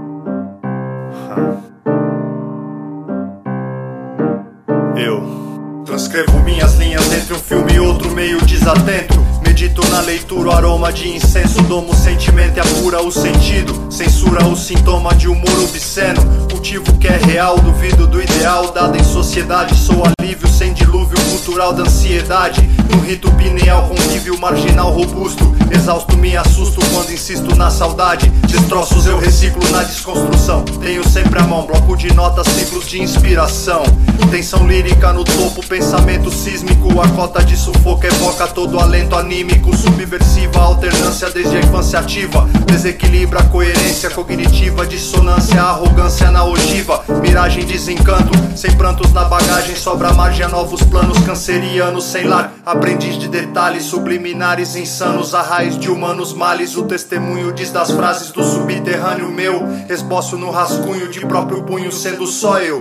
Eu 4.96 5.43
transcrevo 5.84 6.38
minhas 6.40 6.74
linhas 6.74 7.12
entre 7.12 7.34
um 7.34 7.38
filme 7.38 7.74
e 7.74 7.80
outro 7.80 8.10
meio 8.12 8.40
desatento. 8.46 9.33
Medito 9.54 9.88
na 9.88 10.00
leitura, 10.00 10.48
o 10.48 10.52
aroma 10.52 10.92
de 10.92 11.08
incenso, 11.08 11.62
domo 11.62 11.94
sentimento 11.94 12.56
e 12.56 12.60
apura 12.60 13.00
o 13.00 13.12
sentido. 13.12 13.86
Censura 13.88 14.44
o 14.48 14.56
sintoma 14.56 15.14
de 15.14 15.28
humor 15.28 15.62
obsceno. 15.62 16.20
Cultivo 16.50 16.92
que 16.98 17.06
é 17.06 17.16
real, 17.18 17.56
duvido 17.60 18.04
do 18.08 18.20
ideal. 18.20 18.72
Dado 18.72 18.98
em 18.98 19.04
sociedade, 19.04 19.76
sou 19.76 20.02
alívio 20.18 20.48
sem 20.48 20.72
dilúvio 20.72 21.16
cultural 21.30 21.72
da 21.72 21.84
ansiedade. 21.84 22.68
No 22.90 23.00
rito 23.02 23.30
pineal, 23.30 23.86
convívio 23.86 24.36
marginal 24.40 24.90
robusto. 24.90 25.54
Exausto, 25.70 26.16
me 26.16 26.36
assusto 26.36 26.80
quando 26.92 27.12
insisto 27.12 27.54
na 27.54 27.70
saudade. 27.70 28.28
Destroços 28.48 29.06
eu 29.06 29.18
reciclo 29.18 29.62
na 29.70 29.84
desconstrução. 29.84 30.64
Tenho 30.82 31.08
sempre 31.08 31.38
a 31.38 31.44
mão, 31.44 31.64
bloco 31.64 31.96
de 31.96 32.12
notas, 32.12 32.48
ciclos 32.48 32.88
de 32.88 33.00
inspiração. 33.00 33.84
Tensão 34.30 34.66
lírica 34.66 35.12
no 35.12 35.22
topo, 35.22 35.64
pensamento 35.64 36.28
sísmico. 36.28 37.00
A 37.00 37.08
cota 37.10 37.44
de 37.44 37.56
sufoco 37.56 38.04
evoca 38.04 38.48
todo 38.48 38.80
alento 38.80 39.14
anímico. 39.44 39.74
Subversiva, 39.76 40.60
alternância 40.60 41.30
desde 41.30 41.56
a 41.56 41.60
infância 41.60 41.98
ativa. 41.98 42.48
Desequilibra 42.66 43.40
a 43.40 43.44
coerência 43.44 44.10
cognitiva, 44.10 44.86
dissonância, 44.86 45.60
arrogância 45.60 46.30
na 46.30 46.44
ogiva. 46.44 47.04
Miragem, 47.20 47.64
desencanto, 47.64 48.32
sem 48.56 48.74
prantos 48.76 49.12
na 49.12 49.24
bagagem. 49.24 49.76
Sobra 49.76 50.12
margem 50.12 50.44
a 50.44 50.48
novos 50.48 50.82
planos 50.82 51.18
cancerianos 51.20 52.04
sem 52.04 52.24
lar. 52.24 52.52
Aprendiz 52.64 53.18
de 53.18 53.28
detalhes 53.28 53.84
subliminares 53.84 54.74
insanos. 54.76 55.34
A 55.34 55.42
raiz 55.42 55.78
de 55.78 55.90
humanos 55.90 56.32
males. 56.32 56.76
O 56.76 56.84
testemunho 56.84 57.52
diz 57.52 57.70
das 57.70 57.90
frases 57.90 58.30
do 58.30 58.42
subterrâneo 58.42 59.30
meu. 59.30 59.62
Esboço 59.88 60.36
no 60.36 60.50
rascunho 60.50 61.08
de 61.08 61.20
próprio 61.20 61.62
punho, 61.62 61.92
sendo 61.92 62.26
só 62.26 62.58
eu. 62.58 62.80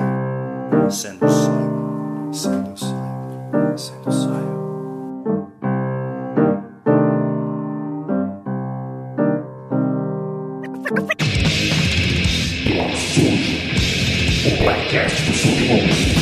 Sendo 0.90 1.30
só 1.30 1.52
eu. 1.52 2.34
Sendo 2.34 2.72
só 2.76 2.88
eu. 2.88 3.78
Sendo 3.78 4.12
só 4.12 4.30
eu. 4.30 4.53
Podcast 14.94 15.26
do. 15.26 16.13